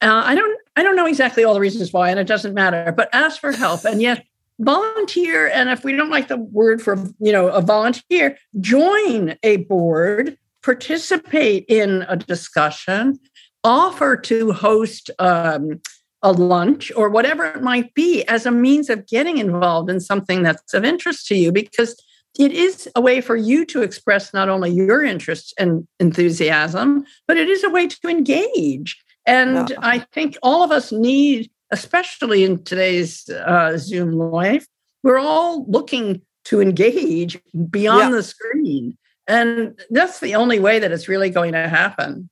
Uh, 0.01 0.23
I 0.25 0.35
don't. 0.35 0.57
I 0.75 0.83
don't 0.83 0.95
know 0.95 1.07
exactly 1.07 1.43
all 1.43 1.53
the 1.53 1.59
reasons 1.59 1.91
why, 1.91 2.09
and 2.09 2.19
it 2.19 2.27
doesn't 2.27 2.53
matter. 2.53 2.93
But 2.95 3.09
ask 3.13 3.41
for 3.41 3.51
help, 3.51 3.83
and 3.83 4.01
yet 4.01 4.23
volunteer. 4.59 5.47
And 5.47 5.69
if 5.69 5.83
we 5.83 5.95
don't 5.95 6.09
like 6.09 6.27
the 6.27 6.37
word 6.37 6.81
for 6.81 6.97
you 7.19 7.31
know 7.31 7.47
a 7.47 7.61
volunteer, 7.61 8.37
join 8.59 9.35
a 9.43 9.57
board, 9.57 10.37
participate 10.63 11.65
in 11.67 12.05
a 12.07 12.15
discussion, 12.15 13.19
offer 13.63 14.15
to 14.17 14.51
host 14.51 15.09
um, 15.19 15.81
a 16.21 16.31
lunch 16.31 16.91
or 16.95 17.09
whatever 17.09 17.45
it 17.45 17.61
might 17.61 17.93
be 17.93 18.23
as 18.27 18.45
a 18.45 18.51
means 18.51 18.89
of 18.89 19.07
getting 19.07 19.37
involved 19.37 19.89
in 19.89 19.99
something 19.99 20.43
that's 20.43 20.73
of 20.73 20.83
interest 20.83 21.27
to 21.27 21.35
you 21.35 21.51
because 21.51 21.95
it 22.37 22.51
is 22.51 22.89
a 22.95 23.01
way 23.01 23.21
for 23.21 23.35
you 23.35 23.65
to 23.65 23.81
express 23.81 24.33
not 24.33 24.49
only 24.49 24.69
your 24.69 25.03
interest 25.03 25.53
and 25.57 25.87
enthusiasm 25.99 27.05
but 27.27 27.37
it 27.37 27.47
is 27.49 27.63
a 27.63 27.69
way 27.69 27.87
to 27.87 28.07
engage 28.09 29.01
and 29.25 29.69
Yeah. 29.69 29.77
i 29.81 29.99
think 29.99 30.37
all 30.43 30.61
of 30.61 30.71
us 30.71 30.91
need 30.91 31.49
especially 31.71 32.43
in 32.43 32.63
today's 32.63 33.29
uh, 33.29 33.77
Zoom 33.77 34.13
life, 34.13 34.67
we're 35.03 35.19
all 35.19 35.65
looking 35.67 36.21
to 36.45 36.61
engage 36.61 37.39
beyond 37.69 38.11
yeah. 38.11 38.17
the 38.17 38.23
screen. 38.23 38.97
And 39.27 39.79
that's 39.91 40.19
the 40.19 40.35
only 40.35 40.59
way 40.59 40.79
that 40.79 40.91
it's 40.91 41.07
really 41.07 41.29
going 41.29 41.51
to 41.53 41.69
happen. 41.69 42.29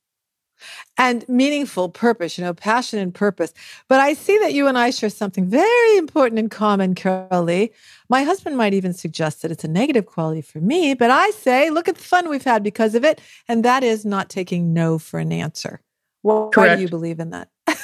And 0.96 1.28
meaningful 1.28 1.88
purpose, 1.88 2.36
you 2.36 2.42
know, 2.42 2.52
passion 2.52 2.98
and 2.98 3.14
purpose. 3.14 3.54
But 3.86 4.00
I 4.00 4.14
see 4.14 4.36
that 4.38 4.52
you 4.52 4.66
and 4.66 4.76
I 4.76 4.90
share 4.90 5.10
something 5.10 5.48
very 5.48 5.96
important 5.96 6.40
in 6.40 6.48
common, 6.48 6.96
Lee. 7.32 7.70
My 8.08 8.24
husband 8.24 8.56
might 8.56 8.74
even 8.74 8.92
suggest 8.92 9.42
that 9.42 9.52
it's 9.52 9.62
a 9.62 9.68
negative 9.68 10.06
quality 10.06 10.40
for 10.40 10.58
me, 10.58 10.94
but 10.94 11.12
I 11.12 11.30
say, 11.30 11.70
look 11.70 11.88
at 11.88 11.94
the 11.94 12.02
fun 12.02 12.28
we've 12.28 12.42
had 12.42 12.64
because 12.64 12.96
of 12.96 13.04
it. 13.04 13.20
And 13.46 13.64
that 13.64 13.84
is 13.84 14.04
not 14.04 14.28
taking 14.28 14.72
no 14.72 14.98
for 14.98 15.20
an 15.20 15.30
answer. 15.30 15.80
Why 16.22 16.74
do 16.74 16.82
you 16.82 16.88
believe 16.88 17.20
in 17.20 17.30
that? 17.30 17.48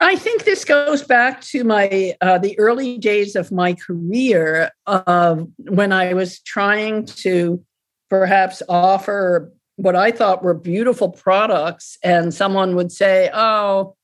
I 0.00 0.16
think 0.16 0.44
this 0.44 0.64
goes 0.64 1.02
back 1.02 1.40
to 1.42 1.64
my 1.64 2.14
uh, 2.20 2.38
the 2.38 2.58
early 2.58 2.98
days 2.98 3.36
of 3.36 3.52
my 3.52 3.74
career 3.74 4.70
of 4.86 5.48
when 5.58 5.92
I 5.92 6.14
was 6.14 6.40
trying 6.40 7.06
to 7.06 7.64
perhaps 8.10 8.62
offer 8.68 9.52
what 9.76 9.96
I 9.96 10.10
thought 10.10 10.42
were 10.42 10.54
beautiful 10.54 11.10
products, 11.10 11.98
and 12.02 12.34
someone 12.34 12.76
would 12.76 12.92
say, 12.92 13.30
"Oh, 13.32 13.96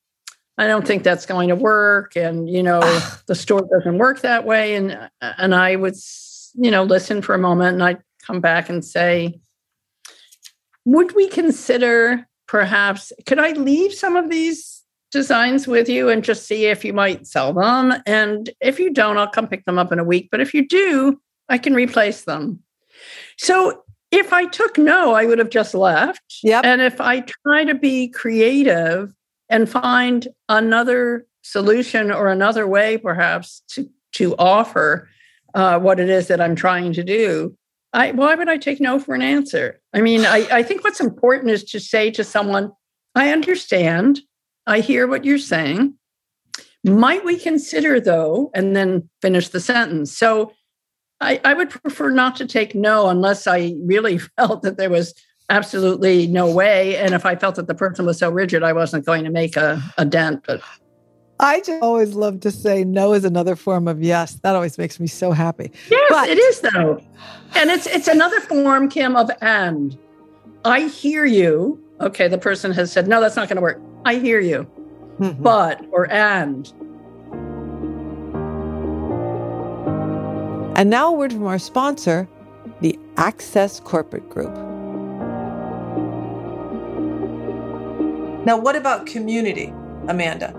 I 0.58 0.66
don't 0.66 0.86
think 0.86 1.02
that's 1.02 1.26
going 1.26 1.48
to 1.48 1.56
work," 1.56 2.16
and 2.16 2.48
you 2.48 2.62
know, 2.62 2.80
the 3.26 3.34
store 3.34 3.62
doesn't 3.62 3.98
work 3.98 4.20
that 4.20 4.44
way, 4.44 4.76
and 4.76 5.10
and 5.20 5.54
I 5.54 5.76
would 5.76 5.96
you 6.54 6.70
know 6.70 6.84
listen 6.84 7.20
for 7.20 7.34
a 7.34 7.38
moment, 7.38 7.74
and 7.74 7.82
I'd 7.82 8.02
come 8.26 8.40
back 8.40 8.68
and 8.68 8.84
say, 8.84 9.40
"Would 10.84 11.14
we 11.14 11.28
consider 11.28 12.28
perhaps? 12.46 13.12
Could 13.26 13.40
I 13.40 13.52
leave 13.52 13.92
some 13.92 14.16
of 14.16 14.30
these?" 14.30 14.79
Designs 15.10 15.66
with 15.66 15.88
you 15.88 16.08
and 16.08 16.24
just 16.24 16.46
see 16.46 16.66
if 16.66 16.84
you 16.84 16.92
might 16.92 17.26
sell 17.26 17.52
them. 17.52 17.94
And 18.06 18.50
if 18.60 18.78
you 18.78 18.92
don't, 18.92 19.18
I'll 19.18 19.28
come 19.28 19.48
pick 19.48 19.64
them 19.64 19.78
up 19.78 19.92
in 19.92 19.98
a 19.98 20.04
week. 20.04 20.28
But 20.30 20.40
if 20.40 20.54
you 20.54 20.66
do, 20.66 21.20
I 21.48 21.58
can 21.58 21.74
replace 21.74 22.22
them. 22.22 22.60
So 23.38 23.82
if 24.10 24.32
I 24.32 24.46
took 24.46 24.78
no, 24.78 25.12
I 25.12 25.24
would 25.24 25.38
have 25.38 25.50
just 25.50 25.74
left. 25.74 26.38
Yep. 26.42 26.64
And 26.64 26.80
if 26.80 27.00
I 27.00 27.20
try 27.20 27.64
to 27.64 27.74
be 27.74 28.08
creative 28.08 29.12
and 29.48 29.68
find 29.68 30.28
another 30.48 31.26
solution 31.42 32.10
or 32.10 32.28
another 32.28 32.66
way, 32.66 32.98
perhaps, 32.98 33.62
to, 33.72 33.88
to 34.12 34.36
offer 34.36 35.08
uh, 35.54 35.78
what 35.78 35.98
it 36.00 36.08
is 36.08 36.28
that 36.28 36.40
I'm 36.40 36.54
trying 36.54 36.92
to 36.94 37.04
do, 37.04 37.56
I, 37.92 38.12
why 38.12 38.34
would 38.34 38.48
I 38.48 38.56
take 38.56 38.80
no 38.80 39.00
for 39.00 39.14
an 39.14 39.22
answer? 39.22 39.80
I 39.92 40.00
mean, 40.00 40.24
I, 40.24 40.46
I 40.52 40.62
think 40.62 40.84
what's 40.84 41.00
important 41.00 41.50
is 41.50 41.64
to 41.64 41.80
say 41.80 42.10
to 42.12 42.22
someone, 42.22 42.70
I 43.14 43.32
understand. 43.32 44.20
I 44.70 44.80
hear 44.80 45.08
what 45.08 45.24
you're 45.24 45.38
saying. 45.38 45.94
Might 46.84 47.24
we 47.24 47.36
consider, 47.36 48.00
though, 48.00 48.52
and 48.54 48.76
then 48.76 49.08
finish 49.20 49.48
the 49.48 49.58
sentence? 49.58 50.16
So 50.16 50.52
I, 51.20 51.40
I 51.44 51.54
would 51.54 51.70
prefer 51.70 52.10
not 52.10 52.36
to 52.36 52.46
take 52.46 52.74
no 52.74 53.08
unless 53.08 53.48
I 53.48 53.74
really 53.84 54.18
felt 54.38 54.62
that 54.62 54.76
there 54.76 54.88
was 54.88 55.12
absolutely 55.50 56.28
no 56.28 56.48
way. 56.48 56.96
And 56.96 57.14
if 57.14 57.26
I 57.26 57.34
felt 57.34 57.56
that 57.56 57.66
the 57.66 57.74
person 57.74 58.06
was 58.06 58.18
so 58.18 58.30
rigid, 58.30 58.62
I 58.62 58.72
wasn't 58.72 59.04
going 59.04 59.24
to 59.24 59.30
make 59.30 59.56
a, 59.56 59.82
a 59.98 60.04
dent. 60.04 60.44
But 60.46 60.62
I 61.40 61.58
just 61.60 61.82
always 61.82 62.14
love 62.14 62.38
to 62.40 62.52
say 62.52 62.84
no 62.84 63.12
is 63.12 63.24
another 63.24 63.56
form 63.56 63.88
of 63.88 64.00
yes. 64.00 64.34
That 64.44 64.54
always 64.54 64.78
makes 64.78 65.00
me 65.00 65.08
so 65.08 65.32
happy. 65.32 65.72
Yes, 65.90 66.06
but, 66.10 66.28
it 66.28 66.38
is 66.38 66.60
though. 66.60 67.02
And 67.56 67.70
it's 67.70 67.88
it's 67.88 68.06
another 68.06 68.40
form, 68.40 68.88
Kim, 68.88 69.16
of 69.16 69.30
and. 69.40 69.98
I 70.64 70.88
hear 70.88 71.24
you. 71.24 71.82
Okay, 72.00 72.28
the 72.28 72.38
person 72.38 72.70
has 72.72 72.92
said, 72.92 73.08
no, 73.08 73.20
that's 73.20 73.34
not 73.34 73.48
going 73.48 73.56
to 73.56 73.62
work. 73.62 73.80
I 74.04 74.16
hear 74.16 74.40
you. 74.40 74.70
Mm-hmm. 75.18 75.42
But 75.42 75.84
or 75.92 76.10
and. 76.10 76.72
And 80.78 80.88
now 80.88 81.08
a 81.08 81.12
word 81.12 81.32
from 81.32 81.46
our 81.46 81.58
sponsor, 81.58 82.28
the 82.80 82.98
Access 83.16 83.80
Corporate 83.80 84.28
Group. 84.30 84.54
Now, 88.46 88.56
what 88.56 88.76
about 88.76 89.04
community, 89.04 89.74
Amanda? 90.08 90.54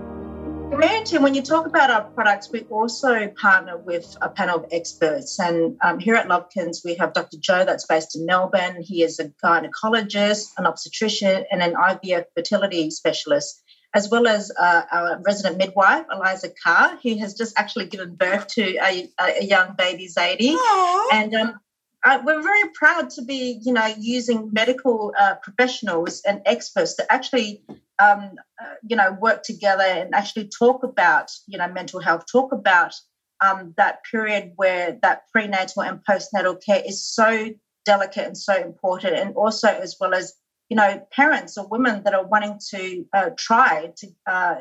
Community, 0.72 1.18
when 1.18 1.34
you 1.34 1.42
talk 1.42 1.66
about 1.66 1.90
our 1.90 2.04
products, 2.12 2.50
we 2.50 2.62
also 2.70 3.28
partner 3.28 3.76
with 3.76 4.16
a 4.22 4.30
panel 4.30 4.60
of 4.60 4.64
experts. 4.72 5.38
And 5.38 5.76
um, 5.82 5.98
here 5.98 6.14
at 6.14 6.28
Lovekins, 6.28 6.82
we 6.82 6.94
have 6.94 7.12
Dr. 7.12 7.36
Joe, 7.38 7.66
that's 7.66 7.84
based 7.84 8.16
in 8.16 8.24
Melbourne. 8.24 8.80
He 8.80 9.02
is 9.02 9.18
a 9.18 9.28
gynecologist, 9.44 10.52
an 10.56 10.64
obstetrician, 10.64 11.44
and 11.52 11.62
an 11.62 11.74
IVF 11.74 12.24
fertility 12.34 12.90
specialist 12.90 13.62
as 13.94 14.08
well 14.08 14.26
as 14.26 14.50
uh, 14.58 14.82
our 14.90 15.20
resident 15.26 15.58
midwife, 15.58 16.06
Eliza 16.10 16.48
Carr, 16.64 16.98
who 17.02 17.18
has 17.18 17.34
just 17.34 17.58
actually 17.58 17.84
given 17.84 18.14
birth 18.14 18.46
to 18.46 18.76
a, 18.76 19.10
a 19.18 19.44
young 19.44 19.74
baby, 19.76 20.08
Zadie. 20.08 20.56
Aww. 20.56 21.08
And 21.12 21.34
um, 21.34 21.60
uh, 22.02 22.22
we're 22.24 22.40
very 22.40 22.70
proud 22.74 23.10
to 23.10 23.22
be, 23.22 23.60
you 23.62 23.74
know, 23.74 23.94
using 23.98 24.50
medical 24.52 25.12
uh, 25.18 25.34
professionals 25.42 26.22
and 26.26 26.40
experts 26.46 26.94
to 26.94 27.12
actually, 27.12 27.62
um, 27.98 28.32
uh, 28.60 28.74
you 28.88 28.96
know, 28.96 29.16
work 29.20 29.42
together 29.42 29.84
and 29.84 30.14
actually 30.14 30.48
talk 30.48 30.82
about, 30.82 31.30
you 31.46 31.58
know, 31.58 31.68
mental 31.68 32.00
health, 32.00 32.24
talk 32.30 32.52
about 32.52 32.94
um, 33.42 33.74
that 33.76 34.00
period 34.10 34.52
where 34.56 34.98
that 35.02 35.22
prenatal 35.32 35.82
and 35.82 36.00
postnatal 36.08 36.58
care 36.64 36.82
is 36.86 37.04
so 37.04 37.50
delicate 37.84 38.26
and 38.26 38.38
so 38.38 38.54
important, 38.54 39.16
and 39.16 39.34
also 39.34 39.68
as 39.68 39.96
well 40.00 40.14
as 40.14 40.34
you 40.68 40.76
know 40.76 41.06
parents 41.12 41.58
or 41.58 41.66
women 41.68 42.02
that 42.04 42.14
are 42.14 42.26
wanting 42.26 42.58
to 42.70 43.04
uh, 43.12 43.30
try 43.36 43.92
to 43.96 44.06
uh, 44.26 44.54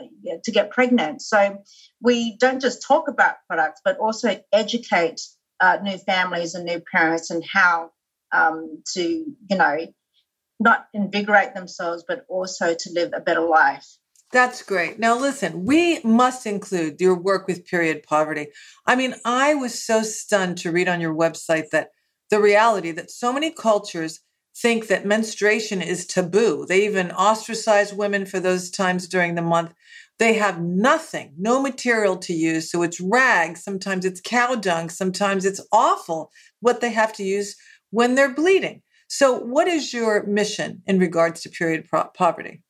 to 0.44 0.52
get 0.52 0.72
pregnant. 0.72 1.22
So 1.22 1.62
we 2.02 2.38
don't 2.38 2.62
just 2.62 2.86
talk 2.86 3.08
about 3.08 3.36
products, 3.48 3.82
but 3.86 3.98
also 3.98 4.40
educate 4.52 5.22
uh, 5.60 5.78
new 5.84 5.98
families 5.98 6.56
and 6.56 6.66
new 6.66 6.82
parents 6.92 7.30
and 7.30 7.44
how 7.50 7.92
um, 8.34 8.82
to 8.94 9.02
you 9.02 9.58
know 9.58 9.78
not 10.62 10.88
invigorate 10.94 11.54
themselves, 11.54 12.04
but 12.08 12.26
also 12.30 12.74
to 12.74 12.92
live 12.94 13.12
a 13.14 13.20
better 13.20 13.42
life. 13.42 13.98
That's 14.32 14.64
great. 14.64 14.98
Now, 14.98 15.20
listen, 15.20 15.66
we 15.66 16.00
must 16.04 16.46
include 16.46 17.02
your 17.02 17.20
work 17.20 17.48
with 17.48 17.66
period 17.66 18.04
poverty. 18.04 18.48
I 18.86 18.96
mean, 18.96 19.16
I 19.26 19.56
was 19.56 19.84
so 19.84 20.04
stunned 20.04 20.58
to 20.60 20.72
read 20.72 20.88
on 20.88 21.02
your 21.02 21.14
website 21.14 21.70
that 21.72 21.90
the 22.30 22.40
reality 22.40 22.92
that 22.92 23.12
so 23.12 23.34
many 23.34 23.52
cultures 23.52 24.22
think 24.56 24.88
that 24.88 25.06
menstruation 25.06 25.82
is 25.82 26.06
taboo. 26.06 26.66
They 26.66 26.86
even 26.86 27.12
ostracize 27.12 27.94
women 27.94 28.26
for 28.26 28.40
those 28.40 28.70
times 28.70 29.08
during 29.08 29.36
the 29.36 29.42
month. 29.42 29.74
They 30.18 30.34
have 30.34 30.62
nothing, 30.62 31.34
no 31.38 31.62
material 31.62 32.16
to 32.18 32.34
use. 32.34 32.72
So 32.72 32.84
it's 32.84 33.02
rags. 33.02 33.64
Sometimes 33.64 34.06
it's 34.06 34.22
cow 34.22 34.56
dung. 34.56 34.90
Sometimes 34.90 35.46
it's 35.46 35.66
awful 35.74 36.32
what 36.62 36.80
they 36.80 36.92
have 36.92 37.12
to 37.14 37.24
use 37.24 37.56
when 37.90 38.16
they're 38.16 38.34
bleeding. 38.34 38.82
So, 39.14 39.34
what 39.34 39.68
is 39.68 39.94
your 39.94 40.24
mission 40.24 40.84
in 40.88 40.98
regards 40.98 41.42
to 41.42 41.50
period 41.50 41.90
pro- 41.90 42.06
poverty? 42.06 42.64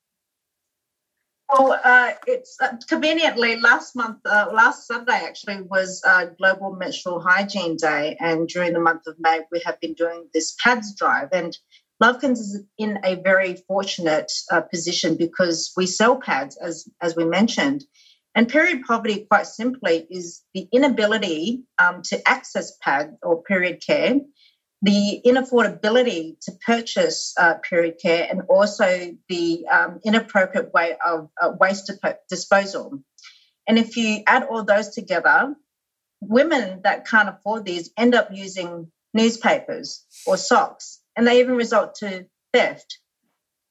Well, 1.48 1.80
uh, 1.84 2.14
it's 2.26 2.58
uh, 2.60 2.78
conveniently 2.88 3.58
last 3.58 3.96
month, 3.96 4.18
uh, 4.26 4.50
last 4.52 4.88
Sunday 4.88 5.22
actually 5.24 5.62
was 5.62 6.02
uh, 6.04 6.26
Global 6.40 6.76
Menstrual 6.76 7.20
Hygiene 7.20 7.76
Day, 7.76 8.18
and 8.20 8.48
during 8.48 8.74
the 8.74 8.80
month 8.80 9.06
of 9.06 9.18
May, 9.20 9.42
we 9.52 9.62
have 9.64 9.80
been 9.82 9.94
doing 9.94 10.30
this 10.34 10.56
pads 10.64 10.96
drive. 10.96 11.30
And 11.32 11.56
Lovekins 12.02 12.40
is 12.40 12.64
in 12.80 12.98
a 13.04 13.22
very 13.22 13.58
fortunate 13.68 14.32
uh, 14.52 14.62
position 14.62 15.18
because 15.18 15.72
we 15.78 15.86
sell 15.86 16.16
pads, 16.20 16.58
as 16.58 16.90
as 17.04 17.16
we 17.16 17.24
mentioned, 17.24 17.84
and 18.34 18.50
period 18.50 18.82
poverty, 18.88 19.28
quite 19.30 19.46
simply, 19.46 20.08
is 20.10 20.42
the 20.56 20.68
inability 20.72 21.66
um, 21.78 22.02
to 22.06 22.20
access 22.28 22.76
pad 22.82 23.16
or 23.22 23.44
period 23.44 23.84
care 23.86 24.16
the 24.82 25.22
inaffordability 25.26 26.40
to 26.42 26.52
purchase 26.66 27.34
uh, 27.38 27.56
period 27.56 28.00
care 28.02 28.28
and 28.30 28.42
also 28.50 29.16
the 29.30 29.66
um, 29.68 30.00
inappropriate 30.04 30.74
way 30.74 30.96
of 31.06 31.30
uh, 31.42 31.52
waste 31.60 31.92
disposal. 32.30 33.04
And 33.68 33.78
if 33.78 33.96
you 33.96 34.24
add 34.26 34.44
all 34.44 34.64
those 34.64 34.90
together, 34.90 35.56
women 36.20 36.82
that 36.84 37.08
can't 37.08 37.30
afford 37.30 37.66
these 37.66 37.92
end 37.96 38.16
up 38.16 38.30
using 38.32 38.92
newspapers 39.14 40.06
or 40.26 40.38
socks, 40.38 41.00
and 41.16 41.28
they 41.28 41.40
even 41.40 41.56
result 41.56 41.96
to 41.96 42.26
theft. 42.54 43.00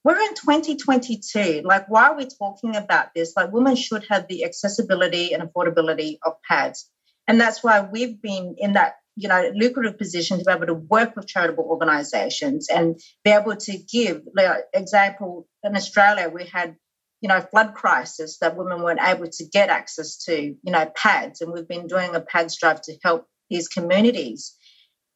We're 0.05 0.21
in 0.21 0.35
2022. 0.35 1.63
Like, 1.65 1.89
why 1.89 2.09
are 2.09 2.17
we 2.17 2.27
talking 2.27 2.77
about 2.77 3.09
this? 3.15 3.35
Like, 3.37 3.53
women 3.53 3.77
should 3.77 4.07
have 4.09 4.29
the 4.29 4.45
accessibility 4.45 5.33
and 5.33 5.43
affordability 5.43 6.19
of 6.25 6.35
pads. 6.49 6.89
And 7.29 7.41
that's 7.41 7.63
why 7.63 7.83
we've 7.83 8.21
been 8.21 8.57
in 8.59 8.73
that 8.75 8.95
you 9.17 9.29
know 9.29 9.51
lucrative 9.55 9.99
position 9.99 10.39
to 10.39 10.45
be 10.45 10.53
able 10.53 10.67
to 10.67 10.75
work 10.75 11.17
with 11.17 11.27
charitable 11.27 11.65
organizations 11.65 12.69
and 12.69 13.01
be 13.25 13.31
able 13.31 13.57
to 13.57 13.79
give. 13.79 14.23
Like, 14.35 14.65
example 14.75 15.47
in 15.63 15.77
australia 15.77 16.29
we 16.29 16.45
had 16.47 16.77
you 17.21 17.29
know 17.29 17.41
flood 17.41 17.75
crisis 17.75 18.39
that 18.39 18.57
women 18.57 18.83
weren't 18.83 19.01
able 19.03 19.29
to 19.29 19.45
get 19.45 19.69
access 19.69 20.25
to 20.25 20.35
you 20.35 20.73
know 20.73 20.91
pads. 20.95 21.41
And 21.41 21.53
we've 21.53 21.69
been 21.69 21.87
doing 21.87 22.15
a 22.15 22.21
pads 22.21 22.59
drive 22.59 22.83
to 22.83 22.97
help 23.03 23.27
these 23.49 23.69
communities. 23.69 24.55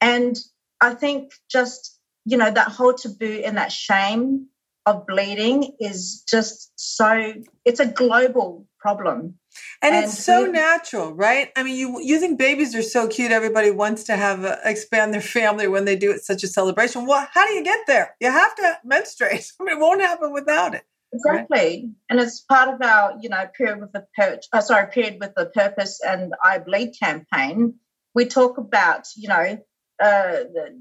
And 0.01 0.37
i 0.81 0.95
think 0.95 1.33
just 1.51 1.99
you 2.25 2.37
know 2.37 2.51
that 2.51 2.69
whole 2.69 2.95
taboo 2.95 3.43
and 3.45 3.57
that 3.57 3.73
shame 3.73 4.47
of 4.87 5.07
bleeding 5.07 5.77
is 5.81 6.25
just 6.29 6.73
so 6.77 7.33
it's 7.65 7.81
a 7.81 7.87
global 7.87 8.67
problem 8.79 9.39
and, 9.83 9.95
and 9.95 10.05
it's 10.05 10.23
so 10.25 10.45
natural 10.47 11.13
right? 11.15 11.51
I 11.57 11.63
mean 11.63 11.77
you 11.77 12.01
you 12.01 12.19
think 12.21 12.39
babies 12.39 12.75
are 12.75 12.83
so 12.83 13.09
cute 13.09 13.33
everybody 13.33 13.71
wants 13.71 14.05
to 14.05 14.17
have 14.17 14.45
a, 14.45 14.59
expand 14.65 15.15
their 15.15 15.21
family 15.21 15.69
when 15.69 15.85
they 15.85 15.97
do 15.97 16.11
it 16.11 16.25
such 16.25 16.43
a 16.43 16.49
celebration. 16.49 17.07
Well 17.07 17.27
how 17.33 17.47
do 17.47 17.53
you 17.55 17.65
get 17.65 17.87
there? 17.87 18.17
You 18.21 18.31
have 18.31 18.55
to 18.57 18.79
menstruate. 18.85 19.53
I 19.61 19.65
mean, 19.65 19.77
it 19.77 19.81
won't 19.81 20.01
happen 20.01 20.33
without 20.33 20.75
it 20.75 20.85
exactly. 21.15 21.59
Right? 21.59 21.85
and 22.11 22.21
it's 22.21 22.41
part 22.41 22.69
of 22.69 22.83
our 22.83 23.17
you 23.21 23.29
know 23.29 23.45
period 23.57 23.81
with 23.81 23.93
the 23.93 24.07
per- 24.17 24.41
uh, 24.53 24.61
sorry 24.61 24.91
period 24.91 25.19
with 25.21 25.35
the 25.35 25.47
purpose 25.47 26.01
and 26.07 26.35
i 26.43 26.59
bleed 26.59 26.95
campaign. 27.01 27.75
We 28.15 28.27
talk 28.27 28.59
about 28.59 29.09
you 29.17 29.29
know 29.29 29.59
uh, 30.03 30.37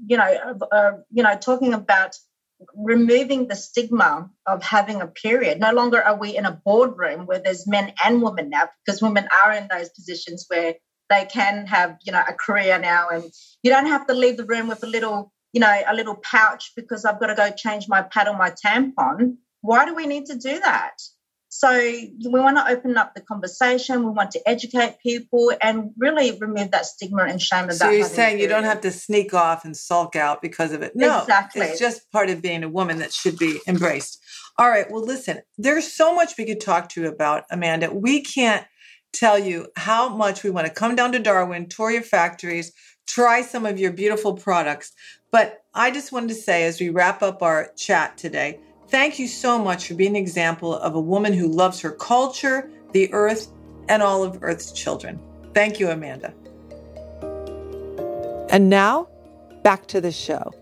you 0.06 0.16
know 0.16 0.58
uh, 0.72 0.92
you 1.10 1.22
know 1.22 1.36
talking 1.36 1.74
about 1.74 2.16
removing 2.74 3.48
the 3.48 3.56
stigma 3.56 4.30
of 4.46 4.62
having 4.62 5.00
a 5.00 5.06
period. 5.06 5.60
No 5.60 5.72
longer 5.72 6.02
are 6.02 6.16
we 6.16 6.36
in 6.36 6.46
a 6.46 6.60
boardroom 6.64 7.26
where 7.26 7.40
there's 7.40 7.66
men 7.66 7.92
and 8.04 8.22
women 8.22 8.50
now, 8.50 8.68
because 8.84 9.02
women 9.02 9.28
are 9.44 9.52
in 9.52 9.68
those 9.68 9.90
positions 9.90 10.44
where 10.48 10.74
they 11.10 11.26
can 11.26 11.66
have, 11.66 11.96
you 12.04 12.12
know, 12.12 12.22
a 12.26 12.32
career 12.32 12.78
now, 12.78 13.08
and 13.08 13.24
you 13.62 13.70
don't 13.70 13.86
have 13.86 14.06
to 14.06 14.14
leave 14.14 14.36
the 14.36 14.44
room 14.44 14.68
with 14.68 14.82
a 14.82 14.86
little, 14.86 15.32
you 15.52 15.60
know, 15.60 15.82
a 15.86 15.94
little 15.94 16.16
pouch 16.16 16.72
because 16.76 17.04
I've 17.04 17.20
got 17.20 17.26
to 17.26 17.34
go 17.34 17.50
change 17.50 17.88
my 17.88 18.02
pad 18.02 18.28
or 18.28 18.36
my 18.36 18.52
tampon. 18.64 19.36
Why 19.60 19.84
do 19.84 19.94
we 19.94 20.06
need 20.06 20.26
to 20.26 20.38
do 20.38 20.60
that? 20.60 20.94
So 21.56 21.70
we 21.70 22.10
want 22.40 22.56
to 22.56 22.68
open 22.68 22.96
up 22.96 23.14
the 23.14 23.20
conversation. 23.20 24.04
We 24.04 24.10
want 24.10 24.32
to 24.32 24.40
educate 24.44 24.98
people 25.00 25.52
and 25.62 25.92
really 25.96 26.36
remove 26.36 26.72
that 26.72 26.84
stigma 26.84 27.22
and 27.22 27.40
shame 27.40 27.66
about. 27.66 27.76
So 27.76 27.90
you're 27.90 28.08
saying 28.08 28.40
you 28.40 28.48
don't 28.48 28.64
have 28.64 28.80
to 28.80 28.90
sneak 28.90 29.32
off 29.32 29.64
and 29.64 29.76
sulk 29.76 30.16
out 30.16 30.42
because 30.42 30.72
of 30.72 30.82
it. 30.82 30.96
No, 30.96 31.20
exactly. 31.20 31.66
It's 31.66 31.78
just 31.78 32.10
part 32.10 32.28
of 32.28 32.42
being 32.42 32.64
a 32.64 32.68
woman 32.68 32.98
that 32.98 33.12
should 33.12 33.38
be 33.38 33.60
embraced. 33.68 34.20
All 34.58 34.68
right. 34.68 34.90
Well, 34.90 35.04
listen. 35.04 35.42
There's 35.56 35.86
so 35.90 36.12
much 36.12 36.36
we 36.36 36.44
could 36.44 36.60
talk 36.60 36.88
to 36.88 37.02
you 37.02 37.06
about, 37.06 37.44
Amanda. 37.52 37.94
We 37.94 38.22
can't 38.22 38.66
tell 39.12 39.38
you 39.38 39.68
how 39.76 40.08
much 40.08 40.42
we 40.42 40.50
want 40.50 40.66
to 40.66 40.72
come 40.72 40.96
down 40.96 41.12
to 41.12 41.20
Darwin, 41.20 41.68
tour 41.68 41.92
your 41.92 42.02
factories, 42.02 42.72
try 43.06 43.42
some 43.42 43.64
of 43.64 43.78
your 43.78 43.92
beautiful 43.92 44.34
products. 44.34 44.92
But 45.30 45.62
I 45.72 45.92
just 45.92 46.10
wanted 46.10 46.30
to 46.30 46.34
say, 46.34 46.64
as 46.64 46.80
we 46.80 46.88
wrap 46.88 47.22
up 47.22 47.44
our 47.44 47.70
chat 47.76 48.18
today 48.18 48.58
Thank 48.94 49.18
you 49.18 49.26
so 49.26 49.58
much 49.58 49.88
for 49.88 49.94
being 49.94 50.10
an 50.10 50.22
example 50.22 50.76
of 50.76 50.94
a 50.94 51.00
woman 51.00 51.32
who 51.32 51.48
loves 51.48 51.80
her 51.80 51.90
culture, 51.90 52.70
the 52.92 53.12
earth, 53.12 53.48
and 53.88 54.04
all 54.04 54.22
of 54.22 54.38
Earth's 54.40 54.70
children. 54.70 55.18
Thank 55.52 55.80
you, 55.80 55.90
Amanda. 55.90 56.32
And 58.50 58.70
now, 58.70 59.08
back 59.64 59.88
to 59.88 60.00
the 60.00 60.12
show. 60.12 60.52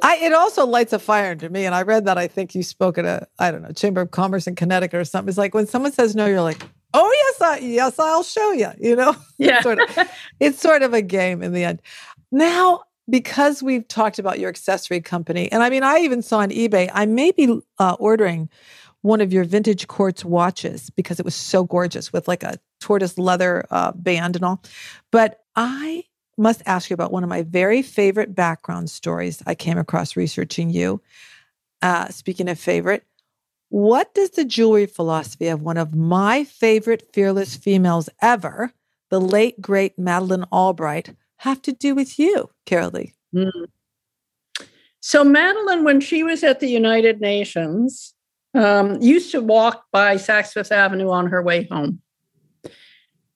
I, 0.00 0.18
it 0.22 0.32
also 0.32 0.64
lights 0.64 0.92
a 0.92 1.00
fire 1.00 1.32
into 1.32 1.50
me. 1.50 1.64
And 1.64 1.74
I 1.74 1.82
read 1.82 2.04
that 2.04 2.16
I 2.16 2.28
think 2.28 2.54
you 2.54 2.62
spoke 2.62 2.98
at 2.98 3.04
a, 3.04 3.26
I 3.40 3.50
don't 3.50 3.62
know, 3.62 3.72
Chamber 3.72 4.00
of 4.00 4.12
Commerce 4.12 4.46
in 4.46 4.54
Connecticut 4.54 5.00
or 5.00 5.04
something. 5.04 5.28
It's 5.28 5.38
like 5.38 5.54
when 5.54 5.66
someone 5.66 5.90
says 5.90 6.14
no, 6.14 6.26
you're 6.26 6.40
like, 6.40 6.62
oh, 6.94 7.12
yes, 7.26 7.40
I, 7.40 7.58
yes, 7.66 7.98
I'll 7.98 8.22
show 8.22 8.52
you, 8.52 8.70
you 8.78 8.94
know? 8.94 9.16
Yeah. 9.38 9.60
sort 9.62 9.80
of, 9.80 10.08
it's 10.38 10.60
sort 10.60 10.82
of 10.82 10.94
a 10.94 11.02
game 11.02 11.42
in 11.42 11.52
the 11.52 11.64
end. 11.64 11.82
Now, 12.30 12.84
because 13.10 13.62
we've 13.62 13.86
talked 13.88 14.18
about 14.18 14.38
your 14.38 14.48
accessory 14.48 15.00
company, 15.00 15.50
and 15.50 15.62
I 15.62 15.70
mean, 15.70 15.82
I 15.82 15.98
even 15.98 16.22
saw 16.22 16.38
on 16.38 16.50
eBay, 16.50 16.90
I 16.92 17.06
may 17.06 17.32
be 17.32 17.60
uh, 17.78 17.96
ordering 17.98 18.48
one 19.02 19.20
of 19.20 19.32
your 19.32 19.44
vintage 19.44 19.88
quartz 19.88 20.24
watches 20.24 20.90
because 20.90 21.18
it 21.18 21.24
was 21.24 21.34
so 21.34 21.64
gorgeous 21.64 22.12
with 22.12 22.28
like 22.28 22.42
a 22.42 22.58
tortoise 22.80 23.18
leather 23.18 23.64
uh, 23.70 23.92
band 23.92 24.36
and 24.36 24.44
all. 24.44 24.62
But 25.10 25.40
I 25.56 26.04
must 26.36 26.62
ask 26.66 26.90
you 26.90 26.94
about 26.94 27.12
one 27.12 27.22
of 27.22 27.28
my 27.28 27.42
very 27.42 27.82
favorite 27.82 28.34
background 28.34 28.90
stories 28.90 29.42
I 29.46 29.54
came 29.54 29.78
across 29.78 30.16
researching 30.16 30.70
you. 30.70 31.02
Uh, 31.82 32.08
speaking 32.08 32.48
of 32.48 32.58
favorite, 32.58 33.04
what 33.68 34.12
does 34.14 34.30
the 34.30 34.44
jewelry 34.44 34.86
philosophy 34.86 35.48
of 35.48 35.62
one 35.62 35.76
of 35.76 35.94
my 35.94 36.44
favorite 36.44 37.10
fearless 37.12 37.56
females 37.56 38.08
ever, 38.20 38.72
the 39.10 39.20
late 39.20 39.60
great 39.60 39.98
Madeleine 39.98 40.44
Albright, 40.52 41.14
have 41.40 41.62
to 41.62 41.72
do 41.72 41.94
with 41.94 42.18
you, 42.18 42.50
Carolee? 42.66 43.14
Mm. 43.34 43.66
So, 45.00 45.24
Madeleine, 45.24 45.84
when 45.84 46.00
she 46.00 46.22
was 46.22 46.44
at 46.44 46.60
the 46.60 46.68
United 46.68 47.20
Nations, 47.20 48.14
um, 48.54 49.00
used 49.00 49.30
to 49.32 49.40
walk 49.40 49.84
by 49.92 50.16
Saks 50.16 50.52
Fifth 50.52 50.72
Avenue 50.72 51.10
on 51.10 51.28
her 51.28 51.42
way 51.42 51.66
home. 51.70 52.02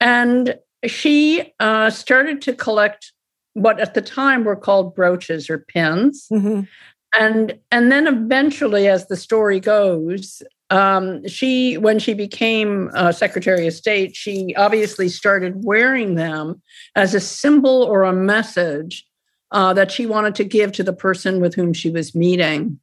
And 0.01 0.59
she 0.87 1.55
uh, 1.61 1.89
started 1.89 2.43
to 2.43 2.53
collect 2.53 3.13
what 3.55 3.81
at 3.81 3.95
the 3.95 4.03
time 4.03 4.45
were 4.45 4.57
called 4.57 4.95
brooches 4.95 5.49
or 5.49 5.59
pins. 5.59 6.27
Mm-hmm. 6.31 6.63
And, 7.19 7.59
and 7.71 7.91
then 7.91 8.07
eventually, 8.07 8.89
as 8.89 9.07
the 9.07 9.17
story 9.17 9.61
goes, 9.61 10.43
um, 10.75 11.27
she, 11.29 11.79
when 11.79 12.01
she 12.01 12.14
became 12.14 12.91
uh, 12.95 13.12
Secretary 13.12 13.68
of 13.68 13.75
State, 13.75 14.16
she 14.16 14.53
obviously 14.57 15.09
started 15.09 15.64
wearing 15.64 16.16
them 16.16 16.61
as 16.97 17.14
a 17.14 17.20
symbol 17.20 17.85
or 17.85 18.03
a 18.03 18.12
message 18.12 19.07
uh, 19.53 19.72
that 19.75 19.93
she 19.93 20.05
wanted 20.05 20.35
to 20.35 20.43
give 20.43 20.72
to 20.72 20.83
the 20.83 20.93
person 20.93 21.41
with 21.41 21.55
whom 21.55 21.75
she 21.75 21.91
was 21.91 22.12
meeting. 22.12 22.81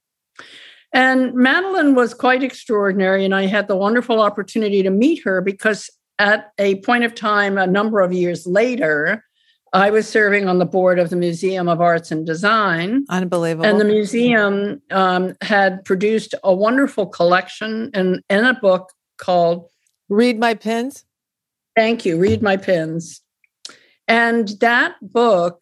And 0.93 1.33
Madeleine 1.33 1.93
was 1.93 2.13
quite 2.13 2.43
extraordinary, 2.43 3.25
and 3.25 3.35
I 3.35 3.47
had 3.47 3.67
the 3.67 3.75
wonderful 3.75 4.21
opportunity 4.21 4.83
to 4.83 4.89
meet 4.89 5.23
her 5.23 5.41
because 5.41 5.89
at 6.17 6.51
a 6.57 6.75
point 6.75 7.03
of 7.03 7.13
time, 7.13 7.57
a 7.57 7.67
number 7.67 7.99
of 7.99 8.13
years 8.13 8.47
later, 8.47 9.25
I 9.73 9.89
was 9.89 10.07
serving 10.07 10.49
on 10.49 10.59
the 10.59 10.65
board 10.65 10.99
of 10.99 11.09
the 11.09 11.15
Museum 11.15 11.69
of 11.69 11.79
Arts 11.79 12.11
and 12.11 12.25
Design. 12.25 13.05
Unbelievable. 13.09 13.65
And 13.65 13.79
the 13.79 13.85
museum 13.85 14.81
um, 14.91 15.35
had 15.41 15.85
produced 15.85 16.35
a 16.43 16.53
wonderful 16.53 17.05
collection 17.05 17.89
and, 17.93 18.21
and 18.29 18.45
a 18.45 18.53
book 18.53 18.91
called 19.17 19.69
Read 20.09 20.39
My 20.39 20.55
Pins. 20.55 21.05
Thank 21.75 22.05
you. 22.05 22.17
Read 22.17 22.41
My 22.41 22.57
Pins. 22.57 23.21
And 24.09 24.49
that 24.59 24.95
book 25.01 25.61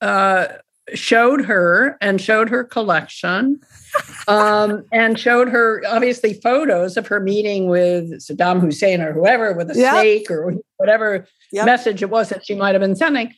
uh, 0.00 0.46
showed 0.94 1.44
her 1.44 1.98
and 2.00 2.18
showed 2.18 2.48
her 2.48 2.64
collection 2.64 3.60
um, 4.28 4.84
and 4.90 5.18
showed 5.18 5.48
her 5.50 5.82
obviously 5.86 6.32
photos 6.32 6.96
of 6.96 7.06
her 7.08 7.20
meeting 7.20 7.68
with 7.68 8.10
Saddam 8.20 8.60
Hussein 8.60 9.02
or 9.02 9.12
whoever 9.12 9.52
with 9.52 9.70
a 9.70 9.74
yep. 9.74 10.00
snake 10.00 10.30
or 10.30 10.54
whatever 10.78 11.26
yep. 11.52 11.66
message 11.66 12.02
it 12.02 12.08
was 12.08 12.30
that 12.30 12.46
she 12.46 12.54
might 12.54 12.74
have 12.74 12.80
been 12.80 12.96
sending. 12.96 13.34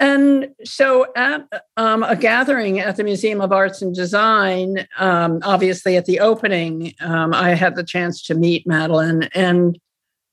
And 0.00 0.48
so, 0.64 1.06
at 1.14 1.46
um, 1.76 2.02
a 2.02 2.16
gathering 2.16 2.80
at 2.80 2.96
the 2.96 3.04
Museum 3.04 3.40
of 3.40 3.52
Arts 3.52 3.80
and 3.80 3.94
Design, 3.94 4.88
um, 4.98 5.38
obviously 5.44 5.96
at 5.96 6.06
the 6.06 6.20
opening, 6.20 6.94
um, 7.00 7.32
I 7.32 7.50
had 7.50 7.76
the 7.76 7.84
chance 7.84 8.22
to 8.24 8.34
meet 8.34 8.66
Madeleine 8.66 9.24
and 9.34 9.78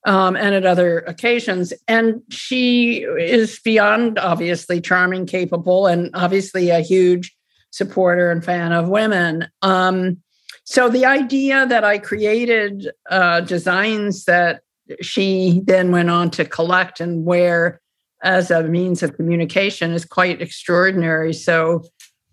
um, 0.06 0.36
and 0.36 0.56
at 0.56 0.66
other 0.66 1.00
occasions. 1.00 1.74
And 1.88 2.22
she 2.30 3.04
is 3.04 3.60
beyond 3.64 4.18
obviously 4.18 4.82
charming, 4.82 5.26
capable, 5.26 5.88
and 5.88 6.10
obviously 6.14 6.70
a 6.70 6.80
huge 6.82 7.36
supporter 7.72 8.32
and 8.32 8.44
fan 8.44 8.72
of 8.72 8.90
women. 8.90 9.48
Um, 9.62 10.18
so 10.64 10.90
the 10.90 11.06
idea 11.06 11.66
that 11.68 11.84
I 11.84 11.98
created 11.98 12.92
uh, 13.10 13.42
designs 13.42 14.26
that 14.26 14.62
she 15.02 15.62
then 15.66 15.92
went 15.92 16.10
on 16.10 16.32
to 16.32 16.46
collect 16.46 17.00
and 17.00 17.26
wear 17.26 17.81
as 18.24 18.52
a 18.52 18.64
means 18.64 19.04
of 19.04 19.16
communication 19.16 19.92
is 19.92 20.06
quite 20.06 20.42
extraordinary. 20.42 21.34
So 21.34 21.84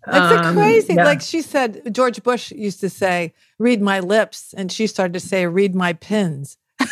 it's 0.07 0.15
um, 0.15 0.55
crazy. 0.55 0.93
Yeah. 0.93 1.05
Like 1.05 1.21
she 1.21 1.41
said, 1.41 1.93
George 1.93 2.21
Bush 2.23 2.51
used 2.51 2.79
to 2.81 2.89
say, 2.89 3.33
read 3.57 3.81
my 3.81 3.99
lips. 3.99 4.53
And 4.55 4.71
she 4.71 4.87
started 4.87 5.13
to 5.13 5.19
say, 5.19 5.45
read 5.45 5.75
my 5.75 5.93
pins. 5.93 6.57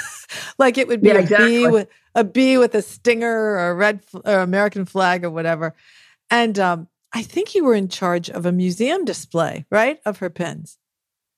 like 0.58 0.78
it 0.78 0.88
would 0.88 1.02
be 1.02 1.10
yeah, 1.10 1.16
a 1.16 1.20
exactly. 1.20 1.48
bee 1.48 1.68
with 1.68 1.88
a 2.16 2.24
bee 2.24 2.58
with 2.58 2.76
a 2.76 2.82
stinger 2.82 3.32
or 3.32 3.70
a 3.70 3.74
red 3.76 4.02
or 4.26 4.40
American 4.40 4.86
flag 4.86 5.24
or 5.24 5.30
whatever. 5.30 5.76
And 6.30 6.60
um, 6.60 6.88
I 7.14 7.24
think 7.24 7.56
you 7.56 7.64
were 7.64 7.76
in 7.76 7.88
charge 7.88 8.30
of 8.30 8.46
a 8.46 8.52
museum 8.52 9.06
display, 9.06 9.66
right? 9.70 10.00
Of 10.06 10.18
her 10.18 10.30
pins. 10.30 10.78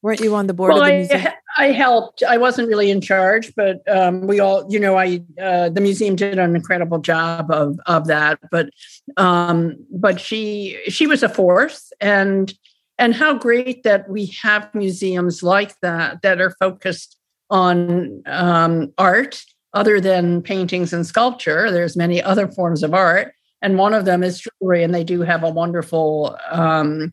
Weren't 0.02 0.22
you 0.22 0.34
on 0.36 0.48
the 0.48 0.54
board 0.54 0.74
well, 0.74 0.82
of 0.82 0.88
the 0.88 0.94
museum? 0.94 1.22
I, 1.28 1.34
I 1.60 1.74
helped. 1.74 2.24
I 2.24 2.38
wasn't 2.38 2.70
really 2.70 2.90
in 2.90 3.02
charge, 3.02 3.54
but 3.54 3.82
um, 3.90 4.28
we 4.28 4.40
all, 4.40 4.66
you 4.72 4.80
know, 4.80 4.98
I 4.98 5.22
uh, 5.42 5.68
the 5.68 5.82
museum 5.82 6.16
did 6.16 6.40
an 6.40 6.56
incredible 6.56 7.00
job 7.00 7.52
of 7.52 7.78
of 7.86 8.08
that. 8.08 8.40
But 8.50 8.70
um, 9.18 9.76
but 9.92 10.22
she 10.22 10.80
she 10.88 11.06
was 11.06 11.22
a 11.22 11.28
force, 11.28 11.92
and 12.00 12.54
and 12.98 13.14
how 13.14 13.38
great 13.38 13.84
that 13.84 14.10
we 14.10 14.28
have 14.42 14.74
museums 14.74 15.44
like 15.44 15.78
that 15.82 16.22
that 16.22 16.40
are 16.40 16.56
focused 16.62 17.18
on 17.50 18.24
um, 18.26 18.94
art 18.98 19.44
other 19.74 20.00
than 20.00 20.42
paintings 20.42 20.94
and 20.94 21.06
sculpture. 21.06 21.72
There's 21.72 21.98
many 21.98 22.24
other 22.24 22.48
forms 22.48 22.84
of 22.84 22.94
art, 22.94 23.34
and 23.62 23.78
one 23.78 23.94
of 23.94 24.06
them 24.06 24.24
is 24.24 24.40
jewelry, 24.40 24.82
and 24.82 24.96
they 24.96 25.04
do 25.04 25.24
have 25.24 25.44
a 25.44 25.50
wonderful 25.50 26.38
um, 26.52 27.12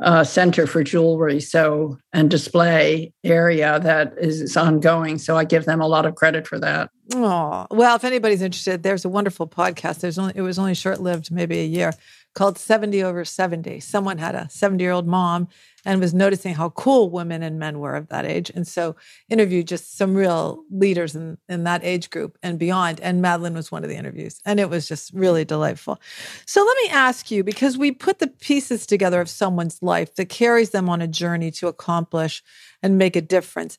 uh, 0.00 0.22
center 0.22 0.66
for 0.66 0.84
jewelry 0.84 1.40
so 1.40 1.98
and 2.12 2.30
display 2.30 3.12
area 3.24 3.80
that 3.80 4.14
is 4.18 4.56
ongoing 4.56 5.18
so 5.18 5.36
i 5.36 5.44
give 5.44 5.64
them 5.64 5.80
a 5.80 5.86
lot 5.88 6.06
of 6.06 6.14
credit 6.14 6.46
for 6.46 6.58
that. 6.58 6.90
Oh 7.14 7.66
well 7.70 7.96
if 7.96 8.04
anybody's 8.04 8.42
interested 8.42 8.82
there's 8.82 9.04
a 9.04 9.08
wonderful 9.08 9.48
podcast. 9.48 10.00
There's 10.00 10.18
only 10.18 10.34
it 10.36 10.42
was 10.42 10.58
only 10.58 10.74
short-lived 10.74 11.30
maybe 11.30 11.58
a 11.60 11.64
year 11.64 11.92
called 12.38 12.56
70 12.56 13.02
over 13.02 13.24
70. 13.24 13.80
Someone 13.80 14.18
had 14.18 14.36
a 14.36 14.48
70 14.48 14.82
year 14.82 14.92
old 14.92 15.08
mom 15.08 15.48
and 15.84 16.00
was 16.00 16.14
noticing 16.14 16.54
how 16.54 16.70
cool 16.70 17.10
women 17.10 17.42
and 17.42 17.58
men 17.58 17.80
were 17.80 17.96
of 17.96 18.08
that 18.08 18.24
age. 18.24 18.48
And 18.54 18.64
so 18.64 18.94
interviewed 19.28 19.66
just 19.66 19.98
some 19.98 20.14
real 20.14 20.62
leaders 20.70 21.16
in, 21.16 21.38
in 21.48 21.64
that 21.64 21.82
age 21.82 22.10
group 22.10 22.38
and 22.40 22.56
beyond. 22.56 23.00
And 23.00 23.20
Madeleine 23.20 23.54
was 23.54 23.72
one 23.72 23.82
of 23.82 23.90
the 23.90 23.96
interviews. 23.96 24.40
And 24.46 24.60
it 24.60 24.70
was 24.70 24.86
just 24.86 25.12
really 25.12 25.44
delightful. 25.44 26.00
So 26.46 26.64
let 26.64 26.76
me 26.76 26.90
ask 26.90 27.28
you, 27.32 27.42
because 27.42 27.76
we 27.76 27.90
put 27.90 28.20
the 28.20 28.28
pieces 28.28 28.86
together 28.86 29.20
of 29.20 29.28
someone's 29.28 29.82
life 29.82 30.14
that 30.14 30.28
carries 30.28 30.70
them 30.70 30.88
on 30.88 31.02
a 31.02 31.08
journey 31.08 31.50
to 31.52 31.66
accomplish 31.66 32.44
and 32.84 32.98
make 32.98 33.16
a 33.16 33.20
difference. 33.20 33.78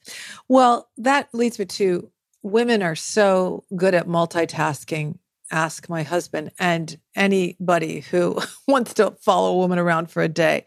Well, 0.49 0.89
that 0.97 1.29
leads 1.33 1.59
me 1.59 1.65
to 1.65 2.11
women 2.43 2.83
are 2.83 2.95
so 2.95 3.63
good 3.77 3.93
at 3.93 4.05
multitasking 4.05 5.17
ask 5.51 5.89
my 5.89 6.03
husband 6.03 6.51
and 6.59 6.97
anybody 7.15 8.01
who 8.01 8.39
wants 8.67 8.93
to 8.95 9.11
follow 9.21 9.53
a 9.53 9.57
woman 9.57 9.79
around 9.79 10.09
for 10.09 10.21
a 10.21 10.27
day. 10.27 10.65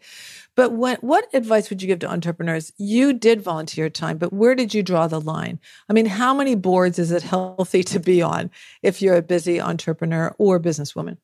But 0.55 0.73
when, 0.73 0.97
what 0.97 1.27
advice 1.33 1.69
would 1.69 1.81
you 1.81 1.87
give 1.87 1.99
to 1.99 2.11
entrepreneurs? 2.11 2.71
You 2.77 3.13
did 3.13 3.41
volunteer 3.41 3.89
time, 3.89 4.17
but 4.17 4.31
where 4.31 4.53
did 4.53 4.73
you 4.73 4.83
draw 4.83 5.07
the 5.07 5.19
line? 5.19 5.59
I 5.89 5.93
mean, 5.93 6.05
how 6.05 6.33
many 6.33 6.55
boards 6.55 6.99
is 6.99 7.11
it 7.11 7.23
healthy 7.23 7.83
to 7.85 7.99
be 7.99 8.21
on 8.21 8.51
if 8.83 9.01
you're 9.01 9.15
a 9.15 9.23
busy 9.23 9.59
entrepreneur 9.59 10.35
or 10.37 10.59
businesswoman 10.59 11.17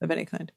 of 0.00 0.10
any 0.10 0.24
kind? 0.24 0.52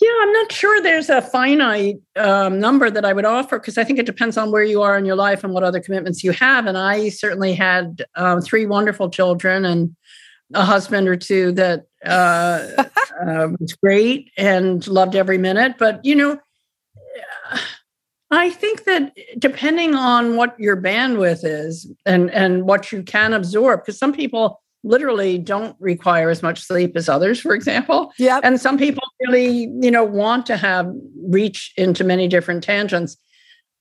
Yeah, 0.00 0.10
I'm 0.22 0.32
not 0.32 0.50
sure 0.50 0.82
there's 0.82 1.08
a 1.08 1.22
finite 1.22 2.00
um, 2.16 2.58
number 2.58 2.90
that 2.90 3.04
I 3.04 3.12
would 3.12 3.24
offer 3.24 3.60
because 3.60 3.78
I 3.78 3.84
think 3.84 4.00
it 4.00 4.06
depends 4.06 4.36
on 4.36 4.50
where 4.50 4.64
you 4.64 4.82
are 4.82 4.98
in 4.98 5.04
your 5.04 5.14
life 5.14 5.44
and 5.44 5.52
what 5.52 5.62
other 5.62 5.80
commitments 5.80 6.24
you 6.24 6.32
have. 6.32 6.66
And 6.66 6.76
I 6.76 7.10
certainly 7.10 7.54
had 7.54 8.04
um, 8.16 8.40
three 8.40 8.66
wonderful 8.66 9.08
children 9.08 9.64
and 9.64 9.94
a 10.52 10.64
husband 10.64 11.08
or 11.08 11.16
two 11.16 11.52
that 11.52 11.86
uh, 12.04 12.84
uh, 13.26 13.48
was 13.58 13.72
great 13.74 14.30
and 14.36 14.86
loved 14.86 15.16
every 15.16 15.38
minute. 15.38 15.76
But 15.78 16.04
you 16.04 16.14
know, 16.14 16.40
I 18.30 18.50
think 18.50 18.84
that 18.84 19.16
depending 19.38 19.94
on 19.94 20.36
what 20.36 20.58
your 20.58 20.76
bandwidth 20.76 21.40
is 21.44 21.90
and 22.04 22.30
and 22.30 22.64
what 22.64 22.92
you 22.92 23.02
can 23.02 23.32
absorb, 23.32 23.80
because 23.80 23.98
some 23.98 24.12
people 24.12 24.60
literally 24.84 25.38
don't 25.38 25.76
require 25.80 26.28
as 26.28 26.42
much 26.42 26.60
sleep 26.60 26.94
as 26.94 27.08
others, 27.08 27.40
for 27.40 27.54
example. 27.54 28.12
Yeah. 28.18 28.40
And 28.42 28.60
some 28.60 28.76
people 28.76 29.02
really, 29.26 29.68
you 29.80 29.90
know, 29.90 30.04
want 30.04 30.46
to 30.46 30.56
have 30.56 30.92
reach 31.26 31.72
into 31.76 32.04
many 32.04 32.28
different 32.28 32.62
tangents. 32.62 33.16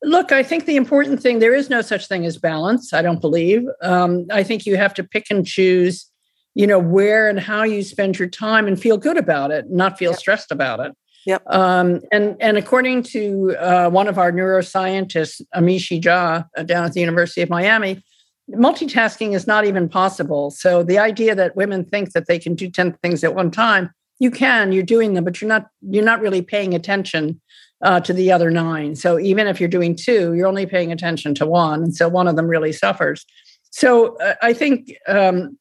Look, 0.02 0.32
I 0.32 0.44
think 0.44 0.66
the 0.66 0.78
important 0.78 1.22
thing 1.22 1.40
there 1.40 1.54
is 1.54 1.70
no 1.70 1.82
such 1.82 2.08
thing 2.08 2.26
as 2.26 2.38
balance. 2.38 2.94
I 2.94 3.02
don't 3.02 3.22
believe. 3.22 3.64
Um, 3.82 4.26
I 4.32 4.44
think 4.44 4.66
you 4.66 4.78
have 4.78 4.94
to 4.96 5.04
pick 5.04 5.28
and 5.30 5.46
choose 5.46 6.10
you 6.56 6.68
know 6.68 6.80
where 6.80 7.30
and 7.30 7.40
how 7.40 7.64
you 7.64 7.84
spend 7.84 8.20
your 8.20 8.30
time 8.30 8.68
and 8.68 8.80
feel 8.80 8.98
good 8.98 9.18
about 9.18 9.52
it 9.52 9.70
not 9.70 9.98
feel 9.98 10.12
yep. 10.12 10.20
stressed 10.20 10.52
about 10.52 10.80
it. 10.80 10.94
Yep. 11.26 11.44
Um, 11.48 12.02
and 12.12 12.36
and 12.40 12.58
according 12.58 13.04
to 13.04 13.56
uh, 13.58 13.90
one 13.90 14.08
of 14.08 14.18
our 14.18 14.32
neuroscientists 14.32 15.42
amishi 15.56 16.02
jha 16.02 16.46
uh, 16.58 16.64
down 16.64 16.86
at 16.86 16.94
the 16.94 17.00
university 17.00 17.42
of 17.42 17.50
miami 17.50 18.04
multitasking 18.52 19.34
is 19.34 19.48
not 19.48 19.66
even 19.66 19.88
possible. 19.88 20.52
So 20.52 20.84
the 20.84 21.00
idea 21.00 21.34
that 21.36 21.56
women 21.56 21.86
think 21.86 22.12
that 22.12 22.28
they 22.28 22.38
can 22.38 22.56
do 22.56 22.70
10 22.70 22.94
things 23.02 23.24
at 23.24 23.36
one 23.36 23.52
time 23.52 23.92
you 24.20 24.32
can 24.32 24.72
you're 24.72 24.84
doing 24.84 25.14
them 25.14 25.24
but 25.24 25.42
you're 25.42 25.50
not 25.50 25.68
you're 25.82 26.04
not 26.04 26.22
really 26.22 26.42
paying 26.42 26.74
attention 26.74 27.40
uh, 27.82 28.00
to 28.02 28.14
the 28.14 28.32
other 28.32 28.50
nine. 28.50 28.96
So 28.96 29.20
even 29.20 29.48
if 29.48 29.60
you're 29.60 29.70
doing 29.70 29.96
two 29.96 30.34
you're 30.34 30.48
only 30.48 30.66
paying 30.66 30.92
attention 30.92 31.34
to 31.36 31.46
one 31.46 31.84
and 31.84 31.96
so 31.96 32.10
one 32.10 32.28
of 32.28 32.36
them 32.36 32.48
really 32.48 32.74
suffers. 32.74 33.26
So 33.72 34.18
uh, 34.18 34.36
i 34.42 34.54
think 34.54 34.94
um, 35.08 35.58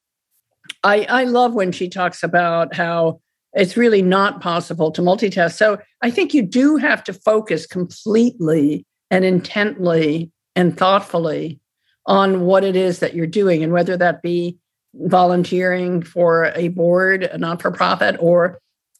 I, 0.82 1.06
I 1.08 1.24
love 1.24 1.54
when 1.54 1.72
she 1.72 1.88
talks 1.88 2.22
about 2.22 2.74
how 2.74 3.20
it's 3.54 3.76
really 3.76 4.02
not 4.02 4.40
possible 4.40 4.90
to 4.92 5.02
multitask. 5.02 5.52
So 5.52 5.78
I 6.00 6.10
think 6.10 6.34
you 6.34 6.42
do 6.42 6.76
have 6.76 7.04
to 7.04 7.12
focus 7.12 7.66
completely 7.66 8.86
and 9.10 9.24
intently 9.24 10.30
and 10.56 10.76
thoughtfully 10.76 11.60
on 12.06 12.40
what 12.40 12.64
it 12.64 12.74
is 12.74 12.98
that 12.98 13.14
you're 13.14 13.26
doing, 13.26 13.62
and 13.62 13.72
whether 13.72 13.96
that 13.96 14.22
be 14.22 14.58
volunteering 14.94 16.02
for 16.02 16.52
a 16.56 16.68
board, 16.68 17.22
a 17.22 17.38
not-for-profit, 17.38 18.16
or 18.18 18.58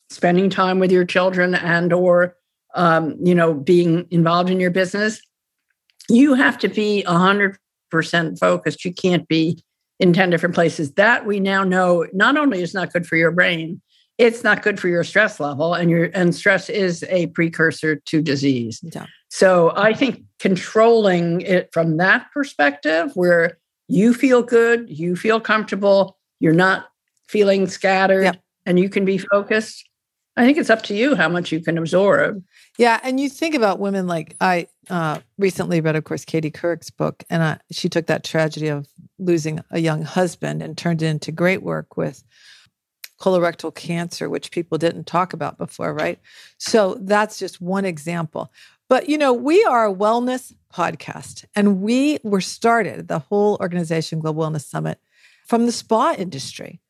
spending 0.09 0.49
time 0.49 0.78
with 0.78 0.93
your 0.93 1.05
children, 1.05 1.55
and 1.55 1.93
or 1.93 2.37
um, 2.74 3.16
you 3.20 3.35
know 3.35 3.55
being 3.55 4.07
involved 4.11 4.51
in 4.51 4.61
your 4.61 4.70
business. 4.70 5.20
You 6.09 6.35
have 6.35 6.59
to 6.59 6.68
be 6.68 7.03
hundred 7.03 7.59
percent 7.91 8.39
focused. 8.39 8.85
You 8.85 8.95
can't 8.95 9.26
be 9.26 9.62
in 10.03 10.12
10 10.12 10.30
different 10.30 10.55
places. 10.55 10.92
That 10.94 11.24
we 11.24 11.40
now 11.40 11.62
know 11.62 12.07
not 12.12 12.36
only 12.36 12.61
is 12.61 12.74
not 12.74 12.92
good 12.92 13.07
for 13.07 13.16
your 13.16 13.30
brain, 13.30 13.80
it's 14.18 14.44
not 14.44 14.62
good 14.62 14.78
for 14.78 14.88
your 14.88 15.05
stress 15.05 15.40
level 15.40 15.74
and 15.74 15.88
your 15.90 16.11
and 16.12 16.34
stress 16.34 16.68
is 16.68 17.05
a 17.09 17.28
precursor 17.28 17.96
to 17.96 18.20
disease. 18.20 18.80
Yeah. 18.82 19.07
So 19.30 19.72
I 19.76 19.94
think 19.94 20.24
controlling 20.38 21.40
it 21.42 21.70
from 21.72 21.96
that 21.96 22.30
perspective 22.32 23.12
where 23.14 23.59
you 23.88 24.12
feel 24.12 24.42
good, 24.42 24.90
you 24.90 25.16
feel 25.16 25.40
comfortable, 25.40 26.18
you're 26.40 26.53
not 26.53 26.86
feeling 27.28 27.66
scattered 27.66 28.24
yep. 28.24 28.42
and 28.66 28.78
you 28.78 28.90
can 28.90 29.05
be 29.05 29.18
focused. 29.18 29.88
I 30.37 30.47
think 30.47 30.57
it's 30.57 30.70
up 30.70 30.83
to 30.85 30.95
you 30.95 31.14
how 31.14 31.28
much 31.28 31.53
you 31.53 31.61
can 31.61 31.76
absorb. 31.76 32.43
Yeah, 32.78 32.99
and 33.03 33.20
you 33.20 33.28
think 33.28 33.55
about 33.55 33.78
women 33.78 34.07
like 34.07 34.35
I 34.41 34.66
uh, 34.89 35.18
recently 35.39 35.80
read, 35.80 35.97
of 35.97 36.05
course, 36.05 36.24
Katie 36.24 36.51
Couric's 36.51 36.91
book, 36.91 37.22
and 37.28 37.43
uh, 37.43 37.59
she 37.70 37.89
took 37.89 38.07
that 38.07 38.24
tragedy 38.24 38.68
of 38.68 38.89
losing 39.18 39.61
a 39.70 39.78
young 39.78 40.03
husband 40.03 40.62
and 40.62 40.76
turned 40.76 41.03
it 41.03 41.07
into 41.07 41.33
great 41.33 41.62
work 41.62 41.97
with 41.97 42.24
colorectal 43.20 43.74
cancer, 43.74 44.28
which 44.28 44.51
people 44.51 44.78
didn't 44.78 45.07
talk 45.07 45.33
about 45.33 45.59
before, 45.59 45.95
right? 45.95 46.18
So 46.59 46.97
that's 47.01 47.39
just 47.39 47.61
one 47.61 47.85
example. 47.85 48.51
But 48.89 49.09
you 49.09 49.16
know, 49.16 49.33
we 49.33 49.64
are 49.64 49.87
a 49.87 49.95
wellness 49.95 50.53
podcast, 50.74 51.45
and 51.55 51.80
we 51.80 52.18
were 52.22 52.41
started 52.41 53.09
the 53.09 53.20
whole 53.20 53.59
organization, 53.61 54.18
Global 54.18 54.43
Wellness 54.45 54.66
Summit, 54.66 54.99
from 55.47 55.66
the 55.66 55.72
spa 55.72 56.14
industry. 56.18 56.82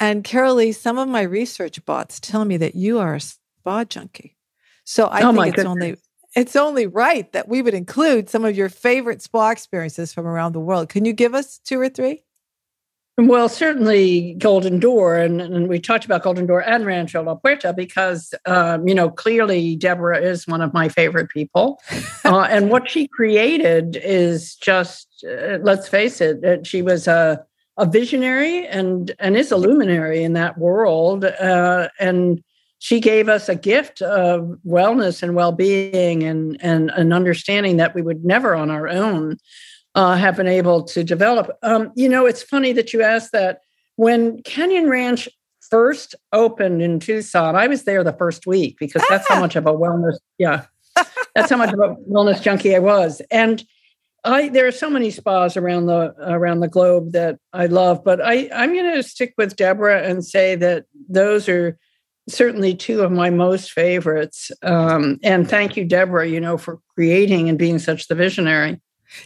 And 0.00 0.24
Carolee, 0.24 0.74
some 0.74 0.98
of 0.98 1.08
my 1.08 1.22
research 1.22 1.84
bots 1.84 2.18
tell 2.18 2.46
me 2.46 2.56
that 2.56 2.74
you 2.74 2.98
are 2.98 3.16
a 3.16 3.20
spa 3.20 3.84
junkie. 3.84 4.36
So 4.84 5.06
I 5.06 5.22
oh 5.22 5.32
think 5.32 5.48
it's 5.48 5.56
goodness. 5.56 5.66
only 5.66 5.96
it's 6.34 6.56
only 6.56 6.86
right 6.86 7.30
that 7.32 7.48
we 7.48 7.60
would 7.60 7.74
include 7.74 8.30
some 8.30 8.44
of 8.44 8.56
your 8.56 8.68
favorite 8.68 9.20
spa 9.20 9.50
experiences 9.50 10.12
from 10.12 10.26
around 10.26 10.52
the 10.52 10.60
world. 10.60 10.88
Can 10.88 11.04
you 11.04 11.12
give 11.12 11.34
us 11.34 11.58
two 11.58 11.80
or 11.80 11.88
three? 11.88 12.22
Well, 13.18 13.48
certainly 13.50 14.34
Golden 14.34 14.78
Door, 14.78 15.16
and, 15.16 15.40
and 15.42 15.68
we 15.68 15.78
talked 15.78 16.06
about 16.06 16.22
Golden 16.22 16.46
Door 16.46 16.62
and 16.62 16.86
Rancho 16.86 17.22
La 17.22 17.34
Puerta 17.34 17.74
because, 17.74 18.32
um, 18.46 18.88
you 18.88 18.94
know, 18.94 19.10
clearly 19.10 19.76
Deborah 19.76 20.20
is 20.20 20.46
one 20.46 20.62
of 20.62 20.72
my 20.72 20.88
favorite 20.88 21.28
people. 21.28 21.80
Uh, 22.22 22.46
and 22.48 22.70
what 22.70 22.88
she 22.88 23.08
created 23.08 23.98
is 24.04 24.54
just, 24.54 25.24
uh, 25.28 25.58
let's 25.62 25.88
face 25.88 26.20
it, 26.20 26.64
she 26.64 26.80
was 26.80 27.08
a, 27.08 27.44
a 27.76 27.86
visionary 27.86 28.66
and, 28.66 29.12
and 29.18 29.36
is 29.36 29.50
a 29.50 29.56
luminary 29.56 30.22
in 30.22 30.34
that 30.34 30.58
world. 30.58 31.24
Uh, 31.24 31.88
and 31.98 32.42
she 32.80 32.98
gave 32.98 33.28
us 33.28 33.48
a 33.48 33.54
gift 33.54 34.02
of 34.02 34.58
wellness 34.66 35.22
and 35.22 35.34
well-being 35.34 36.22
and 36.22 36.56
and 36.62 36.90
an 36.90 37.12
understanding 37.12 37.76
that 37.76 37.94
we 37.94 38.00
would 38.02 38.24
never 38.24 38.54
on 38.54 38.70
our 38.70 38.88
own 38.88 39.36
uh, 39.94 40.16
have 40.16 40.36
been 40.36 40.48
able 40.48 40.82
to 40.84 41.04
develop. 41.04 41.50
Um, 41.62 41.92
you 41.94 42.08
know, 42.08 42.26
it's 42.26 42.42
funny 42.42 42.72
that 42.72 42.92
you 42.92 43.02
asked 43.02 43.32
that. 43.32 43.60
When 43.96 44.42
Canyon 44.44 44.88
Ranch 44.88 45.28
first 45.60 46.14
opened 46.32 46.80
in 46.80 47.00
Tucson, 47.00 47.54
I 47.54 47.66
was 47.66 47.84
there 47.84 48.02
the 48.02 48.14
first 48.14 48.46
week 48.46 48.76
because 48.78 49.04
that's 49.10 49.28
how 49.28 49.36
ah! 49.36 49.40
much 49.40 49.56
of 49.56 49.66
a 49.66 49.72
wellness, 49.72 50.16
yeah, 50.38 50.64
that's 51.34 51.50
how 51.50 51.58
much 51.58 51.74
of 51.74 51.80
a 51.80 51.96
wellness 52.10 52.40
junkie 52.40 52.74
I 52.74 52.78
was. 52.78 53.20
And 53.30 53.62
I 54.24 54.48
there 54.48 54.66
are 54.66 54.72
so 54.72 54.90
many 54.90 55.10
spas 55.10 55.56
around 55.56 55.86
the 55.86 56.14
around 56.20 56.60
the 56.60 56.68
globe 56.68 57.12
that 57.12 57.38
I 57.52 57.66
love, 57.66 58.04
but 58.04 58.20
I 58.20 58.48
I'm 58.54 58.74
going 58.74 58.94
to 58.94 59.02
stick 59.02 59.34
with 59.38 59.56
Deborah 59.56 60.02
and 60.02 60.24
say 60.24 60.54
that 60.56 60.84
those 61.08 61.48
are 61.48 61.78
certainly 62.28 62.74
two 62.74 63.02
of 63.02 63.10
my 63.10 63.30
most 63.30 63.72
favorites. 63.72 64.52
Um, 64.62 65.18
and 65.22 65.48
thank 65.48 65.76
you, 65.76 65.84
Deborah, 65.84 66.28
you 66.28 66.40
know, 66.40 66.58
for 66.58 66.78
creating 66.94 67.48
and 67.48 67.58
being 67.58 67.78
such 67.78 68.08
the 68.08 68.14
visionary. 68.14 68.80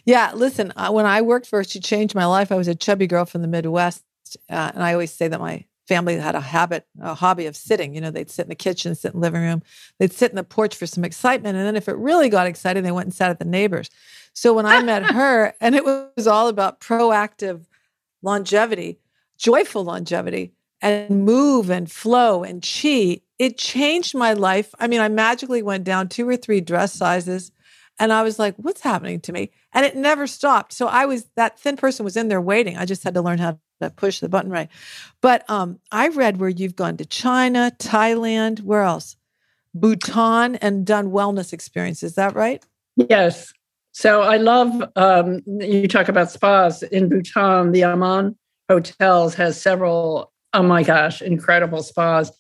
Yeah, 0.05 0.33
listen, 0.35 0.73
uh, 0.77 0.91
when 0.91 1.07
I 1.07 1.21
worked 1.23 1.47
for 1.47 1.63
she 1.65 1.81
changed 1.81 2.15
my 2.15 2.27
life. 2.27 2.51
I 2.51 2.57
was 2.57 2.69
a 2.69 2.75
chubby 2.75 3.07
girl 3.07 3.25
from 3.25 3.43
the 3.43 3.49
Midwest. 3.49 4.03
Uh, 4.49 4.73
and 4.75 4.83
I 4.83 4.93
always 4.93 5.13
say 5.13 5.29
that 5.29 5.41
my 5.41 5.65
family 5.87 6.17
had 6.17 6.35
a 6.35 6.41
habit, 6.41 6.87
a 7.01 7.15
hobby 7.15 7.47
of 7.47 7.57
sitting. 7.57 7.95
You 7.95 8.01
know, 8.01 8.11
they'd 8.11 8.31
sit 8.31 8.47
in 8.47 8.49
the 8.49 8.55
kitchen, 8.55 8.95
sit 8.95 9.13
in 9.13 9.21
the 9.21 9.27
living 9.27 9.43
room, 9.43 9.63
they'd 9.99 10.13
sit 10.13 10.31
in 10.31 10.37
the 10.37 10.45
porch 10.45 10.75
for 10.75 10.87
some 10.87 11.05
excitement. 11.05 11.57
And 11.57 11.67
then 11.67 11.77
if 11.77 11.89
it 11.89 11.97
really 11.97 12.29
got 12.29 12.47
exciting, 12.47 12.83
they 12.83 12.93
went 12.93 13.07
and 13.07 13.15
sat 13.15 13.31
at 13.31 13.39
the 13.39 13.45
neighbors. 13.45 13.91
So 14.35 14.53
when 14.53 14.67
I 14.67 14.83
met 14.83 15.05
her, 15.13 15.55
and 15.61 15.75
it 15.75 15.85
was 15.85 16.27
all 16.27 16.49
about 16.49 16.81
proactive 16.81 17.65
longevity, 18.23 18.99
joyful 19.39 19.85
longevity, 19.85 20.53
and 20.83 21.25
move 21.25 21.71
and 21.71 21.91
flow 21.91 22.45
and 22.45 22.63
chi, 22.63 23.21
it 23.39 23.57
changed 23.57 24.15
my 24.15 24.35
life. 24.35 24.75
I 24.79 24.87
mean, 24.87 25.01
I 25.01 25.09
magically 25.09 25.63
went 25.63 25.85
down 25.85 26.09
two 26.09 26.29
or 26.29 26.37
three 26.37 26.61
dress 26.61 26.93
sizes 26.93 27.51
and 27.99 28.13
I 28.13 28.23
was 28.23 28.39
like, 28.39 28.55
what's 28.57 28.81
happening 28.81 29.21
to 29.21 29.33
me? 29.33 29.51
And 29.73 29.87
it 29.87 29.97
never 29.97 30.27
stopped. 30.27 30.73
So 30.73 30.87
I 30.87 31.07
was, 31.07 31.27
that 31.37 31.59
thin 31.59 31.77
person 31.77 32.05
was 32.05 32.17
in 32.17 32.29
there 32.29 32.41
waiting. 32.41 32.77
I 32.77 32.85
just 32.85 33.05
had 33.05 33.15
to 33.15 33.23
learn 33.23 33.39
how 33.39 33.59
to 33.81 33.91
push 33.91 34.21
the 34.21 34.29
button 34.29 34.51
right. 34.51 34.69
But 35.21 35.49
um, 35.49 35.79
I 35.91 36.09
read 36.09 36.39
where 36.39 36.49
you've 36.49 36.77
gone 36.77 36.97
to 36.99 37.07
China, 37.07 37.73
Thailand, 37.79 38.63
where 38.63 38.83
else? 38.83 39.17
Bhutan 39.75 40.57
and 40.57 40.87
done 40.87 41.11
wellness 41.11 41.53
experience. 41.53 42.03
Is 42.03 42.15
that 42.15 42.35
right? 42.35 42.65
Yes. 42.97 43.53
So 43.95 44.23
I 44.23 44.39
love 44.39 44.83
um, 44.97 45.41
you 45.47 45.87
talk 45.87 46.09
about 46.09 46.29
spas 46.29 46.83
in 46.83 47.09
Bhutan. 47.09 47.71
The 47.71 47.85
Aman 47.85 48.37
Hotels 48.69 49.37
has 49.37 49.61
several. 49.61 50.33
Oh 50.53 50.65
my 50.65 50.83
gosh, 50.83 51.23
incredible 51.23 51.81
spas. 51.81 52.33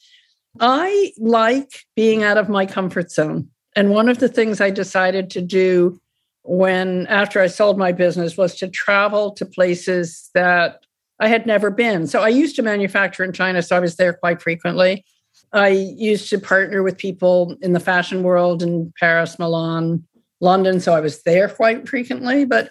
I 0.58 1.12
like 1.16 1.84
being 1.94 2.24
out 2.24 2.38
of 2.38 2.48
my 2.48 2.66
comfort 2.66 3.12
zone. 3.12 3.48
And 3.76 3.90
one 3.90 4.08
of 4.08 4.18
the 4.18 4.28
things 4.28 4.60
I 4.60 4.70
decided 4.70 5.30
to 5.30 5.40
do 5.40 6.00
when 6.42 7.06
after 7.06 7.40
I 7.40 7.46
sold 7.46 7.78
my 7.78 7.92
business 7.92 8.36
was 8.36 8.56
to 8.56 8.68
travel 8.68 9.30
to 9.32 9.46
places 9.46 10.30
that 10.34 10.84
I 11.20 11.28
had 11.28 11.46
never 11.46 11.70
been. 11.70 12.08
So 12.08 12.20
I 12.20 12.28
used 12.28 12.56
to 12.56 12.62
manufacture 12.62 13.22
in 13.22 13.32
China, 13.32 13.62
so 13.62 13.76
I 13.76 13.80
was 13.80 13.94
there 13.94 14.12
quite 14.12 14.42
frequently. 14.42 15.04
I 15.52 15.68
used 15.68 16.30
to 16.30 16.38
partner 16.38 16.82
with 16.82 16.98
people 16.98 17.56
in 17.62 17.74
the 17.74 17.80
fashion 17.80 18.24
world 18.24 18.60
in 18.60 18.92
Paris, 18.98 19.38
Milan, 19.38 20.04
London, 20.40 20.80
so 20.80 20.94
I 20.94 21.00
was 21.00 21.22
there 21.22 21.48
quite 21.48 21.88
frequently, 21.88 22.44
but 22.44 22.70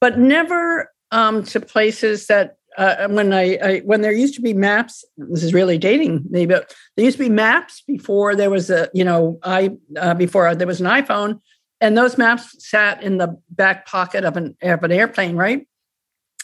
but 0.00 0.18
never 0.18 0.90
um, 1.10 1.44
to 1.44 1.60
places 1.60 2.26
that 2.26 2.56
uh, 2.76 3.08
when 3.08 3.32
I, 3.32 3.58
I, 3.62 3.78
when 3.80 4.00
there 4.00 4.12
used 4.12 4.34
to 4.34 4.40
be 4.40 4.52
maps. 4.52 5.04
This 5.16 5.42
is 5.42 5.54
really 5.54 5.78
dating 5.78 6.24
me, 6.28 6.46
but 6.46 6.74
there 6.96 7.04
used 7.04 7.18
to 7.18 7.24
be 7.24 7.30
maps 7.30 7.82
before 7.86 8.34
there 8.34 8.50
was 8.50 8.70
a 8.70 8.88
you 8.92 9.04
know 9.04 9.38
I 9.42 9.70
uh, 9.98 10.14
before 10.14 10.54
there 10.54 10.66
was 10.66 10.80
an 10.80 10.86
iPhone, 10.86 11.40
and 11.80 11.96
those 11.96 12.18
maps 12.18 12.56
sat 12.66 13.02
in 13.02 13.18
the 13.18 13.38
back 13.50 13.86
pocket 13.86 14.24
of 14.24 14.36
an 14.36 14.56
of 14.62 14.82
an 14.82 14.92
airplane, 14.92 15.36
right? 15.36 15.66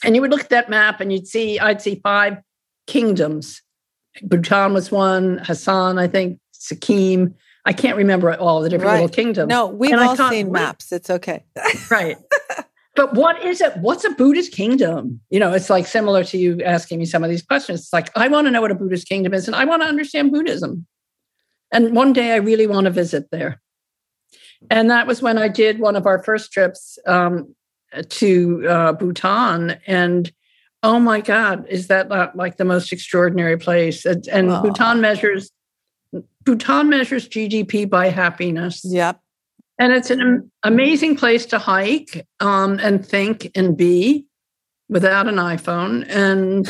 And 0.05 0.15
you 0.15 0.23
would 0.23 0.31
look 0.31 0.41
at 0.41 0.51
that 0.51 0.71
map 0.71 1.01
and 1.01 1.13
you'd 1.13 1.27
see 1.27 1.59
I'd 1.59 1.83
see 1.83 2.01
five 2.03 2.39
kingdoms. 2.87 3.63
Bhutan 4.23 4.73
was 4.73 4.91
one, 4.91 5.39
Hassan, 5.39 5.99
I 5.99 6.09
think, 6.09 6.39
Sikkim. 6.53 7.35
I 7.65 7.73
can't 7.73 7.97
remember 7.97 8.35
all 8.35 8.61
the 8.63 8.69
different 8.69 8.89
right. 8.89 9.01
little 9.03 9.09
kingdoms. 9.09 9.49
No, 9.49 9.67
we've 9.67 9.93
and 9.93 10.01
all 10.01 10.17
seen 10.17 10.51
maps. 10.51 10.93
It's 10.93 11.11
okay. 11.11 11.45
right. 11.91 12.17
But 12.97 13.15
what 13.15 13.43
is 13.45 13.61
it? 13.61 13.77
What's 13.77 14.05
a 14.05 14.11
Buddhist 14.11 14.53
kingdom? 14.53 15.21
You 15.31 15.41
know, 15.41 15.53
it's 15.53 15.71
like 15.71 15.87
similar 15.87 16.25
to 16.25 16.39
you 16.39 16.63
asking 16.63 16.99
me 16.99 17.07
some 17.07 17.23
of 17.23 17.31
these 17.31 17.43
questions. 17.43 17.81
It's 17.81 17.93
like, 17.93 18.11
I 18.17 18.29
want 18.29 18.47
to 18.47 18.51
know 18.51 18.61
what 18.61 18.71
a 18.71 18.75
Buddhist 18.75 19.09
kingdom 19.09 19.35
is 19.35 19.47
and 19.47 19.55
I 19.55 19.65
want 19.65 19.83
to 19.83 19.89
understand 19.89 20.33
Buddhism. 20.33 20.87
And 21.73 21.95
one 21.95 22.13
day 22.13 22.33
I 22.33 22.37
really 22.37 22.67
want 22.67 22.87
to 22.87 22.91
visit 22.91 23.31
there. 23.31 23.61
And 24.71 24.91
that 24.91 25.07
was 25.07 25.23
when 25.23 25.39
I 25.39 25.49
did 25.49 25.79
one 25.79 25.97
of 25.97 26.07
our 26.07 26.23
first 26.23 26.53
trips 26.53 26.99
um, 27.07 27.55
to 28.09 28.69
uh, 28.69 28.93
Bhutan. 28.93 29.81
And 29.87 30.31
oh 30.83 30.99
my 30.99 31.21
God, 31.21 31.67
is 31.69 31.87
that 31.87 32.09
not 32.09 32.37
like 32.37 32.57
the 32.57 32.65
most 32.65 32.93
extraordinary 32.93 33.57
place? 33.57 34.05
And, 34.05 34.27
and 34.29 34.49
Bhutan 34.49 35.01
measures 35.01 35.51
Bhutan 36.45 36.89
measures 36.89 37.29
GDP 37.29 37.89
by 37.89 38.09
happiness. 38.09 38.83
Yep. 38.85 39.21
And 39.79 39.93
it's 39.93 40.11
an 40.11 40.51
amazing 40.63 41.17
place 41.17 41.47
to 41.47 41.59
hike 41.59 42.27
um, 42.41 42.79
and 42.83 43.05
think 43.05 43.51
and 43.55 43.77
be 43.77 44.27
without 44.89 45.27
an 45.27 45.37
iPhone. 45.37 46.07
And 46.09 46.69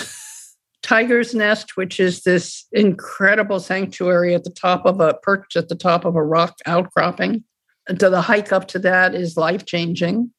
Tiger's 0.83 1.35
Nest, 1.35 1.77
which 1.77 1.99
is 1.99 2.23
this 2.23 2.67
incredible 2.73 3.61
sanctuary 3.61 4.35
at 4.35 4.45
the 4.45 4.51
top 4.51 4.87
of 4.87 5.01
a 5.01 5.15
perch 5.15 5.57
at 5.57 5.69
the 5.69 5.75
top 5.75 6.05
of 6.05 6.15
a 6.17 6.23
rock 6.23 6.57
outcropping. 6.67 7.45
To 7.89 8.09
the 8.09 8.21
hike 8.21 8.53
up 8.53 8.69
to 8.69 8.79
that 8.81 9.15
is 9.15 9.37
life 9.37 9.67
changing. 9.67 10.31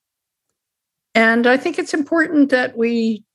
And 1.13 1.45
I 1.45 1.57
think 1.57 1.77
it's 1.77 1.93
important 1.93 2.49
that 2.51 2.77
we 2.77 3.25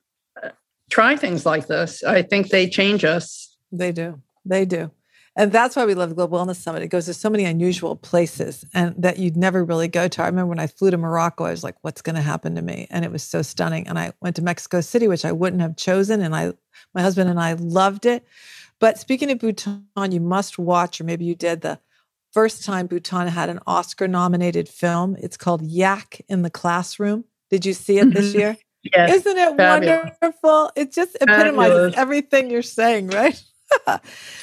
uh, 0.41 0.49
try 0.89 1.15
things 1.15 1.45
like 1.45 1.67
this. 1.67 2.03
I 2.03 2.23
think 2.23 2.49
they 2.49 2.67
change 2.67 3.05
us. 3.05 3.55
They 3.71 3.91
do. 3.91 4.19
They 4.43 4.65
do. 4.65 4.91
And 5.37 5.51
that's 5.51 5.75
why 5.75 5.85
we 5.85 5.93
love 5.93 6.09
the 6.09 6.15
Global 6.15 6.39
Wellness 6.39 6.55
Summit. 6.55 6.81
It 6.81 6.87
goes 6.87 7.05
to 7.05 7.13
so 7.13 7.29
many 7.29 7.45
unusual 7.45 7.95
places 7.95 8.65
and 8.73 8.95
that 8.97 9.19
you'd 9.19 9.37
never 9.37 9.63
really 9.63 9.87
go 9.87 10.07
to. 10.07 10.23
I 10.23 10.25
remember 10.25 10.49
when 10.49 10.59
I 10.59 10.65
flew 10.65 10.89
to 10.89 10.97
Morocco, 10.97 11.45
I 11.45 11.51
was 11.51 11.63
like, 11.63 11.75
what's 11.81 12.01
going 12.01 12.15
to 12.15 12.23
happen 12.23 12.55
to 12.55 12.63
me? 12.63 12.87
And 12.89 13.05
it 13.05 13.11
was 13.11 13.21
so 13.21 13.43
stunning. 13.43 13.87
And 13.87 13.99
I 13.99 14.13
went 14.19 14.35
to 14.37 14.41
Mexico 14.41 14.81
City, 14.81 15.07
which 15.07 15.25
I 15.25 15.31
wouldn't 15.31 15.61
have 15.61 15.77
chosen. 15.77 16.21
And 16.21 16.35
I, 16.35 16.53
my 16.95 17.03
husband 17.03 17.29
and 17.29 17.39
I 17.39 17.53
loved 17.53 18.07
it. 18.07 18.25
But 18.79 18.97
speaking 18.97 19.29
of 19.29 19.37
Bhutan, 19.37 19.85
you 20.11 20.19
must 20.19 20.57
watch, 20.57 20.99
or 20.99 21.03
maybe 21.03 21.25
you 21.25 21.35
did 21.35 21.61
the 21.61 21.79
first 22.33 22.65
time 22.65 22.87
Bhutan 22.87 23.27
had 23.27 23.49
an 23.49 23.59
Oscar 23.67 24.07
nominated 24.07 24.67
film. 24.67 25.15
It's 25.19 25.37
called 25.37 25.61
Yak 25.61 26.19
in 26.27 26.41
the 26.41 26.49
Classroom. 26.49 27.25
Did 27.51 27.63
you 27.63 27.73
see 27.73 27.99
it 27.99 28.11
this 28.11 28.29
mm-hmm. 28.29 28.39
year? 28.39 28.57
Yes. 28.83 29.13
Isn't 29.17 29.37
it 29.37 29.55
Fabulous. 29.55 30.11
wonderful? 30.19 30.71
It 30.75 30.91
just 30.91 31.15
epitomizes 31.21 31.73
Fabulous. 31.73 31.97
everything 31.97 32.49
you're 32.49 32.61
saying, 32.63 33.09
right? 33.09 33.39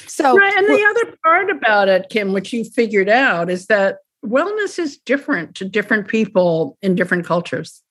so, 0.07 0.37
right, 0.37 0.55
and 0.55 0.67
the 0.67 0.85
other 0.89 1.17
part 1.23 1.49
about 1.49 1.89
it, 1.89 2.07
Kim, 2.09 2.33
which 2.33 2.53
you 2.53 2.63
figured 2.63 3.09
out, 3.09 3.49
is 3.49 3.67
that 3.67 3.99
wellness 4.25 4.79
is 4.79 4.97
different 4.97 5.55
to 5.55 5.65
different 5.65 6.07
people 6.07 6.77
in 6.81 6.95
different 6.95 7.25
cultures. 7.25 7.81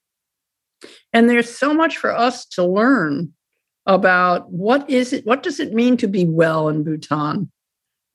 And 1.12 1.30
there's 1.30 1.54
so 1.54 1.72
much 1.72 1.96
for 1.96 2.14
us 2.14 2.44
to 2.46 2.64
learn 2.64 3.32
about 3.86 4.50
what 4.50 4.88
is 4.88 5.12
it, 5.12 5.26
what 5.26 5.42
does 5.42 5.60
it 5.60 5.72
mean 5.72 5.96
to 5.98 6.08
be 6.08 6.24
well 6.24 6.68
in 6.68 6.84
Bhutan? 6.84 7.50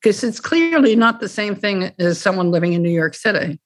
Because 0.01 0.23
it's 0.23 0.39
clearly 0.39 0.95
not 0.95 1.19
the 1.19 1.29
same 1.29 1.55
thing 1.55 1.91
as 1.99 2.19
someone 2.19 2.51
living 2.51 2.73
in 2.73 2.81
New 2.81 2.89
York 2.89 3.13
City. 3.13 3.59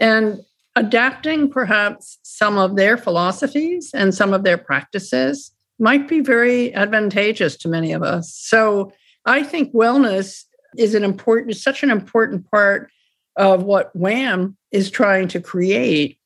And 0.00 0.40
adapting 0.76 1.48
perhaps 1.50 2.18
some 2.22 2.58
of 2.58 2.76
their 2.76 2.96
philosophies 2.96 3.92
and 3.94 4.14
some 4.14 4.32
of 4.32 4.42
their 4.42 4.58
practices 4.58 5.53
might 5.78 6.08
be 6.08 6.20
very 6.20 6.74
advantageous 6.74 7.56
to 7.58 7.68
many 7.68 7.92
of 7.92 8.02
us. 8.02 8.34
So 8.34 8.92
I 9.26 9.42
think 9.42 9.72
wellness 9.72 10.44
is 10.76 10.94
an 10.94 11.04
important, 11.04 11.56
such 11.56 11.82
an 11.82 11.90
important 11.90 12.50
part 12.50 12.90
of 13.36 13.64
what 13.64 13.94
WHAM 13.94 14.56
is 14.70 14.90
trying 14.90 15.28
to 15.28 15.40
create, 15.40 16.18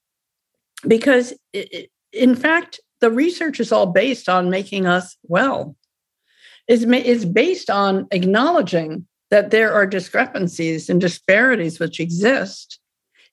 because 0.87 1.33
it, 1.53 1.91
in 2.13 2.35
fact, 2.35 2.81
the 3.01 3.11
research 3.11 3.61
is 3.61 3.73
all 3.73 3.87
based 3.87 4.29
on 4.29 4.51
making 4.51 4.87
us 4.87 5.17
well. 5.23 5.77
It's, 6.67 6.85
it's 6.87 7.25
based 7.25 7.71
on 7.71 8.09
acknowledging 8.11 9.07
that 9.31 9.51
there 9.51 9.73
are 9.73 9.87
discrepancies 9.87 10.91
and 10.91 11.01
disparities 11.01 11.79
which 11.79 12.01
exist, 12.01 12.79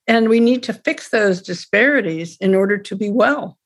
and 0.06 0.28
we 0.28 0.40
need 0.40 0.62
to 0.62 0.72
fix 0.72 1.08
those 1.08 1.42
disparities 1.42 2.36
in 2.38 2.54
order 2.54 2.78
to 2.78 2.96
be 2.96 3.10
well. 3.10 3.58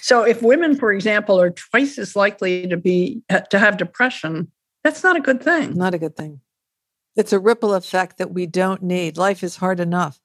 So 0.00 0.22
if 0.22 0.42
women, 0.42 0.76
for 0.76 0.92
example, 0.92 1.40
are 1.40 1.50
twice 1.50 1.98
as 1.98 2.16
likely 2.16 2.66
to 2.68 2.76
be 2.76 3.22
uh, 3.30 3.40
to 3.40 3.58
have 3.58 3.76
depression, 3.76 4.50
that's 4.84 5.02
not 5.02 5.16
a 5.16 5.20
good 5.20 5.42
thing. 5.42 5.74
Not 5.74 5.94
a 5.94 5.98
good 5.98 6.16
thing. 6.16 6.40
It's 7.16 7.32
a 7.32 7.38
ripple 7.38 7.74
effect 7.74 8.18
that 8.18 8.32
we 8.32 8.46
don't 8.46 8.82
need. 8.82 9.16
Life 9.16 9.42
is 9.42 9.56
hard 9.56 9.80
enough. 9.80 10.20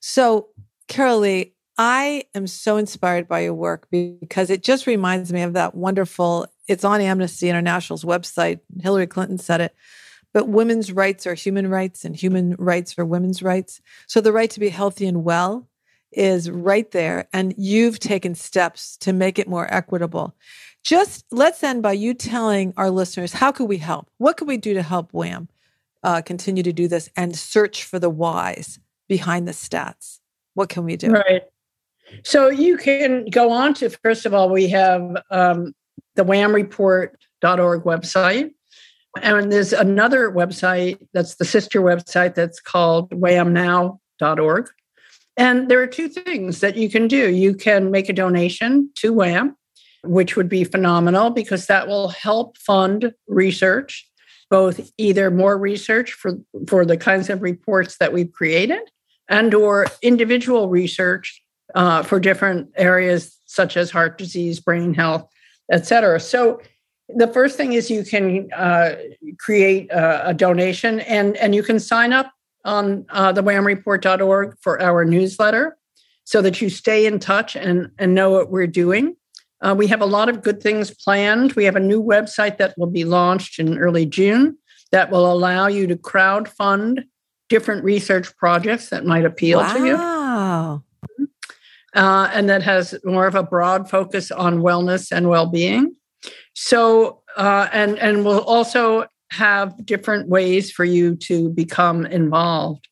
So, 0.00 0.48
Carolee, 0.88 1.52
I 1.78 2.24
am 2.34 2.46
so 2.46 2.76
inspired 2.76 3.28
by 3.28 3.40
your 3.40 3.54
work 3.54 3.88
because 3.90 4.50
it 4.50 4.62
just 4.62 4.86
reminds 4.86 5.32
me 5.32 5.42
of 5.42 5.54
that 5.54 5.74
wonderful, 5.74 6.46
it's 6.68 6.84
on 6.84 7.00
Amnesty 7.00 7.48
International's 7.48 8.04
website. 8.04 8.60
Hillary 8.80 9.06
Clinton 9.06 9.38
said 9.38 9.60
it. 9.60 9.74
But 10.32 10.48
women's 10.48 10.92
rights 10.92 11.26
are 11.26 11.34
human 11.34 11.68
rights 11.68 12.04
and 12.04 12.14
human 12.14 12.56
rights 12.58 12.98
are 12.98 13.04
women's 13.04 13.42
rights. 13.42 13.80
So 14.08 14.20
the 14.20 14.32
right 14.32 14.50
to 14.50 14.60
be 14.60 14.68
healthy 14.68 15.06
and 15.06 15.24
well 15.24 15.68
is 16.16 16.50
right 16.50 16.90
there, 16.90 17.28
and 17.32 17.54
you've 17.56 17.98
taken 17.98 18.34
steps 18.34 18.96
to 18.98 19.12
make 19.12 19.38
it 19.38 19.48
more 19.48 19.72
equitable. 19.72 20.34
Just 20.82 21.24
let's 21.30 21.62
end 21.62 21.82
by 21.82 21.92
you 21.92 22.14
telling 22.14 22.74
our 22.76 22.90
listeners 22.90 23.32
how 23.32 23.52
could 23.52 23.68
we 23.68 23.78
help? 23.78 24.10
What 24.18 24.36
could 24.36 24.48
we 24.48 24.58
do 24.58 24.74
to 24.74 24.82
help 24.82 25.12
WHAM 25.12 25.48
uh, 26.02 26.20
continue 26.22 26.62
to 26.62 26.72
do 26.72 26.88
this 26.88 27.08
and 27.16 27.34
search 27.34 27.84
for 27.84 27.98
the 27.98 28.10
whys 28.10 28.78
behind 29.08 29.48
the 29.48 29.52
stats? 29.52 30.20
What 30.52 30.68
can 30.68 30.84
we 30.84 30.96
do? 30.96 31.10
Right. 31.10 31.42
So 32.22 32.48
you 32.48 32.76
can 32.76 33.26
go 33.26 33.50
on 33.50 33.74
to, 33.74 33.90
first 33.90 34.26
of 34.26 34.34
all, 34.34 34.50
we 34.50 34.68
have 34.68 35.16
um, 35.30 35.74
the 36.14 36.24
whamreport.org 36.24 37.84
website. 37.84 38.50
And 39.22 39.52
there's 39.52 39.72
another 39.72 40.30
website 40.30 40.98
that's 41.12 41.36
the 41.36 41.44
sister 41.44 41.80
website 41.80 42.34
that's 42.34 42.60
called 42.60 43.10
whamnow.org. 43.10 44.68
And 45.36 45.68
there 45.68 45.82
are 45.82 45.86
two 45.86 46.08
things 46.08 46.60
that 46.60 46.76
you 46.76 46.88
can 46.88 47.08
do. 47.08 47.30
You 47.30 47.54
can 47.54 47.90
make 47.90 48.08
a 48.08 48.12
donation 48.12 48.90
to 48.96 49.12
WHAM, 49.12 49.56
which 50.04 50.36
would 50.36 50.48
be 50.48 50.64
phenomenal 50.64 51.30
because 51.30 51.66
that 51.66 51.88
will 51.88 52.08
help 52.08 52.56
fund 52.58 53.12
research, 53.26 54.08
both 54.50 54.92
either 54.96 55.30
more 55.30 55.58
research 55.58 56.12
for, 56.12 56.38
for 56.68 56.84
the 56.84 56.96
kinds 56.96 57.30
of 57.30 57.42
reports 57.42 57.98
that 57.98 58.12
we've 58.12 58.32
created 58.32 58.82
and 59.28 59.54
or 59.54 59.86
individual 60.02 60.68
research 60.68 61.42
uh, 61.74 62.02
for 62.02 62.20
different 62.20 62.70
areas 62.76 63.36
such 63.46 63.76
as 63.76 63.90
heart 63.90 64.18
disease, 64.18 64.60
brain 64.60 64.94
health, 64.94 65.26
et 65.72 65.86
cetera. 65.86 66.20
So 66.20 66.60
the 67.08 67.28
first 67.28 67.56
thing 67.56 67.72
is 67.72 67.90
you 67.90 68.04
can 68.04 68.52
uh, 68.52 68.96
create 69.38 69.90
a, 69.90 70.28
a 70.28 70.34
donation 70.34 71.00
and, 71.00 71.36
and 71.38 71.54
you 71.54 71.62
can 71.62 71.80
sign 71.80 72.12
up 72.12 72.30
on 72.64 73.04
uh, 73.10 73.32
the 73.32 73.42
whamreport.org 73.42 74.56
for 74.60 74.80
our 74.80 75.04
newsletter 75.04 75.76
so 76.24 76.40
that 76.42 76.60
you 76.60 76.70
stay 76.70 77.06
in 77.06 77.18
touch 77.18 77.54
and, 77.54 77.90
and 77.98 78.14
know 78.14 78.30
what 78.30 78.50
we're 78.50 78.66
doing. 78.66 79.16
Uh, 79.60 79.74
we 79.76 79.86
have 79.86 80.00
a 80.00 80.06
lot 80.06 80.28
of 80.28 80.42
good 80.42 80.62
things 80.62 80.90
planned. 80.90 81.52
We 81.52 81.64
have 81.64 81.76
a 81.76 81.80
new 81.80 82.02
website 82.02 82.58
that 82.58 82.74
will 82.76 82.90
be 82.90 83.04
launched 83.04 83.58
in 83.58 83.78
early 83.78 84.06
June 84.06 84.58
that 84.92 85.10
will 85.10 85.30
allow 85.30 85.66
you 85.66 85.86
to 85.86 85.96
crowd 85.96 86.48
fund 86.48 87.04
different 87.48 87.84
research 87.84 88.34
projects 88.36 88.90
that 88.90 89.04
might 89.04 89.24
appeal 89.24 89.58
wow. 89.58 89.74
to 89.74 89.86
you. 89.86 89.96
Uh, 91.94 92.28
and 92.32 92.48
that 92.48 92.62
has 92.62 92.94
more 93.04 93.26
of 93.26 93.34
a 93.34 93.42
broad 93.42 93.88
focus 93.88 94.30
on 94.30 94.58
wellness 94.58 95.12
and 95.12 95.28
well-being. 95.28 95.94
So, 96.54 97.22
uh, 97.36 97.68
and 97.72 97.98
and 97.98 98.24
we'll 98.24 98.42
also 98.42 99.06
have 99.34 99.84
different 99.84 100.28
ways 100.28 100.70
for 100.70 100.84
you 100.84 101.16
to 101.16 101.50
become 101.50 102.06
involved. 102.06 102.88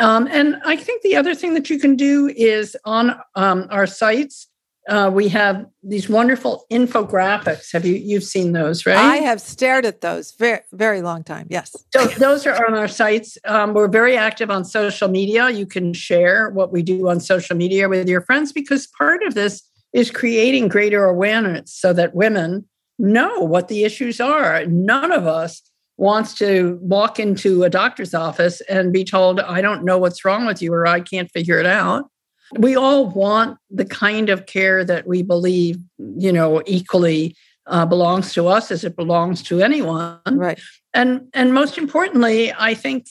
Um, 0.00 0.26
and 0.30 0.56
I 0.64 0.76
think 0.76 1.02
the 1.02 1.16
other 1.16 1.34
thing 1.34 1.54
that 1.54 1.70
you 1.70 1.78
can 1.78 1.94
do 1.96 2.28
is 2.36 2.76
on 2.84 3.16
um, 3.36 3.66
our 3.70 3.86
sites, 3.86 4.48
uh, 4.88 5.10
we 5.12 5.28
have 5.28 5.64
these 5.82 6.08
wonderful 6.08 6.66
infographics. 6.70 7.72
Have 7.72 7.86
you 7.86 7.94
you've 7.94 8.24
seen 8.24 8.52
those, 8.52 8.84
right? 8.84 8.96
I 8.96 9.16
have 9.16 9.40
stared 9.40 9.86
at 9.86 10.02
those 10.02 10.32
very 10.32 10.60
very 10.72 11.00
long 11.00 11.24
time. 11.24 11.46
Yes. 11.48 11.74
So 11.96 12.04
those 12.04 12.46
are 12.46 12.66
on 12.66 12.74
our 12.74 12.88
sites. 12.88 13.38
Um, 13.46 13.72
we're 13.72 13.88
very 13.88 14.16
active 14.16 14.50
on 14.50 14.64
social 14.64 15.08
media. 15.08 15.48
You 15.48 15.64
can 15.64 15.94
share 15.94 16.50
what 16.50 16.70
we 16.70 16.82
do 16.82 17.08
on 17.08 17.20
social 17.20 17.56
media 17.56 17.88
with 17.88 18.08
your 18.08 18.20
friends 18.20 18.52
because 18.52 18.86
part 18.86 19.22
of 19.22 19.34
this 19.34 19.62
is 19.94 20.10
creating 20.10 20.68
greater 20.68 21.04
awareness 21.04 21.72
so 21.72 21.94
that 21.94 22.14
women 22.14 22.68
know 22.98 23.38
what 23.38 23.68
the 23.68 23.84
issues 23.84 24.20
are. 24.20 24.66
None 24.66 25.12
of 25.12 25.26
us 25.26 25.62
wants 25.96 26.34
to 26.34 26.78
walk 26.82 27.18
into 27.20 27.62
a 27.62 27.70
doctor's 27.70 28.14
office 28.14 28.60
and 28.62 28.92
be 28.92 29.04
told, 29.04 29.40
"I 29.40 29.60
don't 29.60 29.84
know 29.84 29.98
what's 29.98 30.24
wrong 30.24 30.46
with 30.46 30.60
you," 30.62 30.72
or 30.72 30.86
"I 30.86 31.00
can't 31.00 31.30
figure 31.30 31.58
it 31.58 31.66
out." 31.66 32.10
we 32.58 32.76
all 32.76 33.06
want 33.06 33.58
the 33.70 33.84
kind 33.84 34.30
of 34.30 34.46
care 34.46 34.84
that 34.84 35.06
we 35.06 35.22
believe, 35.22 35.78
you 35.98 36.32
know, 36.32 36.62
equally 36.66 37.36
uh, 37.66 37.86
belongs 37.86 38.32
to 38.34 38.46
us 38.46 38.70
as 38.70 38.84
it 38.84 38.96
belongs 38.96 39.42
to 39.44 39.60
anyone. 39.60 40.20
Right. 40.30 40.60
And 40.92 41.28
and 41.32 41.54
most 41.54 41.78
importantly, 41.78 42.52
I 42.52 42.74
think 42.74 43.06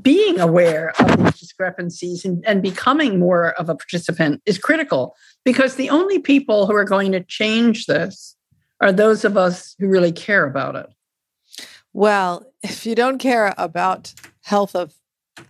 being 0.00 0.40
aware 0.40 0.92
of 0.98 1.16
these 1.18 1.38
discrepancies 1.38 2.24
and, 2.24 2.42
and 2.46 2.62
becoming 2.62 3.18
more 3.18 3.50
of 3.52 3.68
a 3.68 3.74
participant 3.74 4.42
is 4.46 4.58
critical 4.58 5.14
because 5.44 5.76
the 5.76 5.90
only 5.90 6.18
people 6.18 6.66
who 6.66 6.74
are 6.74 6.84
going 6.84 7.12
to 7.12 7.20
change 7.20 7.86
this 7.86 8.34
are 8.80 8.90
those 8.90 9.24
of 9.24 9.36
us 9.36 9.76
who 9.78 9.88
really 9.88 10.12
care 10.12 10.44
about 10.44 10.76
it. 10.76 10.86
Well, 11.92 12.46
if 12.62 12.86
you 12.86 12.94
don't 12.94 13.18
care 13.18 13.54
about 13.56 14.14
health 14.42 14.74
of 14.74 14.94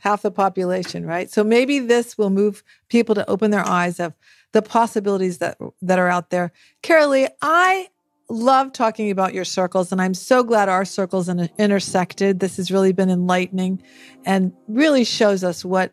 half 0.01 0.22
the 0.22 0.30
population, 0.30 1.05
right? 1.07 1.30
So 1.30 1.43
maybe 1.43 1.78
this 1.78 2.16
will 2.16 2.30
move 2.30 2.62
people 2.88 3.14
to 3.14 3.28
open 3.28 3.51
their 3.51 3.66
eyes 3.66 3.99
of 3.99 4.14
the 4.53 4.62
possibilities 4.62 5.38
that 5.38 5.59
that 5.80 5.99
are 5.99 6.09
out 6.09 6.30
there. 6.30 6.53
Carolee, 6.82 7.28
I 7.40 7.88
love 8.28 8.72
talking 8.72 9.11
about 9.11 9.34
your 9.34 9.45
circles, 9.45 9.93
and 9.93 10.01
I'm 10.01 10.14
so 10.14 10.43
glad 10.43 10.68
our 10.68 10.84
circles 10.84 11.28
in, 11.28 11.49
intersected. 11.59 12.40
This 12.40 12.59
has 12.59 12.70
really 12.70 12.93
been 12.93 13.11
enlightening, 13.11 13.82
and 14.24 14.53
really 14.68 15.05
shows 15.05 15.43
us 15.43 15.64
what 15.64 15.93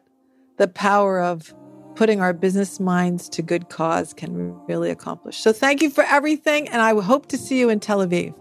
the 0.57 0.67
power 0.67 1.21
of 1.21 1.53
putting 1.95 2.21
our 2.21 2.33
business 2.33 2.79
minds 2.79 3.27
to 3.29 3.41
good 3.41 3.69
cause 3.69 4.13
can 4.13 4.53
really 4.67 4.89
accomplish. 4.89 5.37
So 5.37 5.51
thank 5.51 5.81
you 5.81 5.89
for 5.89 6.03
everything, 6.03 6.67
and 6.69 6.81
I 6.81 6.99
hope 7.01 7.27
to 7.27 7.37
see 7.37 7.59
you 7.59 7.69
in 7.69 7.79
Tel 7.79 8.05
Aviv. 8.05 8.35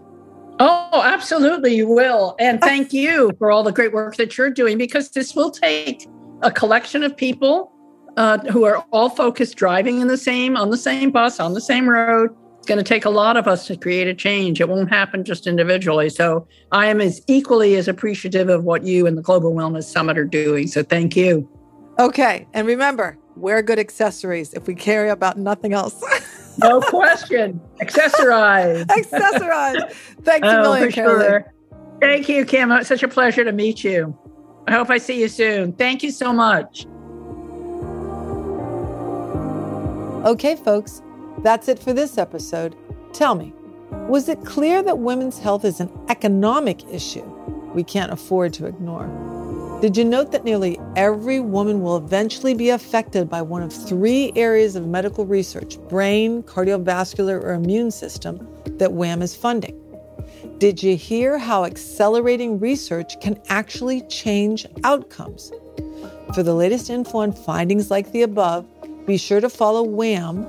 Oh, 0.59 1.01
absolutely, 1.03 1.75
you 1.75 1.87
will. 1.87 2.35
And 2.39 2.59
thank 2.69 2.93
you 2.93 3.31
for 3.37 3.51
all 3.51 3.63
the 3.63 3.71
great 3.71 3.93
work 3.93 4.17
that 4.17 4.37
you're 4.37 4.49
doing 4.49 4.77
because 4.77 5.11
this 5.11 5.35
will 5.35 5.51
take 5.51 6.07
a 6.41 6.51
collection 6.51 7.03
of 7.03 7.15
people 7.15 7.71
uh, 8.17 8.39
who 8.51 8.65
are 8.65 8.77
all 8.91 9.09
focused 9.09 9.55
driving 9.55 10.01
in 10.01 10.07
the 10.07 10.17
same, 10.17 10.57
on 10.57 10.69
the 10.69 10.77
same 10.77 11.11
bus, 11.11 11.39
on 11.39 11.53
the 11.53 11.61
same 11.61 11.89
road. 11.89 12.35
It's 12.57 12.67
going 12.67 12.77
to 12.77 12.83
take 12.83 13.05
a 13.05 13.09
lot 13.09 13.37
of 13.37 13.47
us 13.47 13.67
to 13.67 13.77
create 13.77 14.07
a 14.07 14.13
change. 14.13 14.59
It 14.59 14.67
won't 14.67 14.89
happen 14.89 15.23
just 15.23 15.47
individually. 15.47 16.09
So 16.09 16.45
I 16.73 16.87
am 16.87 16.99
as 16.99 17.21
equally 17.27 17.75
as 17.75 17.87
appreciative 17.87 18.49
of 18.49 18.65
what 18.65 18.83
you 18.83 19.07
and 19.07 19.17
the 19.17 19.21
Global 19.21 19.53
Wellness 19.53 19.85
Summit 19.85 20.17
are 20.17 20.25
doing. 20.25 20.67
So 20.67 20.83
thank 20.83 21.15
you. 21.15 21.49
Okay. 21.99 22.47
And 22.53 22.67
remember, 22.67 23.17
wear 23.35 23.61
good 23.61 23.79
accessories 23.79 24.53
if 24.53 24.67
we 24.67 24.75
care 24.75 25.09
about 25.09 25.37
nothing 25.37 25.73
else. 25.73 26.03
no 26.57 26.81
question. 26.81 27.61
Accessorize. 27.81 28.85
Accessorize. 28.87 29.91
Thanks 30.23 30.47
a 30.47 30.59
oh, 30.59 30.61
million, 30.61 30.91
sure. 30.91 31.53
Thank 32.01 32.29
you, 32.29 32.45
Kim. 32.45 32.71
It's 32.71 32.87
such 32.87 33.03
a 33.03 33.07
pleasure 33.07 33.43
to 33.43 33.51
meet 33.51 33.83
you. 33.83 34.17
I 34.67 34.73
hope 34.73 34.89
I 34.89 34.97
see 34.97 35.19
you 35.19 35.27
soon. 35.27 35.73
Thank 35.73 36.03
you 36.03 36.11
so 36.11 36.31
much. 36.31 36.85
Okay, 40.25 40.55
folks, 40.55 41.01
that's 41.39 41.67
it 41.67 41.79
for 41.79 41.93
this 41.93 42.17
episode. 42.17 42.75
Tell 43.13 43.35
me, 43.35 43.53
was 44.07 44.29
it 44.29 44.43
clear 44.45 44.83
that 44.83 44.99
women's 44.99 45.39
health 45.39 45.65
is 45.65 45.79
an 45.79 45.89
economic 46.09 46.87
issue 46.91 47.23
we 47.73 47.83
can't 47.83 48.11
afford 48.11 48.53
to 48.53 48.65
ignore? 48.65 49.07
Did 49.81 49.95
you 49.95 50.03
note 50.03 50.33
that 50.33 50.43
nearly 50.43 50.77
every 50.97 51.39
woman 51.39 51.81
will 51.81 51.95
eventually 51.95 52.53
be 52.53 52.69
affected 52.69 53.29
by 53.29 53.41
one 53.41 53.63
of 53.63 53.71
three 53.71 54.33
areas 54.35 54.75
of 54.75 54.85
medical 54.85 55.25
research 55.25 55.79
brain, 55.87 56.43
cardiovascular, 56.43 57.41
or 57.41 57.53
immune 57.53 57.89
system 57.89 58.45
that 58.65 58.91
WHAM 58.91 59.21
is 59.21 59.37
funding? 59.37 59.81
Did 60.57 60.83
you 60.83 60.97
hear 60.97 61.37
how 61.37 61.63
accelerating 61.63 62.59
research 62.59 63.21
can 63.21 63.41
actually 63.47 64.01
change 64.09 64.65
outcomes? 64.83 65.49
For 66.35 66.43
the 66.43 66.53
latest 66.53 66.89
info 66.89 67.19
on 67.19 67.31
findings 67.31 67.89
like 67.89 68.11
the 68.11 68.23
above, 68.23 68.67
be 69.07 69.15
sure 69.15 69.39
to 69.39 69.49
follow 69.49 69.81
WHAM, 69.81 70.41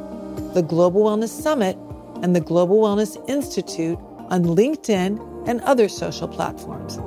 the 0.54 0.62
Global 0.62 1.04
Wellness 1.04 1.28
Summit, 1.28 1.78
and 2.24 2.34
the 2.34 2.40
Global 2.40 2.80
Wellness 2.80 3.16
Institute 3.28 3.96
on 4.28 4.42
LinkedIn 4.42 5.46
and 5.46 5.60
other 5.60 5.88
social 5.88 6.26
platforms. 6.26 6.98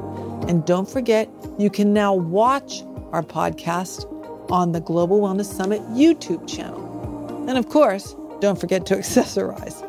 And 0.47 0.65
don't 0.65 0.89
forget, 0.89 1.29
you 1.57 1.69
can 1.69 1.93
now 1.93 2.13
watch 2.13 2.83
our 3.11 3.23
podcast 3.23 4.09
on 4.51 4.71
the 4.71 4.81
Global 4.81 5.21
Wellness 5.21 5.45
Summit 5.45 5.81
YouTube 5.89 6.47
channel. 6.47 7.45
And 7.47 7.57
of 7.57 7.69
course, 7.69 8.15
don't 8.39 8.59
forget 8.59 8.85
to 8.87 8.95
accessorize. 8.97 9.81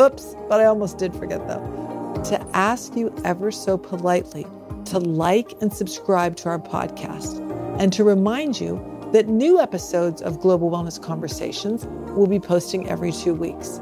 Oops, 0.00 0.36
but 0.48 0.60
I 0.60 0.66
almost 0.66 0.98
did 0.98 1.14
forget 1.14 1.46
though. 1.48 2.22
To 2.26 2.40
ask 2.54 2.96
you 2.96 3.14
ever 3.24 3.50
so 3.50 3.78
politely 3.78 4.46
to 4.86 4.98
like 4.98 5.52
and 5.60 5.72
subscribe 5.72 6.36
to 6.36 6.48
our 6.48 6.58
podcast, 6.58 7.40
and 7.80 7.92
to 7.92 8.04
remind 8.04 8.60
you 8.60 8.80
that 9.12 9.28
new 9.28 9.60
episodes 9.60 10.22
of 10.22 10.40
Global 10.40 10.70
Wellness 10.70 11.00
Conversations 11.00 11.86
will 12.12 12.26
be 12.26 12.38
posting 12.38 12.88
every 12.88 13.12
two 13.12 13.34
weeks. 13.34 13.80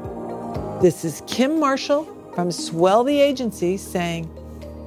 This 0.81 1.05
is 1.05 1.21
Kim 1.27 1.59
Marshall 1.59 2.05
from 2.33 2.51
Swell 2.51 3.03
the 3.03 3.19
Agency 3.19 3.77
saying, 3.77 4.29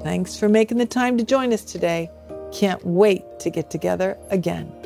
Thanks 0.02 0.36
for 0.36 0.48
making 0.48 0.78
the 0.78 0.86
time 0.86 1.18
to 1.18 1.24
join 1.24 1.52
us 1.52 1.64
today. 1.64 2.10
Can't 2.52 2.84
wait 2.84 3.40
to 3.40 3.50
get 3.50 3.70
together 3.70 4.16
again. 4.30 4.77